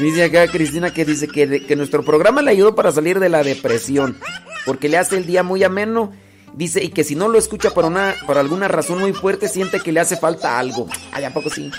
[0.00, 3.42] dice acá Cristina que dice que, que nuestro programa le ayudó para salir de la
[3.42, 4.16] depresión.
[4.64, 6.12] Porque le hace el día muy ameno.
[6.54, 9.80] Dice, y que si no lo escucha por, una, por alguna razón muy fuerte, siente
[9.80, 10.86] que le hace falta algo.
[11.12, 11.70] Ay, ¿a poco sí?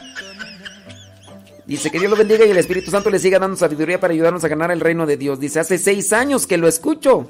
[1.66, 4.44] Dice que Dios lo bendiga y el Espíritu Santo le siga dando sabiduría para ayudarnos
[4.44, 5.40] a ganar el reino de Dios.
[5.40, 7.28] Dice, hace seis años que lo escucho.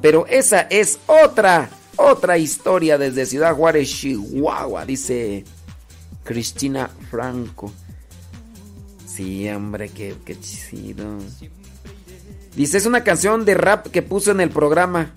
[0.00, 5.44] Pero esa es otra, otra historia desde Ciudad Juárez, Chihuahua, dice
[6.22, 7.72] Cristina Franco.
[9.06, 11.06] Sí, hombre, qué, qué chido.
[12.54, 15.12] Dice, es una canción de rap que puso en el programa.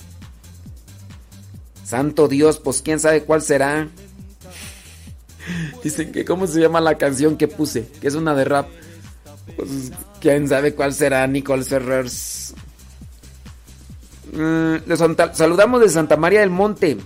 [1.89, 3.87] Santo Dios, pues quién sabe cuál será.
[5.83, 8.67] Dicen que cómo se llama la canción que puse, que es una de rap.
[9.55, 12.53] Pues quién sabe cuál será, Nicole Ferrers.
[14.31, 14.75] Mm,
[15.33, 16.97] saludamos de Santa María del Monte.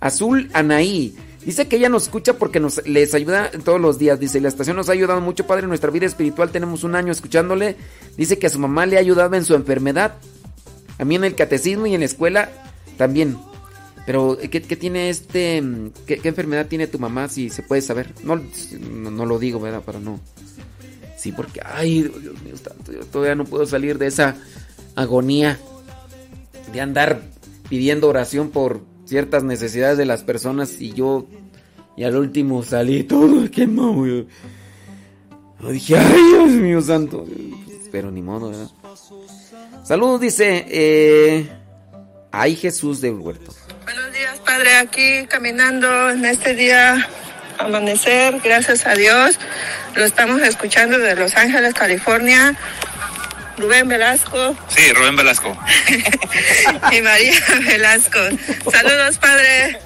[0.00, 1.14] Azul Anaí.
[1.44, 4.18] Dice que ella nos escucha porque nos les ayuda todos los días.
[4.18, 6.50] Dice, la estación nos ha ayudado mucho, padre, en nuestra vida espiritual.
[6.50, 7.76] Tenemos un año escuchándole.
[8.16, 10.14] Dice que a su mamá le ha ayudado en su enfermedad.
[10.98, 12.48] A mí en el catecismo y en la escuela
[12.96, 13.36] también.
[14.04, 15.60] Pero, ¿qué, qué tiene este...
[15.62, 18.12] mm, ¿qué, enfermedad tiene tu mamá, si se puede saber?
[18.24, 18.40] No,
[18.80, 19.82] no, lo digo, ¿verdad?
[19.82, 20.20] Para no...
[21.16, 24.36] Sí, porque, ay, Dios mío, tanto, todavía no puedo salir de esa
[24.96, 25.58] agonía
[26.72, 27.22] de andar
[27.68, 31.26] pidiendo oración por ciertas necesidades de las personas y yo,
[31.96, 34.04] y al último salí todo quemado.
[34.04, 34.24] Yo,
[35.60, 37.24] yo dije, ay, Dios mío santo.
[37.92, 38.70] Pero ni modo, ¿verdad?
[39.84, 41.48] Saludos, dice, eh,
[42.32, 43.52] ay Jesús del huerto.
[44.52, 47.08] Padre, aquí caminando en este día
[47.56, 49.38] amanecer, gracias a Dios.
[49.94, 52.54] Lo estamos escuchando de Los Ángeles, California.
[53.56, 55.56] Rubén Velasco Sí, Rubén Velasco.
[56.92, 58.18] y María Velasco.
[58.70, 59.78] Saludos, Padre.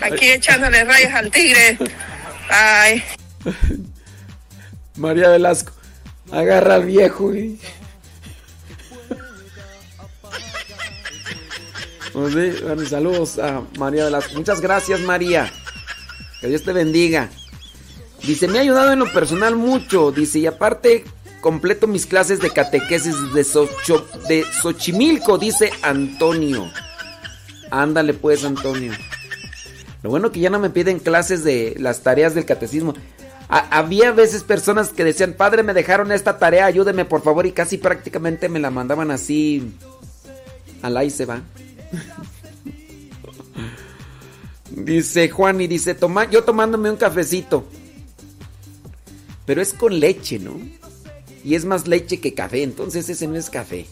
[0.00, 1.78] Aquí echándole rayos al tigre.
[2.48, 3.04] Bye.
[4.96, 5.72] María Velasco,
[6.32, 7.60] agarra al viejo y...
[12.14, 14.34] Pues saludos a María Velasco.
[14.36, 15.52] Muchas gracias, María.
[16.40, 17.28] Que Dios te bendiga.
[18.22, 20.12] Dice, me ha ayudado en lo personal mucho.
[20.12, 21.04] Dice, y aparte
[21.40, 26.70] completo mis clases de catequesis de, Xocho- de Xochimilco, dice Antonio.
[27.70, 28.92] Ándale pues, Antonio.
[30.02, 32.94] Lo bueno que ya no me piden clases de las tareas del catecismo.
[33.48, 37.76] Había veces personas que decían, padre, me dejaron esta tarea, ayúdeme por favor, y casi
[37.76, 39.74] prácticamente me la mandaban así.
[40.82, 41.42] Al ahí se va.
[44.70, 47.64] Dice Juan y dice, Toma, yo tomándome un cafecito.
[49.46, 50.58] Pero es con leche, ¿no?
[51.44, 53.86] Y es más leche que café, entonces ese no es café.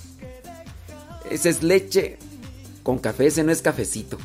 [1.30, 2.18] Ese es leche
[2.82, 4.18] con café, ese no es cafecito.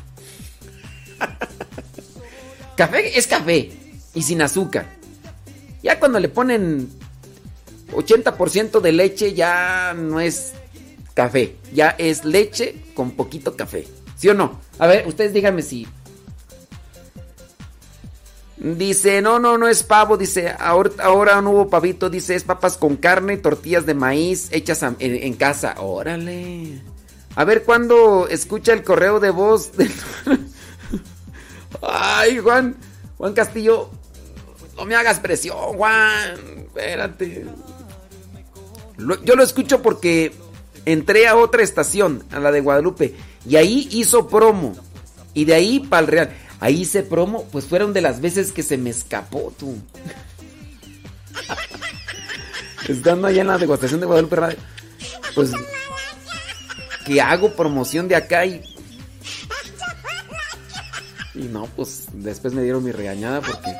[2.76, 3.70] café es café
[4.14, 4.86] y sin azúcar.
[5.82, 6.88] Ya cuando le ponen
[7.92, 10.52] 80% de leche ya no es
[11.18, 13.88] café, ya es leche con poquito café.
[14.16, 14.60] ¿Sí o no?
[14.78, 15.84] A ver, ustedes díganme si.
[18.56, 20.16] Dice, no, no, no es pavo.
[20.16, 22.08] Dice, ahora, ahora no hubo pavito.
[22.08, 25.74] Dice, es papas con carne, tortillas de maíz hechas en, casa.
[25.78, 26.80] Órale.
[27.34, 29.76] A ver, ¿cuándo escucha el correo de voz?
[29.76, 29.90] del-
[31.82, 32.76] Ay, Juan.
[33.16, 33.90] Juan Castillo.
[34.76, 36.38] No me hagas presión, Juan.
[36.66, 37.44] Espérate.
[39.24, 40.32] Yo lo escucho porque
[40.92, 43.14] entré a otra estación, a la de Guadalupe.
[43.46, 44.74] Y ahí hizo promo.
[45.34, 46.30] Y de ahí para el Real.
[46.60, 49.76] Ahí hice promo, pues fueron de las veces que se me escapó, tú.
[52.88, 54.56] Estando allá en la degustación de Guadalupe Radio,
[55.34, 55.50] pues
[57.04, 58.62] que hago promoción de acá y.
[61.34, 63.76] Y no, pues después me dieron mi regañada porque.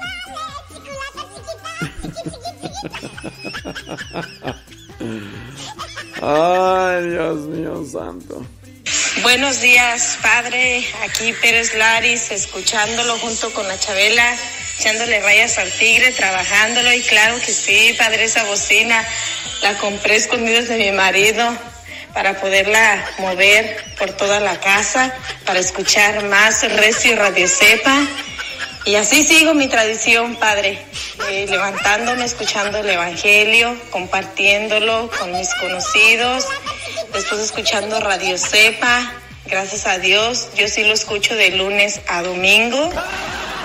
[6.21, 8.45] Ay, Dios mío santo.
[9.23, 10.85] Buenos días, padre.
[11.05, 14.37] Aquí Pérez Laris, escuchándolo junto con la Chabela,
[14.79, 16.93] echándole rayas al tigre, trabajándolo.
[16.93, 19.07] Y claro que sí, padre, esa bocina
[19.63, 21.57] la compré escondidas de mi marido
[22.15, 25.15] para poderla mover por toda la casa,
[25.45, 28.07] para escuchar más Recio Radio Cepa.
[28.85, 30.79] Y así sigo mi tradición, Padre,
[31.31, 36.47] eh, levantándome, escuchando el Evangelio, compartiéndolo con mis conocidos,
[37.13, 39.13] después escuchando Radio Cepa.
[39.47, 42.91] Gracias a Dios, yo sí lo escucho de lunes a domingo.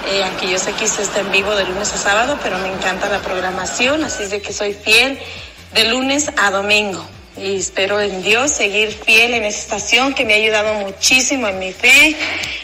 [0.07, 2.67] Eh, aunque yo sé que se está en vivo de lunes a sábado, pero me
[2.67, 5.17] encanta la programación, así es de que soy fiel
[5.73, 7.05] de lunes a domingo.
[7.35, 11.57] Y espero en Dios seguir fiel en esta estación que me ha ayudado muchísimo en
[11.57, 12.15] mi fe,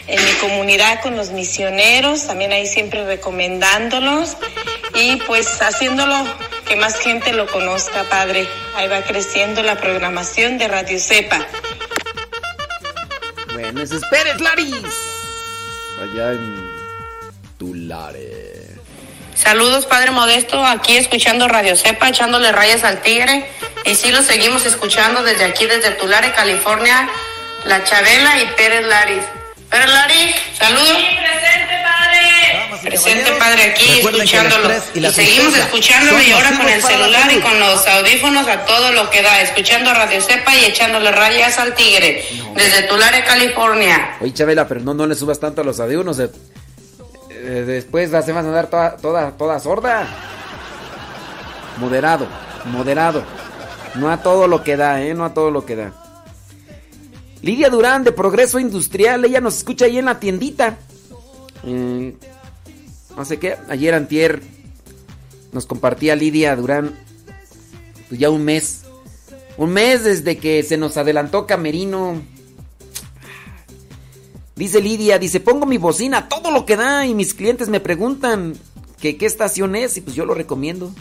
[0.06, 4.36] en mi comunidad con los misioneros, también ahí siempre recomendándolos
[4.94, 6.14] y pues haciéndolo
[6.68, 8.46] que más gente lo conozca, Padre.
[8.76, 11.44] Ahí va creciendo la programación de Radio Cepa.
[13.52, 14.94] Bueno, ese es Pérez Laris.
[16.00, 16.70] Allá en
[17.58, 18.39] Tulare.
[19.42, 23.50] Saludos, Padre Modesto, aquí escuchando Radio Cepa, echándole rayas al tigre.
[23.86, 27.08] Y sí lo seguimos escuchando desde aquí, desde Tulare, California,
[27.64, 29.24] La Chabela y Pérez Laris.
[29.70, 30.88] Pérez Laris, saludos.
[30.92, 32.80] presente, Padre.
[32.82, 34.74] Presente, Padre, aquí escuchándolo.
[34.94, 39.08] y seguimos escuchándolo y ahora con el celular y con los audífonos a todo lo
[39.08, 42.26] que da, escuchando Radio Cepa y echándole rayas al tigre.
[42.54, 44.16] Desde Tulare, California.
[44.20, 46.18] Oye, Chabela, pero no, no le subas tanto a los audífonos.
[47.40, 47.64] Eh.
[47.66, 50.06] Después la se van a dar toda, toda, toda sorda.
[51.78, 52.26] Moderado,
[52.66, 53.22] moderado.
[53.94, 55.14] No a todo lo que da, ¿eh?
[55.14, 55.92] No a todo lo que da.
[57.42, 60.78] Lidia Durán de Progreso Industrial, ella nos escucha ahí en la tiendita.
[61.64, 64.42] No sé qué, ayer antier
[65.52, 66.94] nos compartía Lidia Durán
[68.08, 68.82] pues ya un mes.
[69.56, 72.20] Un mes desde que se nos adelantó Camerino.
[74.60, 78.54] Dice Lidia, dice, pongo mi bocina todo lo que da y mis clientes me preguntan
[79.00, 80.92] qué estación es y pues yo lo recomiendo.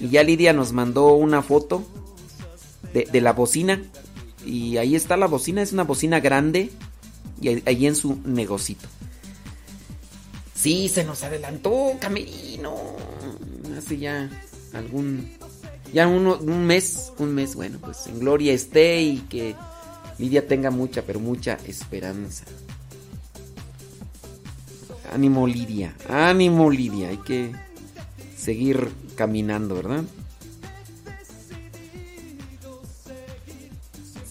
[0.00, 1.84] Y ya Lidia nos mandó una foto
[2.92, 3.80] de, de la bocina
[4.44, 6.72] y ahí está la bocina, es una bocina grande
[7.40, 8.88] y ahí, en su negocito.
[10.54, 12.74] Sí, se nos adelantó Camerino.
[13.78, 14.28] Hace ya
[14.72, 15.30] algún...
[15.92, 19.54] Ya uno- un mes, un mes, bueno, pues en gloria esté y que
[20.20, 22.44] Lidia tenga mucha, pero mucha esperanza.
[25.12, 27.52] Ánimo Lidia, ánimo Lidia, hay que
[28.36, 30.04] seguir caminando, ¿verdad?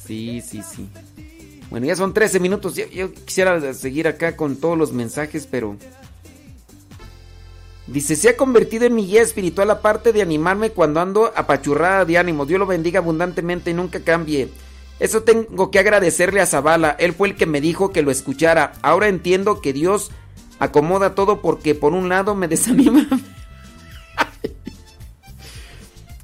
[0.06, 0.88] Sí, sí, sí.
[1.72, 2.76] Bueno, ya son 13 minutos.
[2.76, 5.76] Yo, yo quisiera seguir acá con todos los mensajes, pero...
[7.88, 12.20] Dice, se ha convertido en mi guía espiritual aparte de animarme cuando ando apachurrada de
[12.20, 12.46] ánimo.
[12.46, 14.50] Dios lo bendiga abundantemente y nunca cambie.
[15.00, 16.96] Eso tengo que agradecerle a Zavala.
[17.00, 18.74] Él fue el que me dijo que lo escuchara.
[18.82, 20.12] Ahora entiendo que Dios
[20.60, 23.08] acomoda todo porque por un lado me desanima.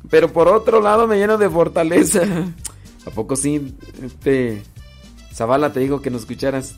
[0.09, 2.21] Pero por otro lado me lleno de fortaleza.
[3.05, 3.75] ¿A poco sí?
[4.03, 4.63] Este...
[5.33, 6.75] Zavala te digo que nos escucharas.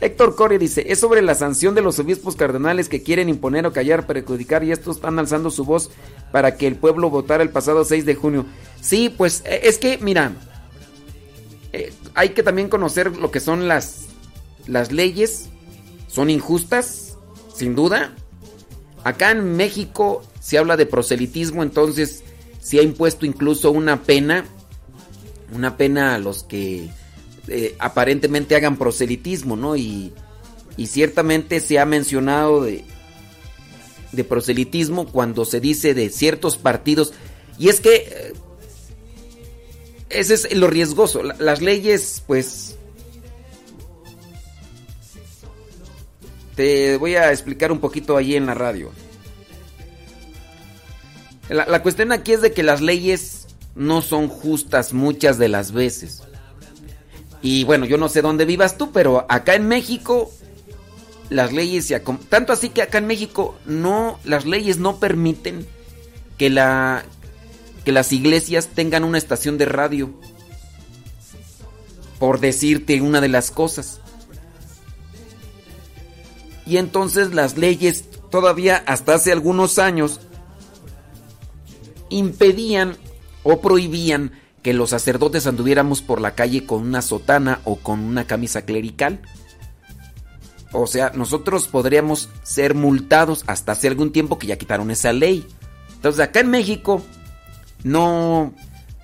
[0.00, 3.72] Héctor Coria dice, es sobre la sanción de los obispos cardenales que quieren imponer o
[3.72, 5.90] callar, perjudicar y estos están alzando su voz
[6.30, 8.44] para que el pueblo votara el pasado 6 de junio.
[8.82, 10.32] Sí, pues eh, es que, mira,
[11.74, 14.06] eh, hay que también conocer lo que son las,
[14.66, 15.48] las leyes.
[16.08, 17.16] Son injustas,
[17.54, 18.14] sin duda.
[19.02, 22.22] Acá en México se habla de proselitismo, entonces
[22.60, 24.44] se ha impuesto incluso una pena,
[25.52, 26.88] una pena a los que
[27.48, 29.74] eh, aparentemente hagan proselitismo, ¿no?
[29.74, 30.12] Y,
[30.76, 32.84] y ciertamente se ha mencionado de,
[34.12, 37.12] de proselitismo cuando se dice de ciertos partidos.
[37.58, 38.32] Y es que eh,
[40.14, 41.22] ese es lo riesgoso.
[41.22, 42.76] La- Las leyes, pues...
[46.56, 48.92] Te voy a explicar un poquito ahí en la radio.
[51.48, 56.22] La, cuestión aquí es de que las leyes no son justas muchas de las veces.
[57.42, 60.30] Y bueno, yo no sé dónde vivas tú, pero acá en México
[61.28, 65.66] las leyes se tanto así que acá en México no las leyes no permiten
[66.38, 67.04] que la
[67.84, 70.10] que las iglesias tengan una estación de radio.
[72.18, 74.00] por decirte una de las cosas.
[76.64, 80.20] Y entonces las leyes todavía hasta hace algunos años
[82.08, 82.96] impedían
[83.42, 84.32] o prohibían
[84.62, 89.20] que los sacerdotes anduviéramos por la calle con una sotana o con una camisa clerical.
[90.72, 95.46] O sea, nosotros podríamos ser multados hasta hace algún tiempo que ya quitaron esa ley.
[95.94, 97.02] Entonces acá en México
[97.84, 98.52] no,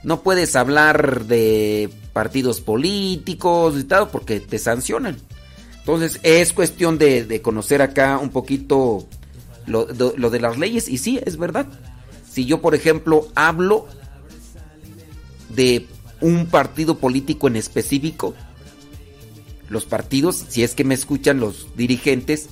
[0.02, 5.16] no puedes hablar de partidos políticos y tal porque te sancionan.
[5.78, 9.06] Entonces es cuestión de, de conocer acá un poquito
[9.66, 11.66] lo, lo- lo de las leyes y sí, es verdad.
[12.30, 13.86] Si yo, por ejemplo, hablo
[15.48, 15.86] de
[16.20, 18.34] un partido político en específico,
[19.68, 22.48] los partidos, si es que me escuchan los dirigentes,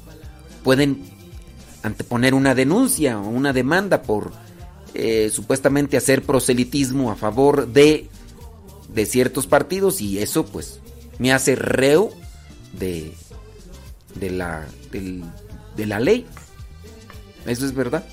[0.62, 1.02] pueden
[1.82, 4.32] anteponer una denuncia o una demanda por
[4.98, 8.08] eh, supuestamente hacer proselitismo a favor de,
[8.92, 10.80] de ciertos partidos y eso pues
[11.18, 12.10] me hace reo
[12.72, 13.12] de,
[14.16, 15.24] de, la, del-
[15.76, 16.26] de la ley.
[17.46, 18.04] Eso es verdad.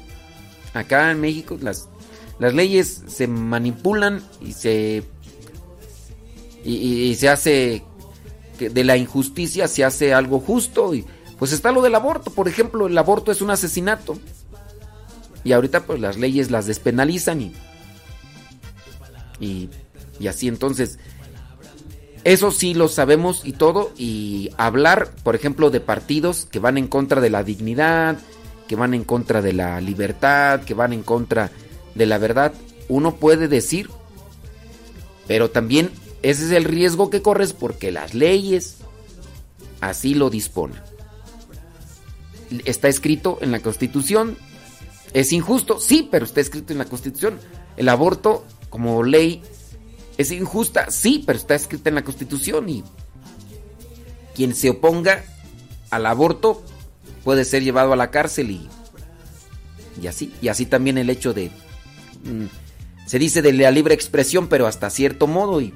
[0.73, 1.89] Acá en México las,
[2.39, 5.03] las leyes se manipulan y se
[6.63, 6.75] y-
[7.09, 7.83] y se hace
[8.59, 11.05] que de la injusticia se hace algo justo y
[11.37, 14.17] pues está lo del aborto, por ejemplo, el aborto es un asesinato.
[15.45, 17.53] Y ahorita pues las leyes las despenalizan y
[19.39, 19.69] y,
[20.27, 20.97] así entonces
[22.23, 26.87] eso sí lo sabemos y todo y hablar, por ejemplo, de partidos que van en
[26.87, 28.17] contra de la dignidad,
[28.67, 31.51] que van en contra de la libertad, que van en contra
[31.93, 32.53] de la verdad,
[32.89, 33.91] uno puede decir,
[35.27, 35.91] pero también
[36.23, 38.77] ese es el riesgo que corres porque las leyes
[39.81, 40.81] así lo disponen.
[42.63, 44.35] Está escrito en la Constitución,
[45.15, 47.39] es injusto, sí, pero está escrito en la Constitución.
[47.77, 49.41] El aborto como ley
[50.17, 52.83] es injusta, sí, pero está escrita en la Constitución y
[54.35, 55.23] quien se oponga
[55.89, 56.61] al aborto
[57.23, 58.67] puede ser llevado a la cárcel y,
[60.01, 60.33] y así.
[60.41, 61.49] Y así también el hecho de...
[62.25, 65.73] mm, se dice de la libre expresión, pero hasta cierto modo y...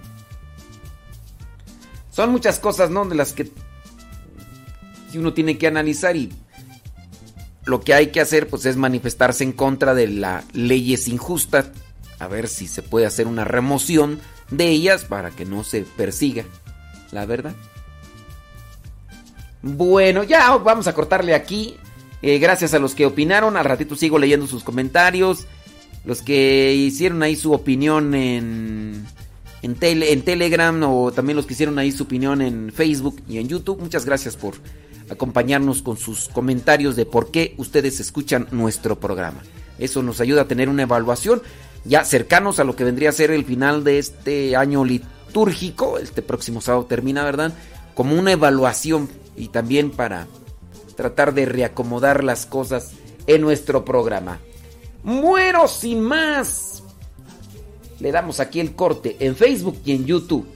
[2.12, 3.06] Son muchas cosas, ¿no?
[3.06, 3.50] De las que
[5.16, 6.30] uno tiene que analizar y
[7.66, 11.70] lo que hay que hacer pues es manifestarse en contra de la leyes injustas,
[12.20, 14.20] a ver si se puede hacer una remoción
[14.52, 16.44] de ellas para que no se persiga,
[17.12, 17.54] la verdad.
[19.62, 21.76] Bueno, ya vamos a cortarle aquí.
[22.22, 23.58] Eh, gracias a los que opinaron.
[23.58, 25.46] Al ratito sigo leyendo sus comentarios.
[26.06, 29.06] Los que hicieron ahí su opinión en,
[29.62, 33.38] en, tele- en Telegram o también los que hicieron ahí su opinión en Facebook y
[33.38, 33.82] en YouTube.
[33.82, 34.56] Muchas gracias por
[35.10, 39.42] acompañarnos con sus comentarios de por qué ustedes escuchan nuestro programa.
[39.78, 41.42] Eso nos ayuda a tener una evaluación
[41.86, 45.98] ya cercanos a lo que vendría a ser el final de este año litúrgico.
[45.98, 47.54] Este próximo sábado termina, ¿verdad?
[47.96, 50.28] Como una evaluación y también para
[50.96, 52.92] tratar de reacomodar las cosas
[53.28, 54.40] en nuestro programa.
[55.04, 56.84] Muero sin más.
[58.00, 60.48] Le damos aquí el corte en Facebook y en YouTube,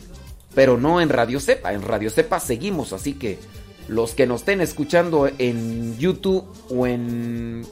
[0.54, 1.74] pero no en Radio Cepa.
[1.74, 3.40] En Radio Cepa seguimos, así que
[3.88, 7.66] los que nos estén escuchando en YouTube o en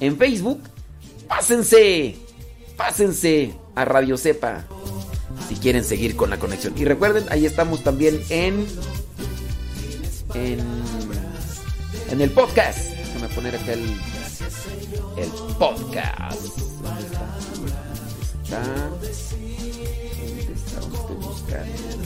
[0.00, 0.60] en Facebook,
[1.28, 2.16] pásense,
[2.76, 4.64] pásense a Radio Cepa
[5.48, 6.74] si quieren seguir con la conexión.
[6.76, 8.66] Y recuerden, ahí estamos también en
[10.34, 10.60] en
[12.10, 12.78] en el podcast.
[12.78, 13.84] Déjame poner acá el
[15.16, 16.42] el podcast.
[16.82, 17.38] ¿Dónde está?
[17.54, 18.62] ¿Dónde está?
[18.82, 20.80] ¿Dónde está?
[20.80, 22.05] ¿Dónde estoy buscando?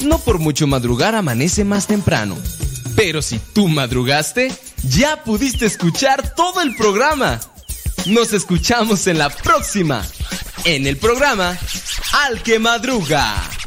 [0.00, 2.36] No por mucho madrugar amanece más temprano.
[2.96, 4.52] Pero si tú madrugaste,
[4.84, 7.40] ya pudiste escuchar todo el programa.
[8.06, 10.04] Nos escuchamos en la próxima.
[10.64, 11.56] En el programa
[12.12, 13.57] Al que Madruga.